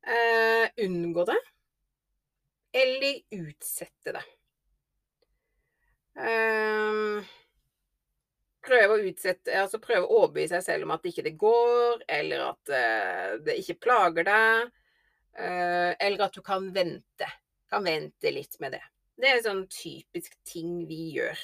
Uh, 0.06 0.66
unngå 0.84 1.24
det. 1.28 1.38
Eller 2.80 3.18
utsette 3.34 4.14
det. 4.14 4.22
Uh, 6.20 7.26
prøve 8.62 8.94
å 8.94 9.08
utsette, 9.10 9.56
altså 9.58 9.80
prøve 9.82 10.06
å 10.06 10.22
overbevise 10.22 10.60
seg 10.60 10.66
selv 10.68 10.86
om 10.86 10.94
at 10.94 11.10
ikke 11.10 11.26
det 11.26 11.34
går, 11.40 12.04
eller 12.20 12.46
at 12.52 12.72
uh, 12.76 13.34
det 13.42 13.58
ikke 13.64 13.80
plager 13.88 14.28
deg. 14.30 14.70
Eller 15.40 16.24
at 16.26 16.34
du 16.34 16.42
kan 16.44 16.64
vente. 16.74 17.26
Kan 17.70 17.84
vente 17.86 18.32
litt 18.34 18.56
med 18.60 18.74
det. 18.74 18.82
Det 19.20 19.28
er 19.28 19.42
sånn 19.44 19.66
typisk 19.68 20.36
ting 20.48 20.84
vi 20.88 21.10
gjør. 21.18 21.40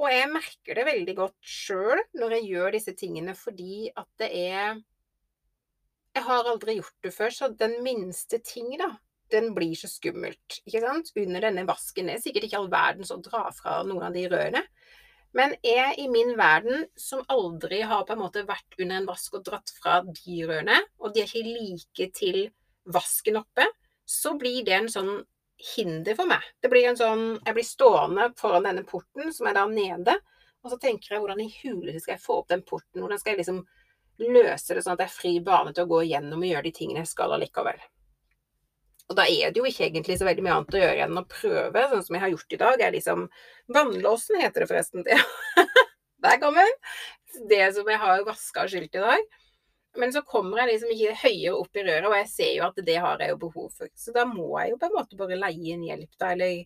Og 0.00 0.08
jeg 0.10 0.30
merker 0.32 0.78
det 0.78 0.86
veldig 0.88 1.14
godt 1.18 1.36
sjøl 1.44 2.00
når 2.16 2.38
jeg 2.38 2.48
gjør 2.54 2.74
disse 2.74 2.94
tingene, 2.96 3.34
fordi 3.36 3.90
at 3.92 4.08
det 4.22 4.30
er 4.30 4.80
Jeg 6.10 6.26
har 6.26 6.48
aldri 6.50 6.74
gjort 6.80 7.04
det 7.06 7.12
før, 7.14 7.30
så 7.30 7.48
den 7.54 7.76
minste 7.84 8.40
ting, 8.42 8.72
da, 8.80 8.88
den 9.30 9.52
blir 9.54 9.76
så 9.78 9.86
skummelt. 9.86 10.56
Ikke 10.66 10.80
sant? 10.82 11.12
Under 11.14 11.44
denne 11.46 11.62
vasken. 11.68 12.10
Er 12.10 12.18
sikkert 12.18 12.48
ikke 12.48 12.58
all 12.58 12.70
verden 12.72 13.06
som 13.06 13.22
drar 13.22 13.52
fra 13.54 13.76
noen 13.86 14.08
av 14.08 14.16
de 14.16 14.24
rørene. 14.32 14.64
Men 15.38 15.54
jeg 15.62 15.94
i 16.02 16.08
min 16.10 16.34
verden, 16.38 16.88
som 16.98 17.22
aldri 17.30 17.84
har 17.86 18.02
på 18.08 18.16
en 18.16 18.24
måte 18.24 18.42
vært 18.48 18.74
under 18.80 18.96
en 18.98 19.06
vask 19.06 19.36
og 19.38 19.44
dratt 19.46 19.70
fra 19.76 20.00
de 20.02 20.40
rørene, 20.48 20.80
og 20.98 21.14
de 21.14 21.22
er 21.22 21.30
ikke 21.30 21.46
like 21.46 22.08
til 22.18 22.40
vasken 22.90 23.38
oppe, 23.38 23.68
så 24.02 24.34
blir 24.38 24.64
det 24.66 24.74
en 24.80 24.90
sånn 24.90 25.12
hinder 25.76 26.16
for 26.18 26.30
meg. 26.30 26.44
Det 26.62 26.70
blir 26.72 26.88
en 26.88 26.98
sånn 26.98 27.24
Jeg 27.44 27.56
blir 27.56 27.66
stående 27.66 28.30
foran 28.40 28.66
denne 28.68 28.84
porten 28.88 29.32
som 29.36 29.48
er 29.50 29.58
der 29.58 29.70
nede, 29.72 30.16
og 30.64 30.72
så 30.72 30.80
tenker 30.80 31.14
jeg 31.14 31.22
hvordan 31.22 31.40
i 31.44 31.52
huleste 31.62 32.04
skal 32.04 32.16
jeg 32.16 32.24
få 32.24 32.40
opp 32.42 32.50
den 32.52 32.64
porten? 32.66 33.00
Hvordan 33.00 33.20
skal 33.20 33.34
jeg 33.34 33.42
liksom 33.42 33.62
løse 34.20 34.76
det 34.76 34.84
sånn 34.84 34.96
at 34.96 35.00
det 35.00 35.08
er 35.08 35.14
fri 35.14 35.38
bane 35.44 35.72
til 35.72 35.86
å 35.86 35.90
gå 35.90 36.02
igjennom 36.04 36.42
og 36.42 36.50
gjøre 36.50 36.66
de 36.68 36.74
tingene 36.76 37.04
jeg 37.04 37.12
skal 37.12 37.36
allikevel? 37.36 37.80
Og 39.10 39.16
da 39.18 39.24
er 39.26 39.50
det 39.50 39.58
jo 39.58 39.66
ikke 39.66 39.88
egentlig 39.88 40.20
så 40.20 40.26
veldig 40.28 40.42
mye 40.46 40.56
annet 40.56 40.76
å 40.76 40.82
gjøre 40.84 41.06
enn 41.06 41.18
å 41.18 41.26
prøve, 41.26 41.86
sånn 41.90 42.04
som 42.06 42.16
jeg 42.16 42.22
har 42.22 42.32
gjort 42.34 42.54
i 42.54 42.60
dag. 42.60 42.82
er 42.84 42.94
liksom 42.94 43.24
Vannlåsen 43.74 44.38
heter 44.38 44.62
det 44.62 44.68
forresten. 44.70 45.06
Der 46.24 46.38
kommer 46.42 46.68
den. 46.68 46.76
Det 47.50 47.64
som 47.74 47.88
jeg 47.90 47.98
har 47.98 48.22
vaska 48.26 48.66
og 48.66 48.70
skylt 48.70 48.94
i 48.94 49.02
dag. 49.02 49.40
Men 49.98 50.12
så 50.14 50.22
kommer 50.22 50.62
jeg 50.62 50.74
liksom 50.74 50.92
ikke 50.94 51.18
høyere 51.24 51.56
opp 51.58 51.76
i 51.76 51.82
røret, 51.82 52.06
og 52.06 52.14
jeg 52.14 52.30
ser 52.30 52.52
jo 52.54 52.66
at 52.68 52.80
det 52.86 52.96
har 53.02 53.22
jeg 53.22 53.32
jo 53.32 53.40
behov 53.42 53.70
for. 53.74 53.90
Så 53.98 54.14
da 54.14 54.24
må 54.28 54.52
jeg 54.60 54.74
jo 54.74 54.80
på 54.80 54.86
en 54.86 54.96
måte 54.96 55.18
bare 55.18 55.38
leie 55.38 55.74
inn 55.74 55.86
hjelp, 55.86 56.12
da, 56.20 56.30
eller 56.36 56.60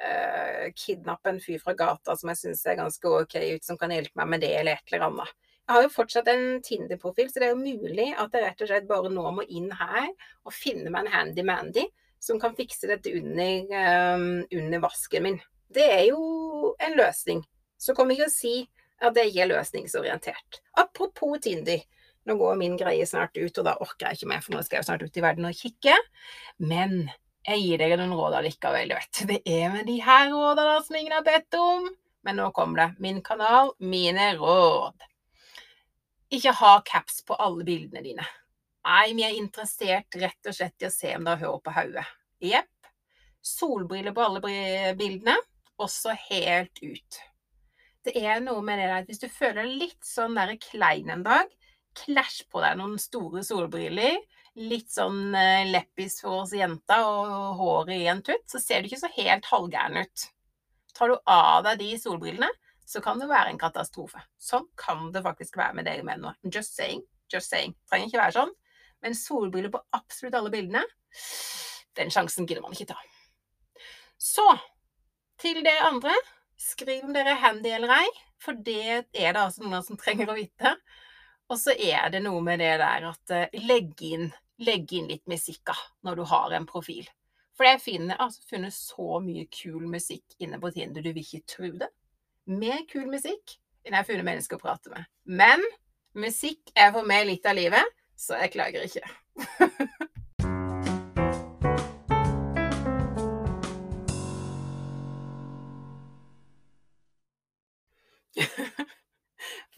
uh, 0.00 0.70
kidnappe 0.72 1.32
en 1.34 1.42
fyr 1.44 1.60
fra 1.60 1.74
gata 1.76 2.16
som 2.16 2.32
jeg 2.32 2.40
syns 2.40 2.64
er 2.66 2.78
ganske 2.80 3.10
OK 3.10 3.36
ut, 3.36 3.66
som 3.66 3.80
kan 3.80 3.92
hjelpe 3.92 4.16
meg 4.20 4.32
med 4.32 4.46
det, 4.46 4.54
eller 4.60 4.78
et 4.78 4.94
eller 4.94 5.08
annet. 5.10 5.34
Jeg 5.64 5.76
har 5.76 5.84
jo 5.86 5.92
fortsatt 5.94 6.26
en 6.28 6.46
Tinder-profil, 6.64 7.28
så 7.32 7.40
det 7.40 7.46
er 7.46 7.54
jo 7.54 7.60
mulig 7.60 8.10
at 8.20 8.34
jeg 8.36 8.44
rett 8.44 8.64
og 8.64 8.68
slett 8.68 8.88
bare 8.88 9.12
nå 9.12 9.30
må 9.32 9.44
inn 9.48 9.70
her 9.72 10.10
og 10.44 10.52
finne 10.52 10.92
meg 10.92 11.06
en 11.06 11.14
handy-mandy 11.14 11.86
som 12.20 12.40
kan 12.40 12.56
fikse 12.56 12.88
dette 12.88 13.12
under, 13.16 13.72
um, 14.14 14.44
under, 14.50 14.82
vasken 14.84 15.24
min. 15.24 15.38
Det 15.72 15.84
er 15.88 16.04
jo 16.10 16.74
en 16.80 16.96
løsning. 16.96 17.40
Så 17.80 17.96
kommer 17.96 18.12
jeg 18.12 18.24
ikke 18.24 18.32
å 18.32 18.36
si 18.36 18.54
at 19.04 19.16
det 19.16 19.26
ikke 19.30 19.44
er 19.44 19.50
løsningsorientert. 19.54 20.60
Apropos 20.80 21.40
Tinder. 21.44 21.80
Nå 22.24 22.36
går 22.40 22.56
min 22.56 22.78
greie 22.80 23.04
snart 23.06 23.36
ut, 23.36 23.58
og 23.60 23.66
da 23.66 23.74
orker 23.84 24.08
jeg 24.08 24.20
ikke 24.20 24.30
mer, 24.30 24.44
for 24.44 24.56
nå 24.56 24.62
skal 24.64 24.78
jeg 24.78 24.88
snart 24.88 25.04
ut 25.04 25.18
i 25.20 25.24
verden 25.24 25.48
og 25.48 25.58
kikke. 25.58 25.96
Men 26.64 27.02
jeg 27.44 27.60
gir 27.60 27.82
dere 27.82 27.98
noen 28.00 28.14
råd 28.16 28.38
allikevel, 28.38 28.88
du 28.88 28.96
vet. 28.96 29.24
Det 29.28 29.40
er 29.44 29.74
med 29.74 29.84
de 29.90 29.98
her 30.04 30.30
rådene 30.32 30.78
som 30.86 30.96
ingen 30.96 31.16
har 31.18 31.26
bedt 31.26 31.58
om. 31.60 31.90
Men 32.24 32.40
nå 32.40 32.46
kommer 32.56 32.80
det. 32.80 33.02
Min 33.04 33.20
kanal, 33.22 33.74
mine 33.78 34.30
råd. 34.40 35.04
Ikke 36.32 36.54
ha 36.56 36.78
caps 36.86 37.20
på 37.28 37.36
alle 37.36 37.66
bildene 37.66 38.00
dine. 38.04 38.24
Nei, 38.84 39.12
vi 39.16 39.24
er 39.26 39.36
interessert 39.36 40.16
rett 40.20 40.48
og 40.48 40.56
slett 40.56 40.84
i 40.84 40.88
å 40.88 40.92
se 40.92 41.12
om 41.16 41.26
det 41.26 41.36
har 41.36 41.44
hår 41.44 41.60
på 41.64 41.74
hodet. 41.76 42.06
Jepp. 42.44 42.88
Solbriller 43.44 44.16
på 44.16 44.24
alle 44.24 44.94
bildene, 44.96 45.36
også 45.76 46.14
helt 46.30 46.80
ut. 46.80 47.20
Det 48.04 48.16
er 48.20 48.40
noe 48.44 48.64
med 48.64 48.80
det 48.80 48.88
der 48.88 49.02
at 49.02 49.08
hvis 49.08 49.20
du 49.20 49.28
føler 49.32 49.64
deg 49.64 49.76
litt 49.84 50.08
sånn 50.08 50.36
der 50.36 50.54
klein 50.60 51.12
en 51.12 51.24
dag, 51.24 51.52
clash 51.98 52.44
på 52.50 52.62
deg 52.64 52.78
noen 52.78 52.98
store 53.00 53.42
solbriller, 53.46 54.18
litt 54.54 54.92
sånn 54.94 55.34
eh, 55.34 55.66
leppis 55.70 56.20
for 56.22 56.44
oss 56.44 56.54
jenter 56.54 57.02
og 57.06 57.58
håret 57.58 57.96
i 57.96 58.10
en 58.10 58.22
tutt, 58.26 58.44
så 58.50 58.60
ser 58.62 58.82
du 58.82 58.90
ikke 58.90 59.02
så 59.02 59.10
helt 59.16 59.48
halvgæren 59.50 60.04
ut. 60.04 60.26
Tar 60.94 61.10
du 61.10 61.16
av 61.30 61.64
deg 61.66 61.80
de 61.80 61.94
solbrillene, 61.98 62.50
så 62.86 63.00
kan 63.02 63.18
det 63.18 63.30
være 63.30 63.54
en 63.54 63.58
katastrofe. 63.58 64.20
Sånn 64.38 64.66
kan 64.78 65.08
det 65.14 65.24
faktisk 65.24 65.56
være 65.58 65.78
med 65.78 65.88
dere 65.88 66.04
menn 66.06 66.22
nå. 66.22 66.34
Just 66.44 66.76
saying. 66.76 67.02
Just 67.32 67.50
saying. 67.50 67.74
Trenger 67.88 68.10
ikke 68.10 68.20
være 68.20 68.36
sånn. 68.36 68.52
Men 69.02 69.16
solbriller 69.18 69.72
på 69.72 69.80
absolutt 69.96 70.36
alle 70.38 70.52
bildene, 70.52 70.84
den 71.98 72.12
sjansen 72.12 72.46
gidder 72.46 72.62
man 72.64 72.76
ikke 72.76 72.92
ta. 72.92 73.00
Så 74.20 74.46
til 75.42 75.60
dere 75.64 75.90
andre. 75.90 76.14
Skriv 76.60 77.02
om 77.04 77.12
dere 77.12 77.32
er 77.34 77.40
handy 77.42 77.72
eller 77.74 77.90
ei, 77.96 78.10
for 78.40 78.54
det 78.54 78.78
er 78.86 79.34
det 79.34 79.40
altså 79.40 79.64
noen 79.64 79.82
som 79.84 79.98
trenger 79.98 80.30
å 80.30 80.36
vite. 80.38 80.70
Og 81.54 81.60
så 81.60 81.70
er 81.78 82.08
det 82.10 82.24
noe 82.24 82.40
med 82.42 82.58
det 82.58 82.72
der 82.80 83.04
at 83.06 83.30
uh, 83.30 83.60
legg 83.62 84.00
inn, 84.02 84.32
legg 84.66 84.90
inn 84.90 85.06
litt 85.06 85.22
musikk 85.30 85.70
når 86.02 86.18
du 86.18 86.24
har 86.26 86.54
en 86.56 86.66
profil. 86.66 87.06
For 87.54 87.68
jeg 87.68 87.82
finner 87.84 88.18
altså, 88.18 88.42
funnet 88.50 88.74
så 88.74 89.20
mye 89.22 89.46
kul 89.54 89.84
musikk 89.86 90.34
inne 90.42 90.58
på 90.58 90.72
Tinder, 90.74 91.04
du 91.04 91.12
vil 91.12 91.22
ikke 91.22 91.46
tro 91.46 91.70
det. 91.78 91.92
Mer 92.50 92.82
kul 92.90 93.06
musikk 93.06 93.54
enn 93.84 93.92
jeg 93.92 94.00
har 94.00 94.08
funnet 94.08 94.26
mennesker 94.26 94.58
å 94.58 94.64
prate 94.64 94.90
med. 94.90 95.06
Men 95.30 95.62
musikk 96.18 96.74
er 96.74 96.90
for 96.96 97.06
meg 97.06 97.28
litt 97.28 97.46
av 97.46 97.54
livet, 97.54 97.94
så 98.18 98.40
jeg 98.42 98.56
klager 98.56 98.88
ikke. 98.88 99.06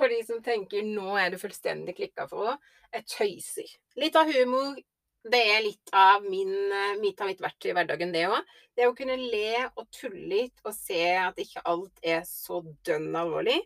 For 0.06 0.14
de 0.14 0.22
som 0.22 0.38
tenker 0.38 0.84
nå 0.86 1.16
er 1.18 1.32
det 1.32 1.40
fullstendig 1.42 1.96
klikka 1.98 2.28
for 2.30 2.52
henne. 2.52 2.74
Jeg 2.94 3.06
tøyser. 3.10 3.70
Litt 3.98 4.14
av 4.14 4.28
humor. 4.30 4.76
Det 5.26 5.40
er 5.50 5.64
litt 5.64 5.90
av 5.98 6.22
min, 6.22 6.52
eh, 6.70 6.92
mitt 7.00 7.18
av 7.20 7.26
mitt 7.26 7.42
verktøy 7.42 7.72
i 7.72 7.74
hverdagen, 7.74 8.12
det 8.14 8.22
òg. 8.30 8.52
Det 8.78 8.86
å 8.86 8.94
kunne 8.94 9.16
le 9.18 9.66
og 9.74 9.90
tulle 9.90 10.22
litt 10.30 10.62
og 10.62 10.72
se 10.76 11.02
at 11.18 11.42
ikke 11.42 11.64
alt 11.66 11.98
er 12.04 12.22
så 12.22 12.62
dønn 12.86 13.10
alvorlig. 13.18 13.58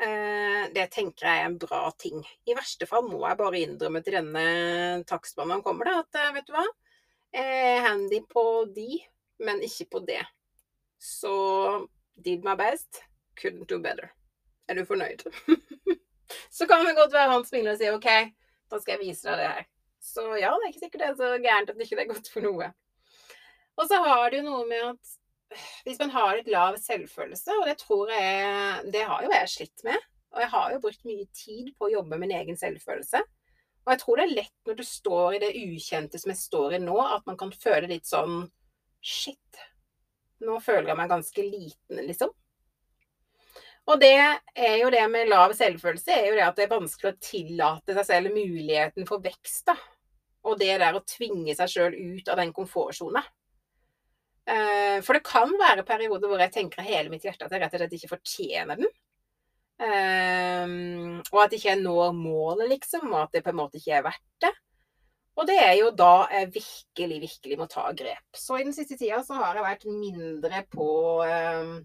Eh, 0.00 0.72
det 0.72 0.88
tenker 0.96 1.28
jeg 1.28 1.42
er 1.44 1.50
en 1.50 1.58
bra 1.58 1.92
ting. 2.00 2.24
I 2.48 2.56
verste 2.56 2.88
fall 2.88 3.04
må 3.04 3.20
jeg 3.28 3.36
bare 3.36 3.60
innrømme 3.60 4.02
til 4.02 4.16
denne 4.16 5.04
takstmannen 5.04 5.62
kommer, 5.62 5.84
da, 5.84 6.00
at 6.00 6.22
eh, 6.24 6.32
vet 6.38 6.48
du 6.48 6.56
hva, 6.56 6.66
jeg 7.36 7.64
er 7.76 7.88
handy 7.90 8.24
på 8.32 8.64
de, 8.72 9.02
men 9.44 9.60
ikke 9.60 9.90
på 9.90 10.06
det. 10.08 10.24
Så 10.96 11.86
did 12.16 12.48
my 12.48 12.56
best, 12.56 13.04
couldn't 13.36 13.68
do 13.68 13.78
better. 13.78 14.15
Er 14.66 14.78
du 14.78 14.84
fornøyd? 14.88 15.22
så 16.56 16.66
kan 16.66 16.86
det 16.86 16.96
godt 16.98 17.14
være 17.14 17.32
han 17.32 17.46
smiler 17.46 17.74
og 17.74 17.80
sier 17.80 17.96
OK, 17.96 18.08
da 18.70 18.80
skal 18.82 18.96
jeg 18.96 19.04
vise 19.04 19.28
deg 19.28 19.38
det 19.42 19.52
her. 19.52 19.68
Så 20.06 20.24
ja, 20.38 20.50
det 20.54 20.66
er 20.66 20.72
ikke 20.72 20.84
sikkert 20.84 21.02
det 21.02 21.08
er 21.10 21.20
så 21.20 21.30
gærent 21.42 21.70
at 21.70 21.78
det 21.78 21.86
ikke 21.86 22.02
er 22.02 22.10
godt 22.10 22.32
for 22.32 22.46
noe. 22.46 22.72
Og 23.76 23.88
så 23.90 24.00
har 24.02 24.28
det 24.30 24.40
jo 24.40 24.48
noe 24.48 24.66
med 24.68 24.90
at 24.94 25.14
hvis 25.86 26.00
man 26.02 26.10
har 26.10 26.36
et 26.36 26.48
lav 26.50 26.76
selvfølelse, 26.82 27.54
og 27.60 27.68
det 27.68 27.76
tror 27.78 28.10
jeg 28.10 28.92
Det 28.92 29.02
har 29.06 29.22
jo 29.22 29.30
jeg 29.30 29.48
slitt 29.48 29.84
med. 29.86 29.98
Og 30.34 30.42
jeg 30.42 30.50
har 30.52 30.72
jo 30.72 30.80
brukt 30.82 31.06
mye 31.08 31.26
tid 31.32 31.70
på 31.78 31.86
å 31.86 31.92
jobbe 31.92 32.16
med 32.16 32.26
min 32.26 32.34
egen 32.36 32.58
selvfølelse. 32.58 33.22
Og 33.86 33.92
jeg 33.92 34.00
tror 34.02 34.18
det 34.18 34.24
er 34.26 34.34
lett 34.40 34.68
når 34.68 34.78
du 34.80 34.84
står 34.84 35.36
i 35.36 35.40
det 35.44 35.52
ukjente 35.54 36.18
som 36.18 36.32
jeg 36.32 36.40
står 36.40 36.76
i 36.76 36.82
nå, 36.82 36.96
at 36.98 37.22
man 37.28 37.38
kan 37.38 37.54
føle 37.54 37.88
litt 37.90 38.08
sånn 38.08 38.48
Shit. 39.06 39.60
Nå 40.42 40.58
føler 40.58 40.90
jeg 40.90 40.98
meg 40.98 41.12
ganske 41.12 41.42
liten, 41.46 42.00
liksom. 42.08 42.32
Og 43.86 44.00
det 44.02 44.16
er 44.18 44.76
jo 44.80 44.90
det 44.90 45.04
med 45.10 45.30
lav 45.30 45.54
selvfølelse, 45.54 46.10
er 46.10 46.30
jo 46.30 46.38
det 46.38 46.46
at 46.46 46.56
det 46.58 46.66
er 46.66 46.74
vanskelig 46.74 47.12
å 47.12 47.22
tillate 47.22 47.94
seg 47.94 48.08
selv 48.08 48.34
muligheten 48.34 49.06
for 49.06 49.22
vekst. 49.22 49.68
da. 49.70 49.76
Og 50.46 50.58
det 50.58 50.72
der 50.82 50.98
å 50.98 51.04
tvinge 51.06 51.54
seg 51.58 51.70
sjøl 51.70 51.94
ut 51.94 52.28
av 52.30 52.40
den 52.40 52.52
komfortsona. 52.54 53.22
Eh, 54.46 54.98
for 55.06 55.18
det 55.18 55.26
kan 55.26 55.50
være 55.58 55.86
perioder 55.86 56.30
hvor 56.30 56.42
jeg 56.42 56.54
tenker 56.54 56.86
hele 56.86 57.10
mitt 57.10 57.24
hjerte 57.26 57.46
at 57.46 57.54
jeg 57.54 57.62
rett 57.62 57.74
og 57.74 57.82
slett 57.82 57.96
ikke 57.98 58.12
fortjener 58.14 58.82
den. 58.82 58.90
Um, 59.76 61.18
og 61.34 61.42
at 61.42 61.52
jeg 61.52 61.60
ikke 61.60 61.74
når 61.82 62.14
målet, 62.16 62.70
liksom, 62.70 63.10
og 63.12 63.26
at 63.26 63.34
det 63.34 63.42
på 63.44 63.52
en 63.52 63.58
måte 63.58 63.76
ikke 63.76 63.98
er 63.98 64.06
verdt 64.06 64.46
det. 64.46 64.52
Og 65.36 65.44
det 65.50 65.58
er 65.60 65.74
jo 65.76 65.90
da 65.92 66.24
jeg 66.32 66.54
virkelig, 66.54 67.18
virkelig 67.26 67.58
må 67.60 67.66
ta 67.68 67.84
grep. 67.92 68.24
Så 68.32 68.56
i 68.56 68.64
den 68.64 68.72
siste 68.72 68.96
tida 68.96 69.20
så 69.26 69.36
har 69.36 69.58
jeg 69.58 69.66
vært 69.66 69.84
mindre 69.90 70.62
på, 70.72 70.88
um, 71.28 71.76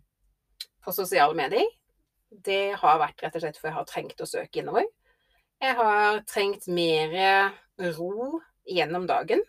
på 0.81 0.95
sosiale 0.95 1.35
medier 1.37 1.67
det 2.31 2.77
har 2.79 2.99
vært 3.01 3.23
rett 3.23 3.35
og 3.35 3.43
slett 3.43 3.59
for 3.59 3.69
jeg 3.69 3.77
har 3.77 3.87
trengt 3.89 4.23
å 4.23 4.29
søke 4.29 4.61
innover. 4.61 4.87
Jeg 5.61 5.77
har 5.77 6.21
trengt 6.29 6.67
mer 6.71 7.13
ro 7.97 8.39
gjennom 8.65 9.05
dagen. 9.09 9.43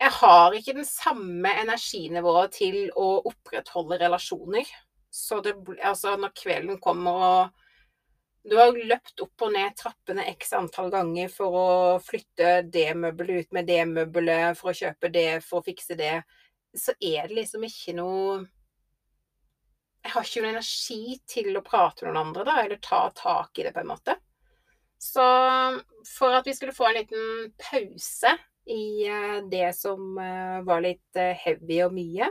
Jeg 0.00 0.16
har 0.16 0.56
ikke 0.56 0.76
den 0.76 0.88
samme 0.88 1.52
energinivået 1.60 2.54
til 2.56 2.76
å 2.96 3.20
opprettholde 3.28 4.00
relasjoner. 4.00 4.68
Så 5.10 5.40
det, 5.44 5.54
altså 5.84 6.14
når 6.16 6.32
kvelden 6.36 6.78
kommer 6.82 7.24
og 7.30 7.60
du 8.48 8.54
har 8.56 8.72
løpt 8.72 9.20
opp 9.20 9.42
og 9.44 9.52
ned 9.52 9.74
trappene 9.76 10.24
x 10.30 10.54
antall 10.56 10.88
ganger 10.92 11.28
for 11.32 11.56
å 11.56 11.72
flytte 12.00 12.62
det 12.72 12.86
møbelet 12.96 13.44
ut 13.44 13.50
med 13.52 13.68
det 13.68 13.82
møbelet, 13.90 14.56
for 14.56 14.72
å 14.72 14.78
kjøpe 14.78 15.10
det, 15.12 15.42
for 15.44 15.60
å 15.60 15.66
fikse 15.66 15.96
det, 15.98 16.22
så 16.72 16.94
er 16.96 17.28
det 17.28 17.36
liksom 17.36 17.66
ikke 17.68 17.92
noe 17.98 18.38
jeg 20.00 20.12
har 20.14 20.26
ikke 20.26 20.42
noen 20.42 20.54
energi 20.56 21.18
til 21.28 21.56
å 21.58 21.64
prate 21.64 22.04
med 22.04 22.14
noen 22.14 22.30
andre, 22.30 22.44
da, 22.48 22.56
eller 22.64 22.80
ta 22.82 23.02
tak 23.16 23.58
i 23.58 23.66
det, 23.66 23.72
på 23.76 23.82
en 23.82 23.90
måte. 23.90 24.16
Så 25.00 25.24
for 26.08 26.36
at 26.36 26.48
vi 26.48 26.54
skulle 26.56 26.76
få 26.76 26.88
en 26.88 26.98
liten 26.98 27.52
pause 27.60 28.34
i 28.70 29.06
eh, 29.08 29.38
det 29.50 29.70
som 29.76 30.18
eh, 30.18 30.60
var 30.66 30.82
litt 30.84 31.16
eh, 31.16 31.36
heavy 31.44 31.80
og 31.86 31.94
mye, 31.96 32.28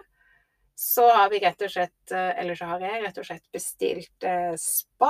så 0.79 1.09
har 1.11 1.31
vi 1.33 1.41
rett 1.43 1.59
og 1.65 1.71
slett 1.73 2.11
Eller 2.15 2.55
så 2.55 2.69
har 2.69 2.83
jeg 2.85 3.01
rett 3.03 3.17
og 3.19 3.25
slett 3.27 3.49
bestilt 3.51 4.25
spa 4.63 5.09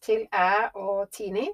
til 0.00 0.22
jeg 0.22 0.70
og 0.80 1.02
Tini. 1.12 1.44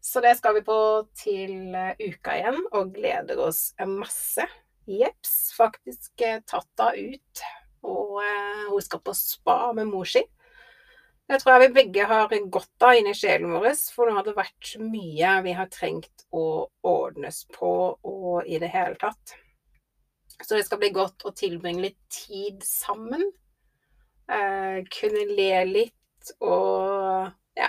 Så 0.00 0.22
det 0.24 0.32
skal 0.38 0.56
vi 0.56 0.62
på 0.64 0.78
til 1.12 1.76
uka 2.00 2.38
igjen, 2.38 2.62
og 2.72 2.94
gleder 2.96 3.42
oss 3.44 3.66
masse. 3.84 4.48
Jepps. 4.88 5.52
Faktisk 5.58 6.24
tatt 6.48 6.86
henne 6.86 7.12
ut 7.12 7.44
og 7.84 8.22
eh, 8.24 8.64
hun 8.70 8.82
skal 8.82 9.02
på 9.04 9.14
spa 9.16 9.58
med 9.76 9.90
mor 9.90 10.08
si. 10.08 10.24
Det 11.24 11.38
tror 11.40 11.54
jeg 11.54 11.68
vi 11.68 11.76
begge 11.78 12.04
har 12.04 12.32
godt 12.52 12.84
av 12.84 12.98
inni 12.98 13.14
sjelen 13.16 13.54
vår, 13.54 13.70
for 13.94 14.10
nå 14.10 14.18
har 14.18 14.26
det 14.26 14.36
vært 14.36 14.74
mye 14.82 15.38
vi 15.46 15.54
har 15.56 15.70
trengt 15.72 16.26
å 16.36 16.66
ordnes 16.84 17.46
på 17.54 17.70
og 17.96 18.44
i 18.44 18.60
det 18.60 18.68
hele 18.74 18.98
tatt. 19.00 19.38
Så 20.42 20.58
det 20.58 20.66
skal 20.66 20.82
bli 20.82 20.90
godt 20.92 21.24
å 21.24 21.32
tilbringe 21.32 21.86
litt 21.86 22.00
tid 22.12 22.60
sammen. 22.66 23.24
Eh, 24.28 24.82
kunne 24.92 25.24
le 25.32 25.64
litt 25.68 26.30
og 26.40 27.28
ja 27.58 27.68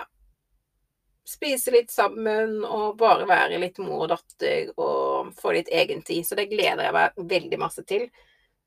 Spise 1.28 1.74
litt 1.74 1.89
sammen 1.91 2.61
og 2.63 2.99
bare 3.01 3.26
være 3.28 3.57
litt 3.59 3.80
mor 3.84 4.05
og 4.05 4.11
datter 4.13 4.70
og 4.78 5.34
få 5.36 5.55
litt 5.55 5.72
egentid. 5.74 6.22
Så 6.24 6.38
det 6.38 6.51
gleder 6.51 6.86
jeg 6.86 6.95
meg 6.95 7.18
veldig 7.34 7.59
masse 7.59 7.84
til. 7.89 8.05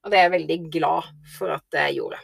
Og 0.05 0.13
det 0.13 0.19
er 0.19 0.29
jeg 0.29 0.35
veldig 0.37 0.59
glad 0.73 1.09
for 1.37 1.53
at 1.53 1.75
jeg 1.75 1.99
gjorde. 1.99 2.21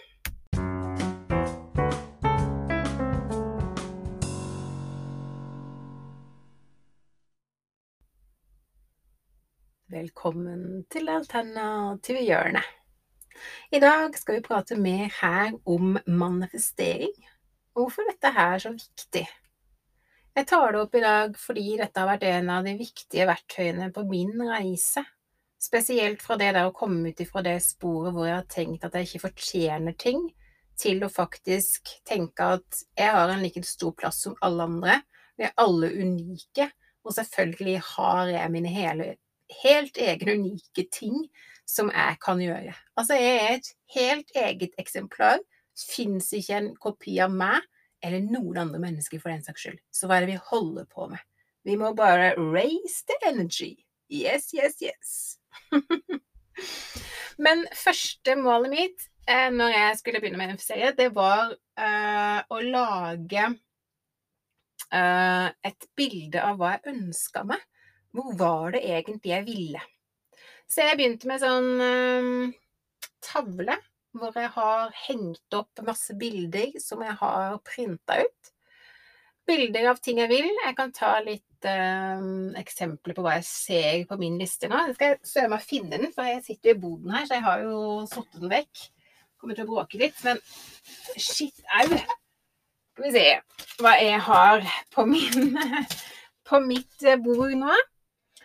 Velkommen 9.94 10.84
til 10.90 11.10
Alternative 11.10 12.22
hjørne. 12.24 12.62
I 13.74 13.80
dag 13.82 14.14
skal 14.18 14.38
vi 14.38 14.46
prate 14.46 14.78
mer 14.78 15.10
her 15.20 15.54
om 15.66 15.96
manifestering. 16.06 17.14
Hvorfor 17.74 18.06
dette 18.06 18.30
her 18.34 18.54
er 18.54 18.62
så 18.62 18.72
viktig. 18.74 19.26
Jeg 20.34 20.46
tar 20.50 20.72
det 20.74 20.80
opp 20.82 20.94
i 20.98 21.02
dag 21.02 21.36
fordi 21.38 21.76
dette 21.78 22.00
har 22.00 22.10
vært 22.10 22.26
en 22.30 22.50
av 22.54 22.66
de 22.66 22.74
viktige 22.78 23.26
verktøyene 23.30 23.90
på 23.94 24.06
min 24.08 24.34
reise. 24.46 25.04
Spesielt 25.62 26.22
fra 26.22 26.36
det 26.40 26.52
der 26.56 26.68
å 26.68 26.74
komme 26.76 27.12
ut 27.12 27.20
ifra 27.24 27.42
det 27.44 27.56
sporet 27.64 28.12
hvor 28.14 28.28
jeg 28.28 28.36
har 28.36 28.48
tenkt 28.52 28.84
at 28.84 28.96
jeg 28.98 29.08
ikke 29.08 29.26
fortjener 29.28 29.96
ting, 29.98 30.26
til 30.80 31.04
å 31.06 31.12
faktisk 31.12 31.90
tenke 32.06 32.46
at 32.56 32.80
jeg 32.98 33.10
har 33.14 33.30
en 33.30 33.42
like 33.44 33.62
stor 33.66 33.94
plass 33.96 34.24
som 34.24 34.34
alle 34.44 34.66
andre. 34.66 34.96
Vi 35.38 35.46
er 35.46 35.54
alle 35.60 35.90
unike, 35.94 36.68
og 37.04 37.14
selvfølgelig 37.14 37.80
har 37.94 38.32
jeg 38.32 38.52
mine 38.54 38.72
hele, 38.74 39.08
helt 39.62 39.98
egne 40.00 40.38
unike 40.38 40.86
ting 40.94 41.20
som 41.68 41.90
jeg 41.94 42.18
kan 42.22 42.42
gjøre. 42.42 42.74
Altså, 42.98 43.16
jeg 43.18 43.36
er 43.38 43.54
et 43.58 43.70
helt 43.94 44.34
eget 44.36 44.74
eksemplar. 44.80 45.38
Fins 45.74 46.30
ikke 46.36 46.58
en 46.58 46.74
kopi 46.78 47.16
av 47.22 47.32
meg 47.34 47.62
eller 48.04 48.26
noen 48.26 48.60
andre 48.66 48.82
mennesker 48.82 49.22
for 49.22 49.32
den 49.32 49.42
saks 49.44 49.64
skyld. 49.64 49.80
Så 49.94 50.06
hva 50.06 50.18
er 50.18 50.26
det 50.26 50.34
vi 50.34 50.42
holder 50.50 50.86
på 50.90 51.08
med? 51.10 51.22
Vi 51.64 51.78
må 51.80 51.94
bare 51.96 52.34
raise 52.36 53.06
the 53.08 53.16
energy. 53.30 53.78
Yes, 54.12 54.52
yes, 54.52 54.82
yes. 54.84 55.38
Men 57.44 57.64
første 57.76 58.36
målet 58.38 58.70
mitt 58.72 59.06
eh, 59.28 59.50
når 59.54 59.72
jeg 59.74 60.00
skulle 60.00 60.20
begynne 60.22 60.40
med 60.40 60.54
NFC, 60.54 60.70
det 60.98 61.10
var 61.16 61.52
eh, 61.52 62.40
å 62.46 62.60
lage 62.62 63.46
eh, 64.90 65.48
et 65.70 65.88
bilde 65.98 66.44
av 66.44 66.60
hva 66.60 66.76
jeg 66.76 66.94
ønska 66.94 67.44
meg. 67.48 67.64
Hvor 68.14 68.36
var 68.38 68.76
det 68.76 68.84
egentlig 68.86 69.34
jeg 69.34 69.48
ville? 69.48 69.82
Så 70.70 70.86
jeg 70.86 70.98
begynte 70.98 71.28
med 71.28 71.42
sånn 71.42 71.72
eh, 71.82 72.30
tavle 73.24 73.78
hvor 74.14 74.36
jeg 74.38 74.50
har 74.54 74.92
hengt 75.08 75.56
opp 75.58 75.82
masse 75.86 76.14
bilder 76.18 76.76
som 76.82 77.02
jeg 77.02 77.16
har 77.18 77.56
printa 77.66 78.20
ut. 78.22 78.53
Bilder 79.44 79.90
av 79.90 80.00
ting 80.00 80.20
jeg 80.22 80.30
vil. 80.30 80.48
Jeg 80.48 80.76
kan 80.78 80.92
ta 80.94 81.12
litt 81.24 81.68
eh, 81.68 82.26
eksempler 82.60 83.16
på 83.16 83.24
hva 83.24 83.36
jeg 83.38 83.46
ser 83.48 84.04
på 84.08 84.18
min 84.20 84.38
liste 84.40 84.70
nå. 84.70 84.80
Jeg 84.88 84.96
skal 84.96 85.16
søren 85.28 85.52
meg 85.52 85.66
finne 85.66 86.00
den, 86.00 86.12
for 86.14 86.28
jeg 86.28 86.44
sitter 86.46 86.72
jo 86.72 86.76
i 86.76 86.82
boden 86.86 87.12
her, 87.12 87.26
så 87.28 87.38
jeg 87.38 87.46
har 87.46 87.64
jo 87.66 87.80
satt 88.10 88.38
den 88.38 88.52
vekk. 88.52 88.84
Kommer 89.40 89.58
til 89.58 89.66
å 89.66 89.72
bråke 89.74 90.00
litt, 90.00 90.20
men 90.24 90.40
shit, 91.20 91.60
au. 91.76 91.88
Skal 92.94 93.08
vi 93.08 93.12
se 93.12 93.26
hva 93.82 93.96
jeg 93.98 94.22
har 94.22 94.64
på, 94.94 95.04
min, 95.10 95.58
på 96.48 96.62
mitt 96.64 97.08
bord 97.24 97.52
nå. 97.58 97.76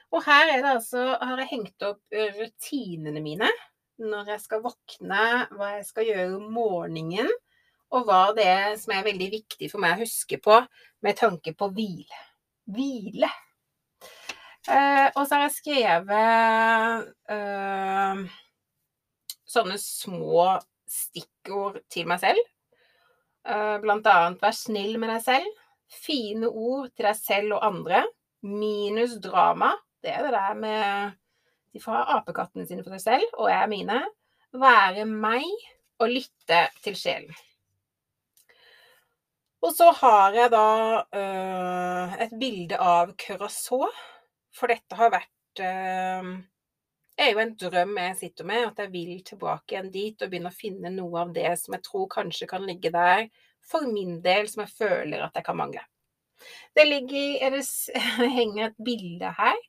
Og 0.09 0.23
her 0.25 0.55
er 0.57 0.71
altså, 0.73 1.05
har 1.21 1.43
jeg 1.43 1.51
hengt 1.53 1.85
opp 1.85 2.19
rutinene 2.39 3.21
mine 3.23 3.51
når 3.99 4.33
jeg 4.33 4.41
skal 4.45 4.63
våkne, 4.63 5.23
hva 5.55 5.73
jeg 5.75 5.85
skal 5.89 6.07
gjøre 6.07 6.37
om 6.37 6.49
morgenen, 6.55 7.29
og 7.95 8.05
hva 8.05 8.23
det 8.37 8.45
er 8.45 8.73
som 8.79 8.93
er 8.93 9.05
veldig 9.07 9.29
viktig 9.33 9.69
for 9.71 9.81
meg 9.81 9.97
å 9.97 10.03
huske 10.03 10.39
på 10.41 10.59
med 11.05 11.17
tanke 11.17 11.53
på 11.57 11.69
hvile. 11.73 12.25
Hvile. 12.69 13.29
Eh, 14.69 15.07
og 15.15 15.23
så 15.23 15.35
har 15.37 15.45
jeg 15.47 15.55
skrevet 15.55 17.07
eh, 17.33 18.21
sånne 19.49 19.79
små 19.81 20.51
stikkord 20.89 21.79
til 21.89 22.09
meg 22.09 22.21
selv. 22.21 22.43
Eh, 23.49 23.77
blant 23.81 24.07
annet 24.11 24.41
'vær 24.41 24.53
snill 24.53 24.99
med 25.01 25.13
deg 25.15 25.25
selv'. 25.25 25.65
Fine 25.89 26.49
ord 26.49 26.91
til 26.93 27.07
deg 27.07 27.17
selv 27.17 27.57
og 27.57 27.65
andre. 27.65 28.03
Minus 28.45 29.17
drama. 29.23 29.73
Det 30.03 30.13
er 30.13 30.23
det 30.23 30.35
der 30.37 30.53
med 30.53 31.17
de 31.73 31.81
får 31.81 31.97
ha 31.97 32.19
apekattene 32.19 32.65
sine 32.65 32.83
for 32.85 32.95
seg 32.97 33.01
selv, 33.01 33.35
og 33.37 33.49
jeg 33.49 33.61
er 33.61 33.69
mine. 33.69 33.99
Være 34.53 35.05
meg 35.05 35.45
og 35.99 36.09
lytte 36.09 36.63
til 36.83 36.95
sjelen. 36.97 37.35
Og 39.59 39.73
så 39.75 39.89
har 39.91 40.35
jeg 40.37 40.51
da 40.53 40.67
øh, 41.19 42.13
et 42.23 42.37
bilde 42.39 42.77
av 42.79 43.11
Curacao, 43.19 43.89
for 44.55 44.71
dette 44.71 44.95
har 44.95 45.11
vært 45.11 45.63
øh, 45.65 46.31
er 47.19 47.33
jo 47.33 47.41
en 47.43 47.55
drøm 47.59 47.97
jeg 47.99 48.17
sitter 48.21 48.47
med, 48.47 48.69
at 48.69 48.79
jeg 48.79 48.91
vil 48.93 49.19
tilbake 49.27 49.75
igjen 49.75 49.91
dit 49.91 50.21
og 50.21 50.31
begynne 50.31 50.51
å 50.51 50.55
finne 50.55 50.91
noe 50.93 51.25
av 51.25 51.33
det 51.35 51.51
som 51.59 51.75
jeg 51.75 51.83
tror 51.83 52.07
kanskje 52.11 52.47
kan 52.47 52.63
ligge 52.63 52.91
der 52.95 53.27
for 53.69 53.87
min 53.87 54.21
del, 54.23 54.47
som 54.47 54.63
jeg 54.63 54.77
føler 54.77 55.25
at 55.25 55.35
jeg 55.35 55.45
kan 55.45 55.59
mangle. 55.59 55.83
Det 56.75 56.85
ligger, 56.87 57.57
det 58.23 58.31
henger 58.31 58.69
et 58.69 58.79
bilde 58.85 59.33
her 59.41 59.59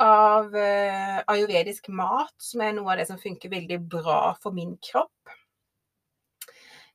av 0.00 0.52
uh, 0.52 1.20
ayurvedisk 1.32 1.88
mat, 1.88 2.34
som 2.40 2.64
er 2.64 2.74
noe 2.76 2.92
av 2.92 3.00
det 3.00 3.06
som 3.08 3.20
funker 3.20 3.52
veldig 3.52 3.78
bra 3.92 4.34
for 4.40 4.56
min 4.56 4.74
kropp. 4.80 5.12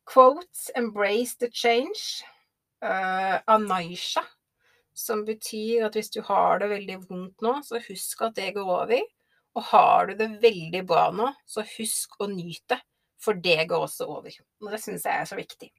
Quotes 0.05 0.69
'embrace 0.75 1.37
the 1.37 1.49
change' 1.49 2.25
uh, 2.83 3.37
anaisha, 3.51 4.23
som 4.93 5.25
betyr 5.25 5.87
at 5.87 5.97
hvis 5.97 6.11
du 6.13 6.21
har 6.27 6.61
det 6.61 6.69
veldig 6.73 6.97
vondt 7.07 7.43
nå, 7.45 7.57
så 7.65 7.81
husk 7.87 8.25
at 8.27 8.37
det 8.37 8.53
går 8.57 8.71
over. 8.77 9.03
Og 9.55 9.67
har 9.67 10.07
du 10.07 10.15
det 10.19 10.29
veldig 10.43 10.85
bra 10.87 11.09
nå, 11.15 11.27
så 11.47 11.63
husk 11.77 12.15
å 12.23 12.29
nyte, 12.31 12.77
for 13.21 13.39
det 13.39 13.67
går 13.69 13.87
også 13.87 14.07
over. 14.07 14.35
Og 14.63 14.71
det 14.71 14.79
syns 14.83 15.07
jeg 15.07 15.23
er 15.23 15.27
så 15.27 15.39
viktig. 15.39 15.71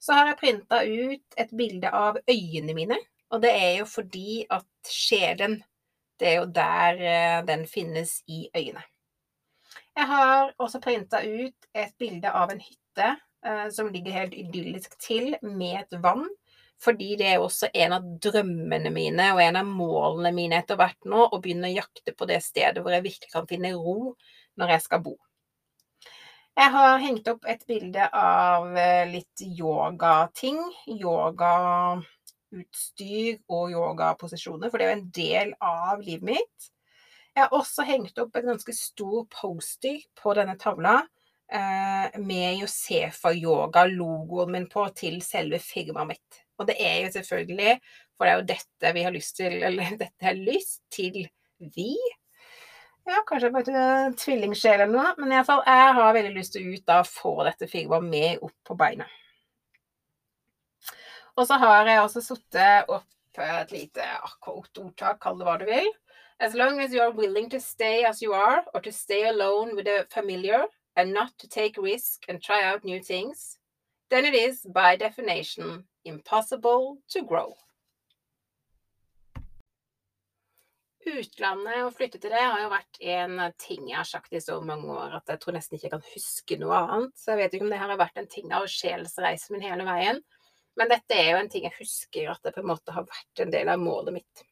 Så 0.00 0.16
har 0.16 0.30
jeg 0.30 0.40
printa 0.40 0.82
ut 0.84 1.40
et 1.40 1.50
bilde 1.56 1.90
av 1.92 2.20
øynene 2.24 2.76
mine, 2.76 3.00
og 3.30 3.42
det 3.44 3.50
er 3.56 3.74
jo 3.80 3.88
fordi 3.88 4.44
at 4.52 4.66
sjelen 4.88 5.60
det 6.20 6.28
er 6.28 6.34
jo 6.36 6.48
der 6.52 7.00
eh, 7.00 7.46
den 7.48 7.66
finnes 7.68 8.18
i 8.28 8.48
øyene. 8.56 8.82
Jeg 9.96 10.06
har 10.06 10.52
også 10.58 10.80
printa 10.80 11.22
ut 11.24 11.68
et 11.74 11.94
bilde 11.98 12.32
av 12.32 12.52
en 12.52 12.60
hytte 12.60 13.06
eh, 13.06 13.22
som 13.72 13.88
ligger 13.88 14.12
helt 14.12 14.34
idyllisk 14.36 14.98
til, 15.00 15.32
med 15.40 15.78
et 15.80 15.96
vann. 16.02 16.26
Fordi 16.80 17.14
det 17.20 17.26
er 17.28 17.42
også 17.42 17.68
en 17.76 17.92
av 17.92 18.04
drømmene 18.24 18.92
mine 18.92 19.26
og 19.34 19.42
en 19.44 19.58
av 19.60 19.68
målene 19.68 20.32
mine 20.32 20.60
etter 20.62 20.78
hvert 20.80 21.08
nå, 21.08 21.26
å 21.28 21.40
begynne 21.42 21.68
å 21.68 21.74
jakte 21.74 22.14
på 22.16 22.28
det 22.28 22.40
stedet 22.44 22.80
hvor 22.80 22.94
jeg 22.94 23.04
virkelig 23.04 23.32
kan 23.34 23.48
finne 23.50 23.74
ro 23.76 24.14
når 24.60 24.74
jeg 24.74 24.84
skal 24.86 25.02
bo. 25.04 25.18
Jeg 26.60 26.72
har 26.74 26.98
hengt 27.00 27.28
opp 27.30 27.44
et 27.48 27.62
bilde 27.68 28.08
av 28.16 28.74
eh, 28.76 29.04
litt 29.08 29.44
yogating. 29.44 30.58
Yoga 30.90 31.52
utstyr 32.50 33.38
og 33.52 33.70
yogaposisjoner, 33.70 34.72
for 34.72 34.80
det 34.80 34.86
er 34.86 34.90
jo 34.90 34.98
en 34.98 35.10
del 35.20 35.52
av 35.62 36.02
livet 36.02 36.26
mitt. 36.32 36.70
Jeg 37.36 37.44
har 37.44 37.54
også 37.54 37.86
hengt 37.86 38.18
opp 38.18 38.34
en 38.36 38.50
ganske 38.54 38.74
stor 38.74 39.28
poster 39.30 40.00
på 40.18 40.34
denne 40.36 40.56
tavla 40.60 40.98
eh, 41.52 42.20
med 42.20 42.60
Josefa-yoga, 42.60 43.84
logoen 43.90 44.54
min 44.54 44.68
på, 44.70 44.86
til 44.96 45.20
selve 45.24 45.60
firmaet 45.62 46.14
mitt. 46.14 46.40
Og 46.60 46.68
det 46.68 46.76
er 46.84 47.04
jo 47.04 47.12
selvfølgelig, 47.16 47.76
for 48.16 48.26
det 48.26 48.32
er 48.32 48.40
jo 48.40 48.48
dette 48.52 48.94
vi 48.96 49.04
har 49.06 49.14
lyst 49.14 49.36
til, 49.40 49.60
eller 49.68 49.94
dette 50.04 50.26
har 50.26 50.38
lyst 50.38 50.82
til, 50.92 51.22
vi. 51.76 51.94
Ja, 53.08 53.22
kanskje 53.28 53.50
bare 53.52 53.84
tvillingsjel 54.20 54.84
eller 54.84 54.92
noe, 54.92 55.14
men 55.18 55.32
iallfall, 55.34 55.64
jeg 55.66 55.94
har 55.96 56.12
veldig 56.16 56.34
lyst 56.36 56.54
til 56.54 56.66
å 56.66 56.74
ut 56.76 56.84
da 56.88 57.00
få 57.06 57.32
dette 57.48 57.68
firmaet 57.68 58.06
med 58.06 58.44
opp 58.46 58.56
på 58.68 58.76
beina. 58.78 59.08
Og 61.38 61.46
så 61.48 61.56
har 61.60 61.88
jeg 61.88 62.02
også 62.02 62.22
satt 62.24 62.60
opp 62.92 63.40
et 63.40 63.72
lite 63.72 64.04
quote-ordtak, 64.44 65.20
kall 65.22 65.38
det 65.40 65.46
hva 65.46 65.56
du 65.60 65.66
vil. 65.68 65.88
As 66.40 66.54
long 66.54 66.80
as 66.80 66.92
you 66.92 67.00
are 67.00 67.12
willing 67.12 67.48
to 67.50 67.60
stay 67.60 68.04
as 68.04 68.22
you 68.22 68.32
are, 68.32 68.64
or 68.74 68.80
to 68.80 68.92
stay 68.92 69.28
alone 69.28 69.74
with 69.76 69.84
the 69.84 70.06
familiar, 70.10 70.64
and 70.96 71.12
not 71.14 71.36
to 71.38 71.48
take 71.48 71.80
risk 71.80 72.24
and 72.28 72.42
try 72.42 72.62
out 72.62 72.84
new 72.84 73.00
things, 73.00 73.58
then 74.10 74.24
it 74.24 74.34
is, 74.34 74.66
by 74.74 74.96
definition, 74.96 75.84
impossible 76.04 76.98
to 77.08 77.22
grow. 77.22 77.54
Utlandet, 81.00 81.80
å 81.80 81.92
flytte 81.94 82.18
til 82.20 82.32
det, 82.32 82.42
har 82.42 82.60
jo 82.60 82.68
vært 82.70 82.98
en 83.00 83.38
ting 83.58 83.88
jeg 83.88 83.96
har 83.96 84.08
sagt 84.08 84.34
i 84.36 84.42
så 84.42 84.58
mange 84.60 84.92
år 84.92 85.16
at 85.16 85.32
jeg 85.32 85.40
tror 85.40 85.56
nesten 85.56 85.78
ikke 85.78 85.86
jeg 85.88 85.94
kan 85.94 86.10
huske 86.12 86.58
noe 86.60 86.82
annet. 86.84 87.14
Så 87.16 87.32
jeg 87.32 87.40
vet 87.40 87.56
ikke 87.56 87.66
om 87.66 87.72
det 87.72 87.80
her 87.80 87.92
har 87.94 88.00
vært 88.00 88.20
en 88.20 88.28
ting 88.30 88.52
av 88.54 88.68
sjelsreisen 88.70 89.56
min 89.56 89.64
hele 89.64 89.86
veien. 89.88 90.20
Men 90.78 90.92
dette 90.92 91.16
er 91.16 91.32
jo 91.32 91.40
en 91.40 91.50
ting 91.50 91.64
jeg 91.66 91.78
husker 91.78 92.28
at 92.32 92.44
det 92.44 92.52
på 92.54 92.62
en 92.62 92.70
måte 92.70 92.94
har 92.94 93.08
vært 93.08 93.42
en 93.42 93.54
del 93.54 93.72
av 93.72 93.80
målet 93.80 94.20
mitt. 94.20 94.44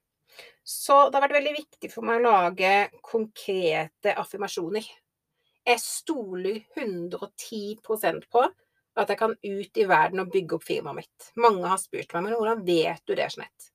Så 0.65 0.97
det 1.09 1.19
har 1.19 1.25
vært 1.25 1.39
veldig 1.39 1.55
viktig 1.59 1.93
for 1.93 2.05
meg 2.05 2.21
å 2.21 2.33
lage 2.33 2.73
konkrete 3.05 4.17
affirmasjoner. 4.21 4.89
Jeg 5.69 5.81
stoler 5.83 6.63
110% 6.79 8.29
på 8.33 8.45
at 8.99 9.11
jeg 9.13 9.19
kan 9.21 9.35
ut 9.37 9.81
i 9.81 9.89
verden 9.89 10.23
og 10.23 10.31
bygge 10.33 10.57
opp 10.57 10.65
firmaet 10.65 11.03
mitt. 11.03 11.27
Mange 11.37 11.69
har 11.69 11.81
spurt 11.81 12.15
meg 12.15 12.25
men 12.25 12.39
hvordan 12.39 12.63
vet 12.65 13.03
du 13.05 13.13
det, 13.13 13.27
Jeanette? 13.27 13.69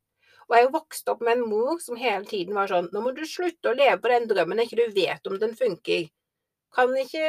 Og 0.48 0.56
jeg 0.56 0.64
er 0.64 0.68
jo 0.68 0.74
vokst 0.74 1.12
opp 1.14 1.22
med 1.24 1.38
en 1.38 1.46
mor 1.48 1.78
som 1.80 2.00
hele 2.00 2.26
tiden 2.28 2.58
var 2.58 2.68
sånn 2.68 2.90
Nå 2.92 3.04
må 3.06 3.14
du 3.16 3.22
slutte 3.30 3.72
å 3.72 3.78
leve 3.78 4.02
på 4.04 4.12
den 4.12 4.26
drømmen 4.28 4.64
ikke 4.66 4.82
du 4.82 4.98
vet 4.98 5.30
om 5.30 5.38
den 5.40 5.54
funker. 5.56 6.10
Kan 6.74 6.98
ikke 6.98 7.24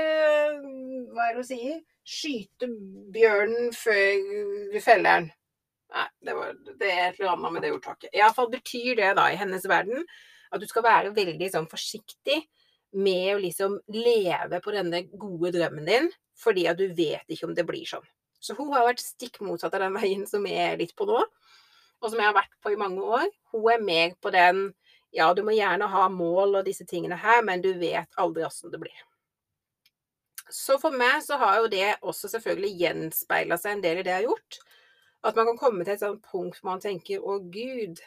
Hva 1.12 1.28
er 1.28 1.34
det 1.34 1.42
hun 1.42 1.50
sier? 1.50 1.82
skyte 2.04 2.66
bjørnen 3.14 3.70
før 3.72 4.24
du 4.74 4.76
feller 4.84 5.22
den. 5.22 5.28
Nei, 5.94 6.08
det, 6.26 6.34
var, 6.36 6.50
det 6.80 6.90
er 6.90 7.06
et 7.06 7.20
eller 7.20 7.30
annet 7.32 7.54
med 7.54 7.64
det 7.64 7.70
ordtaket. 7.72 8.10
Iallfall 8.12 8.50
betyr 8.52 8.98
det 8.98 9.14
da 9.16 9.30
i 9.32 9.38
hennes 9.40 9.64
verden 9.70 10.04
at 10.52 10.60
du 10.60 10.66
skal 10.68 10.84
være 10.84 11.14
veldig 11.16 11.48
sånn 11.54 11.68
forsiktig 11.70 12.42
med 12.94 13.34
å 13.34 13.40
liksom 13.42 13.78
leve 13.92 14.60
på 14.62 14.74
denne 14.74 15.04
gode 15.12 15.52
drømmen 15.54 15.88
din, 15.88 16.10
fordi 16.38 16.66
at 16.70 16.78
du 16.78 16.86
vet 16.94 17.26
ikke 17.30 17.48
om 17.48 17.54
det 17.56 17.66
blir 17.68 17.86
sånn. 17.88 18.06
Så 18.40 18.56
hun 18.58 18.72
har 18.74 18.86
vært 18.88 19.02
stikk 19.02 19.40
motsatt 19.44 19.74
av 19.76 19.86
den 19.86 19.96
veien 19.96 20.24
som 20.30 20.46
jeg 20.48 20.72
er 20.72 20.80
litt 20.80 20.94
på 20.96 21.08
nå. 21.08 21.24
og 22.04 22.10
som 22.10 22.20
jeg 22.20 22.28
har 22.28 22.36
vært 22.36 22.52
på 22.60 22.74
i 22.74 22.80
mange 22.80 23.00
år, 23.00 23.28
hun 23.54 23.68
er 23.72 23.84
mer 23.84 24.16
på 24.20 24.32
den 24.34 24.66
ja, 25.14 25.28
du 25.34 25.44
må 25.46 25.52
gjerne 25.54 25.86
ha 25.86 26.08
mål 26.10 26.58
og 26.58 26.66
disse 26.66 26.84
tingene 26.90 27.16
her, 27.22 27.42
men 27.46 27.62
du 27.62 27.70
vet 27.78 28.18
aldri 28.18 28.42
åssen 28.44 28.72
det 28.72 28.80
blir. 28.82 28.96
Så 30.50 30.74
for 30.82 30.94
meg 30.94 31.22
så 31.24 31.38
har 31.40 31.60
jo 31.62 31.68
det 31.70 31.94
også 32.02 32.28
selvfølgelig 32.32 32.80
gjenspeila 32.82 33.58
seg 33.60 33.76
en 33.76 33.84
del 33.84 34.00
i 34.00 34.04
det 34.04 34.10
jeg 34.10 34.20
har 34.24 34.26
gjort. 34.26 34.58
At 35.24 35.38
man 35.38 35.48
kan 35.48 35.60
komme 35.60 35.86
til 35.86 35.94
et 35.94 36.02
sånt 36.02 36.26
punkt 36.26 36.58
hvor 36.58 36.74
man 36.74 36.82
tenker 36.82 37.22
å 37.22 37.38
gud, 37.38 38.02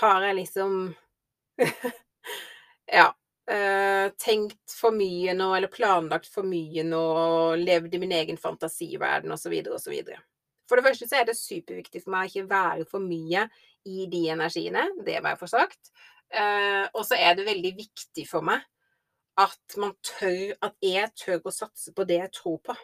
har 0.00 0.24
jeg 0.26 0.38
liksom 0.40 0.78
Ja. 2.98 3.12
Uh, 3.50 4.12
tenkt 4.22 4.70
for 4.70 4.94
mye 4.94 5.32
nå, 5.34 5.48
eller 5.56 5.70
planlagt 5.72 6.28
for 6.30 6.46
mye 6.46 6.84
nå, 6.86 7.02
levd 7.58 7.96
i 7.96 8.00
min 8.02 8.14
egen 8.14 8.38
fantasiverden 8.38 9.34
osv. 9.34 9.56
osv. 9.74 9.96
For 10.70 10.78
det 10.78 10.86
første 10.86 11.08
så 11.10 11.18
er 11.18 11.26
det 11.26 11.34
superviktig 11.38 12.04
for 12.04 12.14
meg 12.14 12.28
å 12.28 12.30
ikke 12.30 12.50
være 12.52 12.86
for 12.88 13.02
mye 13.02 13.48
i 13.90 14.06
de 14.10 14.22
energiene, 14.30 14.86
det 15.02 15.18
må 15.18 15.32
jeg 15.32 15.40
få 15.40 15.50
sagt. 15.50 15.90
Uh, 16.32 16.86
og 16.94 17.02
så 17.04 17.18
er 17.18 17.34
det 17.36 17.48
veldig 17.48 17.74
viktig 17.76 18.28
for 18.30 18.46
meg 18.46 18.62
at 19.40 19.76
man 19.80 19.92
tør 20.04 20.54
At 20.64 20.74
jeg 20.84 21.08
tør 21.16 21.40
å 21.48 21.52
satse 21.52 21.92
på 21.96 22.04
det 22.08 22.18
jeg 22.20 22.32
tror 22.36 22.58
på. 22.64 22.76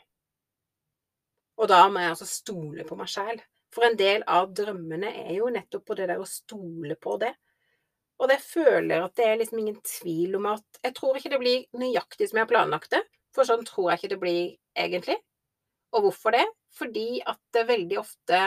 Og 1.59 1.69
da 1.69 1.81
må 1.91 2.03
jeg 2.03 2.15
altså 2.15 2.29
stole 2.29 2.85
på 2.89 2.97
meg 2.99 3.11
sjæl. 3.11 3.41
For 3.75 3.85
en 3.85 3.99
del 3.99 4.25
av 4.31 4.53
drømmene 4.57 5.11
er 5.27 5.35
jo 5.39 5.51
nettopp 5.53 5.85
på 5.89 5.97
det 5.99 6.09
der 6.11 6.23
å 6.23 6.29
stole 6.29 6.97
på 6.97 7.17
det. 7.21 7.35
Og 8.19 8.31
det 8.31 8.41
føler 8.43 9.05
at 9.05 9.15
det 9.19 9.27
er 9.27 9.39
liksom 9.39 9.61
ingen 9.63 9.79
tvil 9.87 10.37
om 10.41 10.49
at 10.51 10.81
Jeg 10.83 10.95
tror 10.97 11.19
ikke 11.19 11.31
det 11.31 11.41
blir 11.43 11.67
nøyaktig 11.79 12.29
som 12.29 12.41
jeg 12.41 12.47
har 12.47 12.51
planlagt 12.51 12.91
det, 12.95 13.03
for 13.35 13.47
sånn 13.47 13.67
tror 13.67 13.93
jeg 13.93 14.01
ikke 14.01 14.13
det 14.15 14.23
blir 14.23 14.43
egentlig. 14.79 15.19
Og 15.95 16.09
hvorfor 16.09 16.35
det? 16.35 16.45
Fordi 16.75 17.23
at 17.27 17.41
det 17.55 17.69
veldig 17.69 18.01
ofte 18.01 18.41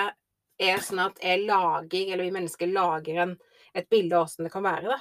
er 0.61 0.83
sånn 0.83 1.01
at 1.07 1.23
jeg 1.23 1.45
lager, 1.47 2.11
eller 2.11 2.27
vi 2.27 2.35
mennesker 2.35 2.69
lager 2.69 3.23
en, 3.23 3.33
et 3.73 3.87
bilde 3.89 4.17
av 4.17 4.27
åssen 4.27 4.45
det 4.45 4.53
kan 4.53 4.65
være, 4.65 4.91
da. 4.91 4.99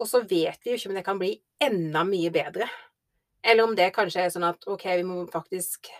Og 0.00 0.08
så 0.10 0.22
vet 0.24 0.62
vi 0.62 0.72
jo 0.72 0.78
ikke 0.78 0.90
om 0.90 0.98
det 0.98 1.06
kan 1.06 1.20
bli 1.20 1.34
enda 1.62 2.02
mye 2.06 2.30
bedre. 2.34 2.68
Eller 3.44 3.66
om 3.66 3.74
det 3.76 3.92
kanskje 3.94 4.24
er 4.24 4.32
sånn 4.32 4.46
at 4.48 4.64
OK, 4.70 4.86
vi 4.98 5.06
må 5.06 5.20
faktisk 5.30 5.90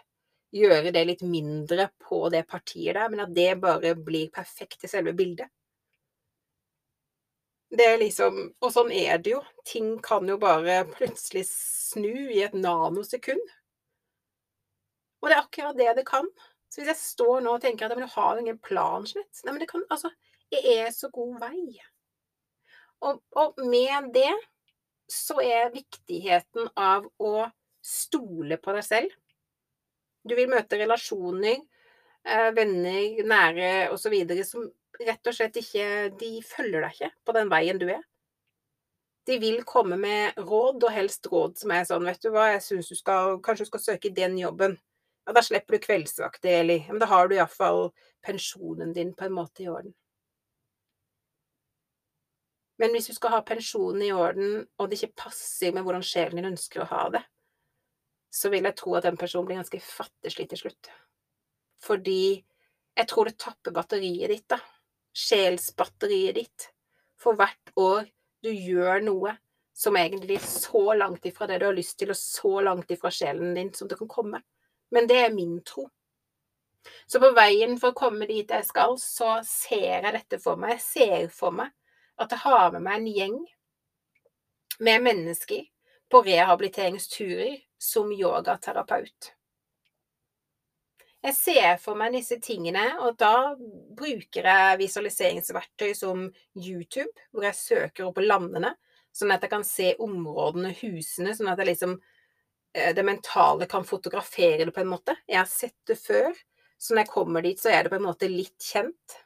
gjøre 0.54 0.92
det 0.94 1.02
litt 1.08 1.24
mindre 1.26 1.90
på 2.02 2.28
det 2.32 2.44
partiet 2.48 2.96
der, 2.96 3.10
men 3.10 3.24
at 3.26 3.34
det 3.34 3.50
bare 3.62 3.94
blir 3.98 4.30
perfekt 4.34 4.86
i 4.86 4.90
selve 4.90 5.14
bildet. 5.16 5.50
Det 7.74 7.86
er 7.90 7.98
liksom 7.98 8.36
Og 8.62 8.70
sånn 8.72 8.92
er 8.94 9.18
det 9.22 9.34
jo. 9.34 9.42
Ting 9.66 9.96
kan 10.04 10.28
jo 10.28 10.38
bare 10.40 10.82
plutselig 10.94 11.46
snu 11.50 12.30
i 12.30 12.42
et 12.46 12.54
nanosekund. 12.54 13.42
Og 15.22 15.30
det 15.30 15.36
er 15.36 15.42
akkurat 15.42 15.78
det 15.78 15.94
det 15.98 16.06
kan. 16.08 16.28
Så 16.68 16.80
hvis 16.80 16.90
jeg 16.92 17.00
står 17.00 17.42
nå 17.44 17.56
og 17.56 17.62
tenker 17.62 17.86
at 17.86 17.96
men 17.96 18.06
du 18.06 18.14
har 18.14 18.34
jo 18.34 18.44
ingen 18.44 18.60
plan, 18.62 19.06
slett 19.06 19.44
Nei, 19.44 19.52
men 19.54 19.60
det 19.62 19.70
kan 19.70 19.84
Altså, 19.94 20.10
jeg 20.52 20.78
er 20.84 20.90
så 20.94 21.08
god 21.14 21.38
vei. 21.42 21.78
Og, 23.04 23.20
og 23.38 23.60
med 23.70 24.10
det 24.14 24.32
så 25.10 25.36
er 25.44 25.72
viktigheten 25.74 26.70
av 26.80 27.06
å 27.20 27.46
stole 27.84 28.58
på 28.60 28.74
deg 28.76 28.86
selv. 28.86 29.16
Du 30.24 30.32
vil 30.36 30.48
møte 30.48 30.78
relasjoner, 30.80 31.60
eh, 32.24 32.50
venner, 32.56 33.20
nære 33.28 33.72
osv. 33.92 34.16
som 34.48 34.70
rett 35.00 35.26
og 35.26 35.34
slett 35.34 35.56
ikke 35.58 35.86
De 36.20 36.30
følger 36.46 36.84
deg 36.84 36.96
ikke 36.96 37.10
på 37.26 37.34
den 37.36 37.50
veien 37.52 37.80
du 37.80 37.88
er. 37.90 38.02
De 39.24 39.38
vil 39.40 39.62
komme 39.64 39.96
med 39.96 40.36
råd, 40.36 40.84
og 40.84 40.92
helst 40.92 41.26
råd 41.32 41.56
som 41.56 41.72
er 41.72 41.86
sånn, 41.88 42.04
vet 42.04 42.20
du 42.20 42.28
hva, 42.34 42.50
jeg 42.52 42.64
syns 42.66 42.90
du 42.92 42.98
skal 42.98 43.38
Kanskje 43.44 43.64
du 43.64 43.72
skal 43.72 43.84
søke 43.86 44.12
den 44.12 44.36
jobben. 44.38 44.76
Ja, 45.24 45.32
da 45.32 45.40
slipper 45.40 45.78
du 45.78 45.84
kveldsvakt, 45.86 46.44
eller 46.44 46.84
Men 46.90 47.00
da 47.00 47.08
har 47.08 47.28
du 47.28 47.36
iallfall 47.38 47.88
pensjonen 48.24 48.92
din 48.92 49.14
på 49.16 49.24
en 49.24 49.36
måte 49.36 49.64
i 49.64 49.68
orden. 49.72 49.94
Men 52.76 52.90
hvis 52.92 53.06
du 53.08 53.14
skal 53.14 53.36
ha 53.36 53.40
pensjonen 53.46 54.02
i 54.02 54.12
orden, 54.12 54.66
og 54.78 54.90
det 54.90 54.98
ikke 54.98 55.22
passer 55.28 55.72
med 55.72 55.86
hvordan 55.86 56.04
sjelen 56.04 56.40
din 56.40 56.50
ønsker 56.50 56.82
å 56.82 56.90
ha 56.90 57.04
det, 57.14 57.22
så 58.34 58.50
vil 58.50 58.66
jeg 58.66 58.76
tro 58.76 58.96
at 58.98 59.06
den 59.06 59.16
personen 59.16 59.46
blir 59.46 59.60
ganske 59.60 59.78
fattigslig 59.78 60.48
til 60.50 60.64
slutt. 60.64 60.90
Fordi 61.84 62.42
jeg 62.98 63.08
tror 63.08 63.30
det 63.30 63.38
tapper 63.38 63.72
batteriet 63.72 64.32
ditt, 64.32 64.48
da 64.50 64.58
sjelsbatteriet 65.14 66.38
ditt 66.40 66.68
for 67.20 67.38
hvert 67.38 67.72
år 67.80 68.08
du 68.44 68.50
gjør 68.52 69.00
noe 69.04 69.36
som 69.74 69.96
egentlig 69.98 70.36
er 70.38 70.46
så 70.46 70.94
langt 70.94 71.26
ifra 71.26 71.48
det 71.50 71.58
du 71.62 71.66
har 71.66 71.74
lyst 71.74 71.96
til, 71.98 72.12
og 72.12 72.18
så 72.18 72.60
langt 72.62 72.90
ifra 72.94 73.10
sjelen 73.10 73.54
din 73.56 73.72
som 73.74 73.88
det 73.90 73.98
kan 73.98 74.10
komme. 74.10 74.40
Men 74.94 75.08
det 75.10 75.18
er 75.24 75.34
min 75.34 75.56
tro. 75.66 75.88
Så 77.06 77.18
på 77.20 77.32
veien 77.34 77.78
for 77.80 77.90
å 77.90 77.98
komme 77.98 78.28
dit 78.28 78.50
jeg 78.50 78.66
skal, 78.68 78.94
så 79.00 79.38
ser 79.48 80.04
jeg 80.04 80.14
dette 80.14 80.38
for 80.42 80.60
meg. 80.60 80.76
Jeg 80.76 80.84
ser 80.84 81.28
for 81.34 81.54
meg 81.56 81.72
at 82.20 82.30
jeg 82.30 82.44
har 82.44 82.70
med 82.76 82.84
meg 82.84 83.00
en 83.00 83.08
gjeng 83.10 83.38
med 84.84 85.02
mennesker 85.02 85.64
på 86.12 86.22
rehabiliteringsturer 86.22 87.56
som 87.80 88.12
yogaterapeut. 88.14 89.33
Jeg 91.24 91.36
ser 91.38 91.76
for 91.80 91.96
meg 91.96 92.12
disse 92.12 92.36
tingene, 92.44 92.82
og 93.00 93.14
da 93.16 93.54
bruker 93.96 94.44
jeg 94.44 94.80
visualiseringsverktøy 94.82 95.94
som 95.96 96.26
YouTube, 96.52 97.12
hvor 97.32 97.46
jeg 97.46 97.56
søker 97.56 98.10
opp 98.10 98.18
landene, 98.20 98.74
sånn 99.14 99.32
at 99.32 99.46
jeg 99.46 99.52
kan 99.54 99.64
se 99.64 99.94
områdene, 100.04 100.74
husene, 100.82 101.32
sånn 101.32 101.48
at 101.48 101.62
jeg 101.62 101.70
liksom 101.70 101.94
eh, 102.76 102.90
det 102.92 103.04
mentale 103.08 103.68
kan 103.70 103.86
fotografere 103.88 104.66
det 104.66 104.74
på 104.76 104.82
en 104.82 104.90
måte. 104.90 105.14
Jeg 105.24 105.38
har 105.40 105.48
sett 105.48 105.78
det 105.88 105.96
før, 105.96 106.28
så 106.76 106.92
når 106.92 107.06
jeg 107.06 107.12
kommer 107.14 107.46
dit, 107.46 107.62
så 107.62 107.72
er 107.72 107.86
det 107.86 107.94
på 107.94 107.96
en 108.02 108.04
måte 108.04 108.28
litt 108.28 108.66
kjent. 108.68 109.16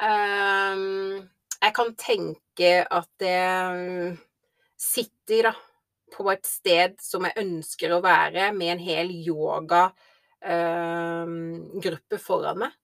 Um, 0.00 1.18
jeg 1.58 1.74
kan 1.76 1.92
tenke 2.00 2.70
at 2.88 3.10
det 3.20 3.42
mm, 3.76 4.16
sitter 4.80 5.50
da, 5.50 5.52
på 6.16 6.24
et 6.32 6.48
sted 6.48 6.96
som 7.04 7.28
jeg 7.28 7.36
ønsker 7.44 7.92
å 7.92 8.00
være, 8.04 8.48
med 8.56 8.78
en 8.78 8.82
hel 8.82 9.12
yoga 9.12 9.90
eh, 9.90 10.08
gruppe 10.42 12.18
foran 12.18 12.58
meg. 12.64 12.74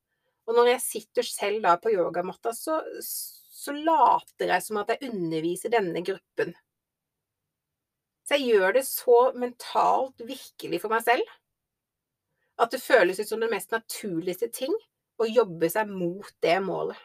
Og 0.49 0.57
når 0.57 0.73
jeg 0.73 0.85
sitter 0.85 1.27
selv 1.27 1.65
da 1.67 1.75
på 1.81 1.93
yogamatta, 1.93 2.55
så, 2.57 2.79
så 3.03 3.75
later 3.75 4.55
jeg 4.55 4.65
som 4.65 4.81
at 4.81 4.95
jeg 4.95 5.11
underviser 5.11 5.75
denne 5.75 6.01
gruppen. 6.07 6.55
Så 8.25 8.39
jeg 8.39 8.55
gjør 8.55 8.79
det 8.79 8.85
så 8.85 9.19
mentalt 9.37 10.25
virkelig 10.29 10.83
for 10.83 10.93
meg 10.93 11.05
selv 11.07 11.37
at 12.59 12.73
det 12.75 12.83
føles 12.83 13.21
ut 13.21 13.29
som 13.31 13.41
det 13.41 13.51
mest 13.53 13.71
naturligste 13.71 14.49
ting 14.51 14.73
å 15.23 15.29
jobbe 15.29 15.71
seg 15.71 15.91
mot 15.91 16.29
det 16.43 16.57
målet. 16.65 16.99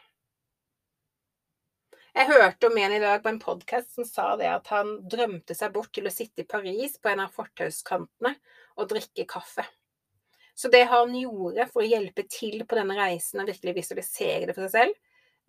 Jeg 2.14 2.30
hørte 2.30 2.68
om 2.68 2.76
en 2.78 2.92
i 2.94 3.00
dag 3.02 3.22
på 3.22 3.30
en 3.32 3.40
podkast 3.42 3.94
som 3.96 4.06
sa 4.06 4.34
det 4.38 4.46
at 4.46 4.68
han 4.70 5.00
drømte 5.10 5.54
seg 5.58 5.72
bort 5.74 5.90
til 5.94 6.06
å 6.06 6.12
sitte 6.14 6.44
i 6.44 6.50
Paris 6.50 6.94
på 7.02 7.10
en 7.10 7.24
av 7.24 7.32
fortauskantene 7.34 8.36
og 8.78 8.90
drikke 8.92 9.26
kaffe. 9.30 9.64
Så 10.54 10.70
det 10.70 10.84
han 10.90 11.14
gjorde 11.18 11.66
for 11.72 11.82
å 11.82 11.88
hjelpe 11.88 12.24
til 12.30 12.62
på 12.68 12.78
denne 12.78 12.96
reisen 12.98 13.42
og 13.42 13.50
virkelig 13.50 13.74
visualisere 13.80 14.46
det 14.46 14.54
for 14.54 14.66
seg 14.68 14.74
selv, 14.76 14.98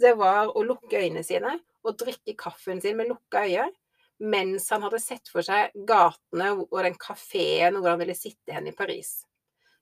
det 0.01 0.11
var 0.19 0.51
å 0.51 0.63
lukke 0.65 0.99
øynene 0.99 1.23
sine 1.23 1.53
og 1.85 1.97
drikke 2.01 2.35
kaffen 2.39 2.81
sin 2.83 2.97
med 2.99 3.11
lukka 3.13 3.45
øyne 3.45 3.71
mens 4.19 4.69
han 4.71 4.83
hadde 4.85 4.99
sett 5.03 5.29
for 5.31 5.43
seg 5.43 5.73
gatene 5.87 6.51
og 6.63 6.77
den 6.85 6.95
kafeen 6.99 7.75
og 7.75 7.83
hvor 7.83 7.93
han 7.93 8.01
ville 8.01 8.15
sitte 8.15 8.55
hen 8.55 8.69
i 8.71 8.75
Paris. 8.75 9.25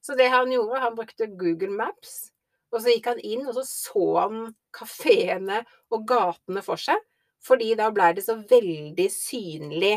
Så 0.01 0.17
det 0.19 0.31
han 0.33 0.51
gjorde, 0.51 0.81
han 0.81 0.95
brukte 0.97 1.29
Google 1.39 1.71
Maps, 1.77 2.31
og 2.73 2.81
så 2.81 2.91
gikk 2.91 3.11
han 3.11 3.21
inn, 3.23 3.45
og 3.47 3.53
så 3.55 3.63
så 3.69 4.07
han 4.17 4.39
kafeene 4.75 5.61
og 5.93 6.07
gatene 6.09 6.63
for 6.65 6.81
seg, 6.81 6.97
fordi 7.43 7.73
da 7.77 7.91
blei 7.93 8.11
det 8.17 8.25
så 8.25 8.35
veldig 8.49 9.05
synlig 9.13 9.95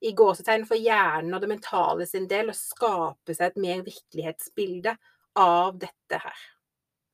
i 0.00 0.12
gåsetegn 0.16 0.66
for 0.68 0.78
hjernen 0.78 1.34
og 1.34 1.42
det 1.42 1.50
mentale 1.50 2.06
sin 2.06 2.28
del 2.30 2.52
å 2.52 2.56
skape 2.56 3.34
seg 3.34 3.50
et 3.50 3.60
mer 3.62 3.82
virkelighetsbilde 3.86 4.94
av 5.38 5.78
dette 5.80 6.20
her. 6.22 6.46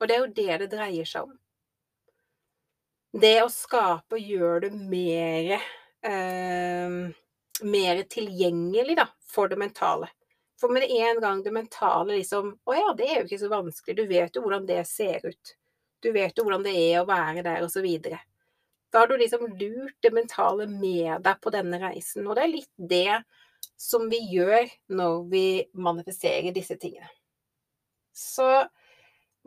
Og 0.00 0.08
det 0.08 0.16
er 0.16 0.22
jo 0.22 0.34
det 0.36 0.60
det 0.64 0.70
dreier 0.76 1.08
seg 1.08 1.28
om. 1.28 1.34
Det 3.14 3.36
å 3.44 3.50
skape 3.52 4.18
og 4.18 4.30
gjøre 4.34 4.66
det 4.66 4.72
mer 4.74 5.52
eh, 5.54 7.14
mer 7.62 8.02
tilgjengelig 8.02 8.96
da, 8.96 9.06
for 9.26 9.48
det 9.48 9.56
mentale. 9.56 10.08
For 10.60 10.72
med 10.72 10.82
en 10.90 11.20
gang 11.20 11.42
det 11.42 11.50
mentale 11.50 12.14
liksom 12.14 12.54
Å 12.64 12.74
ja, 12.74 12.92
det 12.96 13.08
er 13.08 13.16
jo 13.18 13.26
ikke 13.26 13.40
så 13.42 13.50
vanskelig. 13.50 13.96
Du 13.96 14.06
vet 14.06 14.36
jo 14.36 14.44
hvordan 14.44 14.66
det 14.66 14.84
ser 14.88 15.26
ut. 15.26 15.56
Du 16.00 16.12
vet 16.12 16.36
jo 16.38 16.44
hvordan 16.44 16.64
det 16.66 16.74
er 16.76 17.00
å 17.00 17.08
være 17.08 17.42
der, 17.42 17.64
og 17.64 17.72
så 17.72 17.82
videre. 17.84 18.20
Da 18.94 19.02
har 19.02 19.10
du 19.10 19.16
liksom 19.18 19.48
lurt 19.58 19.96
det 20.06 20.12
mentale 20.14 20.68
med 20.70 21.24
deg 21.24 21.40
på 21.42 21.50
denne 21.50 21.80
reisen. 21.82 22.28
Og 22.28 22.36
det 22.38 22.44
er 22.44 22.52
litt 22.52 22.70
det 22.78 23.16
som 23.80 24.06
vi 24.06 24.20
gjør 24.30 24.68
når 24.94 25.16
vi 25.32 25.46
manifesterer 25.74 26.54
disse 26.54 26.76
tingene. 26.78 27.10
Så 28.14 28.46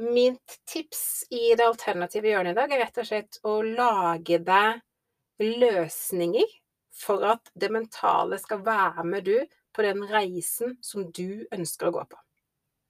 mitt 0.03 0.57
tips 0.67 1.23
i 1.31 1.55
det 1.55 1.63
alternative 1.63 2.27
hjørnet 2.27 2.57
i 2.57 2.59
dag 2.59 2.73
er 2.75 2.83
rett 2.83 2.99
og 2.99 3.07
slett 3.07 3.39
å 3.47 3.61
lage 3.63 4.41
deg 4.43 4.83
løsninger 5.39 6.51
for 6.97 7.23
at 7.31 7.47
det 7.55 7.71
mentale 7.71 8.41
skal 8.43 8.65
være 8.67 9.07
med 9.07 9.29
du 9.29 9.37
på 9.71 9.85
den 9.85 10.03
reisen 10.11 10.75
som 10.83 11.07
du 11.15 11.47
ønsker 11.55 11.87
å 11.87 11.95
gå 12.01 12.03
på. 12.11 12.19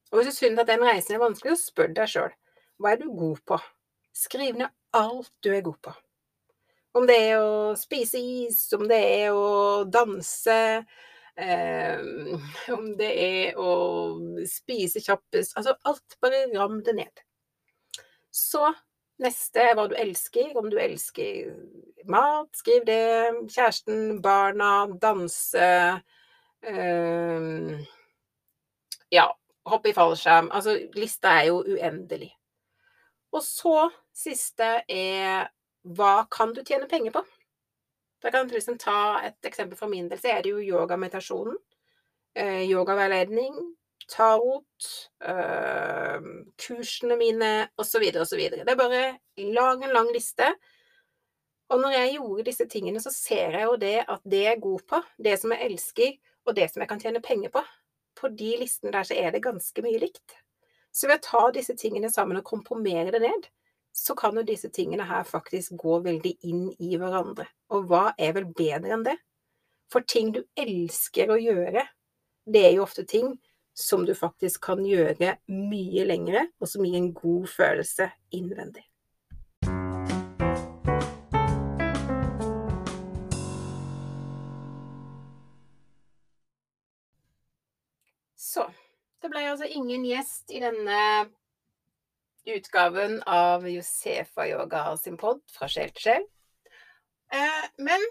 Og 0.10 0.20
hvis 0.20 0.32
du 0.32 0.40
syns 0.40 0.64
at 0.64 0.72
den 0.72 0.86
reisen 0.88 1.20
er 1.20 1.24
vanskelig, 1.24 1.60
så 1.60 1.70
spør 1.70 1.94
deg 2.02 2.12
sjøl 2.12 2.36
hva 2.82 2.94
er 2.94 3.02
du 3.02 3.08
god 3.14 3.40
på? 3.46 3.62
Skriv 4.14 4.58
ned 4.58 4.74
alt 4.98 5.32
du 5.46 5.54
er 5.54 5.64
god 5.66 5.80
på. 5.86 5.94
Om 6.98 7.06
det 7.06 7.18
er 7.30 7.38
å 7.38 7.76
spise 7.78 8.18
is, 8.18 8.60
om 8.74 8.88
det 8.90 8.98
er 8.98 9.36
å 9.36 9.84
danse, 9.86 10.58
eh, 11.38 12.00
om 12.74 12.88
det 12.98 13.10
er 13.22 13.60
å 13.62 13.72
spise 14.50 15.04
kjappest 15.06 15.58
Altså 15.60 15.76
alt, 15.86 16.18
bare 16.24 16.48
ram 16.56 16.80
det 16.86 16.96
ned. 16.98 17.24
Så 18.34 18.72
neste 19.22 19.62
er 19.62 19.76
hva 19.78 19.88
du 19.90 19.96
elsker. 19.98 20.56
Om 20.58 20.70
du 20.74 20.78
elsker 20.82 21.54
mat, 22.10 22.50
skriv 22.58 22.86
det. 22.88 23.34
Kjæresten, 23.54 24.18
barna, 24.22 24.88
danse. 25.02 25.70
Eh, 26.62 27.86
ja, 29.14 29.28
hoppe 29.70 29.92
i 29.92 29.96
fallskjerm. 29.98 30.50
Altså, 30.52 30.80
lista 30.98 31.38
er 31.42 31.52
jo 31.52 31.62
uendelig. 31.62 32.32
Og 33.36 33.44
så 33.44 33.90
siste 34.16 34.70
er 34.90 35.50
hva 35.96 36.28
kan 36.32 36.54
du 36.54 36.64
tjene 36.66 36.90
penger 36.90 37.16
på? 37.16 37.24
Da 38.22 38.32
kan 38.34 38.48
jeg 38.48 38.58
liksom 38.58 38.78
ta 38.82 39.22
et 39.28 39.46
eksempel 39.46 39.78
fra 39.78 39.90
min 39.92 40.10
del, 40.10 40.20
så 40.20 40.34
er 40.34 40.44
det 40.44 40.54
jo 40.54 40.64
yogameditasjonen. 40.64 41.58
Eh, 42.38 42.64
yogaveiledning, 42.70 43.56
tarot, 44.10 44.88
eh, 45.22 46.26
kursene 46.58 47.18
mine 47.18 47.52
osv. 47.78 48.04
osv. 48.22 48.42
Det 48.54 48.66
er 48.68 48.80
bare 48.80 49.04
lag 49.38 49.84
en 49.84 49.94
lang 49.94 50.12
liste. 50.14 50.50
Og 51.70 51.82
når 51.82 51.98
jeg 51.98 52.14
gjorde 52.16 52.48
disse 52.48 52.68
tingene, 52.72 53.02
så 53.04 53.12
ser 53.12 53.58
jeg 53.60 53.68
jo 53.68 53.76
det 53.80 53.98
at 54.08 54.22
det 54.24 54.44
jeg 54.44 54.56
er 54.56 54.64
god 54.64 54.86
på, 54.88 55.02
det 55.24 55.36
som 55.40 55.52
jeg 55.52 55.72
elsker, 55.72 56.14
og 56.48 56.56
det 56.56 56.70
som 56.72 56.82
jeg 56.82 56.90
kan 56.90 57.02
tjene 57.02 57.22
penger 57.22 57.52
på, 57.52 57.64
på 58.18 58.32
de 58.34 58.54
listene 58.62 58.94
der 58.96 59.08
så 59.08 59.18
er 59.20 59.34
det 59.36 59.44
ganske 59.44 59.84
mye 59.84 60.00
likt. 60.02 60.38
Så 60.96 61.10
ved 61.10 61.20
å 61.20 61.26
ta 61.28 61.44
disse 61.54 61.76
tingene 61.78 62.10
sammen 62.10 62.40
og 62.40 62.48
komprimere 62.48 63.12
det 63.14 63.22
ned, 63.22 63.50
så 63.98 64.16
kan 64.16 64.36
jo 64.38 64.44
disse 64.46 64.70
tingene 64.70 65.08
her 65.10 65.24
faktisk 65.26 65.74
gå 65.82 65.96
veldig 66.06 66.36
inn 66.46 66.68
i 66.78 67.00
hverandre. 67.02 67.48
Og 67.74 67.88
hva 67.90 68.12
er 68.14 68.36
vel 68.36 68.46
bedre 68.54 68.94
enn 68.94 69.06
det? 69.08 69.16
For 69.90 70.06
ting 70.06 70.30
du 70.36 70.44
elsker 70.54 71.32
å 71.34 71.38
gjøre, 71.42 71.82
det 72.46 72.62
er 72.68 72.76
jo 72.76 72.84
ofte 72.86 73.08
ting 73.10 73.34
som 73.74 74.06
du 74.06 74.14
faktisk 74.18 74.62
kan 74.70 74.84
gjøre 74.86 75.32
mye 75.50 76.06
lengre, 76.06 76.46
og 76.62 76.70
som 76.70 76.86
gir 76.86 77.00
en 77.00 77.10
god 77.16 77.50
følelse 77.50 78.12
innvendig. 78.38 78.86
Så 88.38 88.70
det 89.26 89.34
ble 89.34 89.48
altså 89.56 89.66
ingen 89.66 90.06
gjest 90.06 90.54
i 90.54 90.62
denne 90.62 91.02
utgaven 92.56 93.20
av 93.24 93.68
Josefa 93.70 94.48
Yoga 94.48 94.86
sin 94.98 95.18
pod 95.20 95.44
fra 95.52 95.68
sjel 95.72 95.92
til 95.96 96.08
sjel. 96.08 96.26
Eh, 97.34 97.66
men 97.84 98.04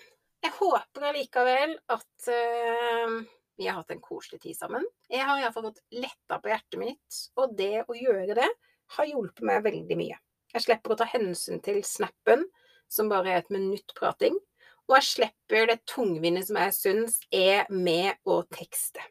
jeg 0.44 0.52
håper 0.58 1.08
allikevel 1.08 1.74
at 1.92 2.28
eh, 2.32 3.16
vi 3.56 3.68
har 3.68 3.80
hatt 3.80 3.94
en 3.94 4.04
koselig 4.04 4.42
tid 4.42 4.56
sammen. 4.58 4.84
Jeg 5.08 5.24
har 5.24 5.40
iallfall 5.40 5.70
fått 5.70 5.82
letta 5.96 6.38
på 6.42 6.52
hjertet 6.52 6.80
mitt, 6.80 7.20
og 7.40 7.56
det 7.56 7.86
å 7.88 7.96
gjøre 7.96 8.36
det 8.36 8.48
har 8.96 9.08
hjulpet 9.08 9.44
meg 9.48 9.64
veldig 9.64 9.98
mye. 9.98 10.18
Jeg 10.52 10.66
slipper 10.66 10.94
å 10.94 10.98
ta 11.00 11.08
hensyn 11.08 11.62
til 11.64 11.80
snappen, 11.84 12.44
som 12.88 13.08
bare 13.10 13.32
er 13.32 13.42
et 13.42 13.54
minutt 13.54 13.96
prating, 13.98 14.36
og 14.86 14.98
jeg 15.00 15.08
slipper 15.08 15.70
det 15.72 15.80
tungvinnet 15.90 16.46
som 16.46 16.58
jeg 16.60 16.74
syns 16.76 17.16
er 17.34 17.66
med 17.72 18.14
å 18.28 18.42
tekste. 18.54 19.02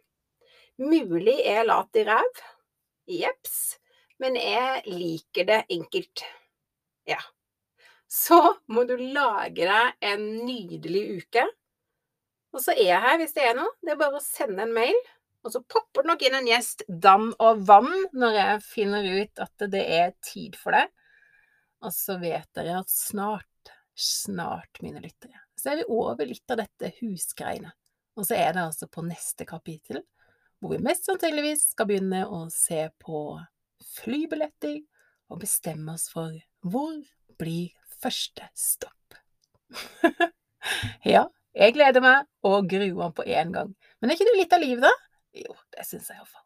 Mulig 0.79 1.35
er 1.47 1.65
lat 1.67 1.99
i 1.99 2.05
ræv. 2.07 2.39
Jepps. 3.11 3.75
Men 4.23 4.37
jeg 4.39 4.83
liker 4.87 5.47
det 5.47 5.61
enkelt. 5.75 6.23
Ja. 7.09 7.19
Så 8.07 8.39
må 8.71 8.85
du 8.87 8.95
lage 8.97 9.67
deg 9.67 10.09
en 10.11 10.25
nydelig 10.45 11.03
uke. 11.19 11.45
Og 12.55 12.63
så 12.63 12.71
er 12.75 12.93
jeg 12.93 13.03
her 13.03 13.19
hvis 13.19 13.35
det 13.35 13.43
er 13.49 13.57
noe. 13.57 13.73
Det 13.83 13.95
er 13.95 13.99
bare 13.99 14.21
å 14.21 14.23
sende 14.23 14.63
en 14.63 14.75
mail. 14.75 14.99
Og 15.45 15.53
så 15.53 15.61
popper 15.61 16.05
det 16.05 16.09
nok 16.09 16.23
inn 16.25 16.37
en 16.39 16.47
gjest 16.49 16.85
dam 16.87 17.27
og 17.43 17.65
vann 17.67 17.91
når 18.17 18.37
jeg 18.39 18.61
finner 18.65 19.09
ut 19.19 19.41
at 19.43 19.65
det 19.69 19.83
er 19.97 20.15
tid 20.25 20.55
for 20.57 20.73
det. 20.73 20.87
Og 21.85 21.93
så 21.93 22.15
vet 22.21 22.47
dere 22.57 22.79
at 22.79 22.89
snart, 22.89 23.73
snart, 23.93 24.81
mine 24.81 25.03
lyttere, 25.03 25.43
så 25.59 25.73
er 25.73 25.83
vi 25.83 25.89
over 25.93 26.25
litt 26.25 26.49
av 26.49 26.63
dette 26.63 26.95
husgreiene. 26.97 27.75
Og 28.15 28.25
så 28.25 28.39
er 28.39 28.55
det 28.55 28.63
altså 28.63 28.87
på 28.89 29.03
neste 29.05 29.45
kapittel 29.45 30.01
hvor 30.63 30.71
vi 30.71 30.81
mest 30.81 31.05
sannsynligvis 31.05 31.67
skal 31.75 31.89
begynne 31.89 32.23
å 32.25 32.45
se 32.49 32.87
på 33.03 33.19
flybilletter 33.95 34.79
og 35.31 35.41
bestemme 35.41 35.95
oss 35.95 36.09
for 36.11 36.33
hvor 36.65 36.97
blir 37.39 37.73
første 38.01 38.47
stopp. 38.57 39.17
ja, 41.13 41.25
jeg 41.55 41.75
gleder 41.75 42.03
meg 42.03 42.25
og 42.45 42.69
gruer 42.69 42.95
meg 42.97 43.13
på 43.17 43.27
én 43.27 43.53
gang. 43.55 43.75
Men 43.99 44.09
er 44.09 44.17
ikke 44.17 44.29
det 44.31 44.39
litt 44.39 44.55
av 44.55 44.63
livet, 44.63 44.85
da? 44.85 44.93
Jo, 45.35 45.55
det 45.75 45.85
syns 45.87 46.09
jeg 46.11 46.19
iallfall. 46.19 46.43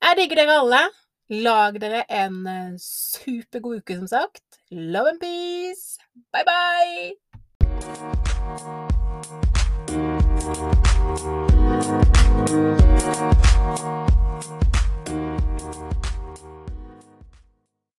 Jeg 0.00 0.16
digger 0.16 0.42
dere 0.42 0.60
alle. 0.62 0.82
Lag 1.30 1.76
dere 1.78 2.02
en 2.10 2.46
eh, 2.50 2.78
supergod 2.82 3.76
uke, 3.84 3.96
som 4.00 4.08
sagt. 4.10 4.42
Love 4.70 5.08
and 5.12 5.20
peace. 5.20 5.98
Bye, 6.32 6.44
bye! 6.44 7.14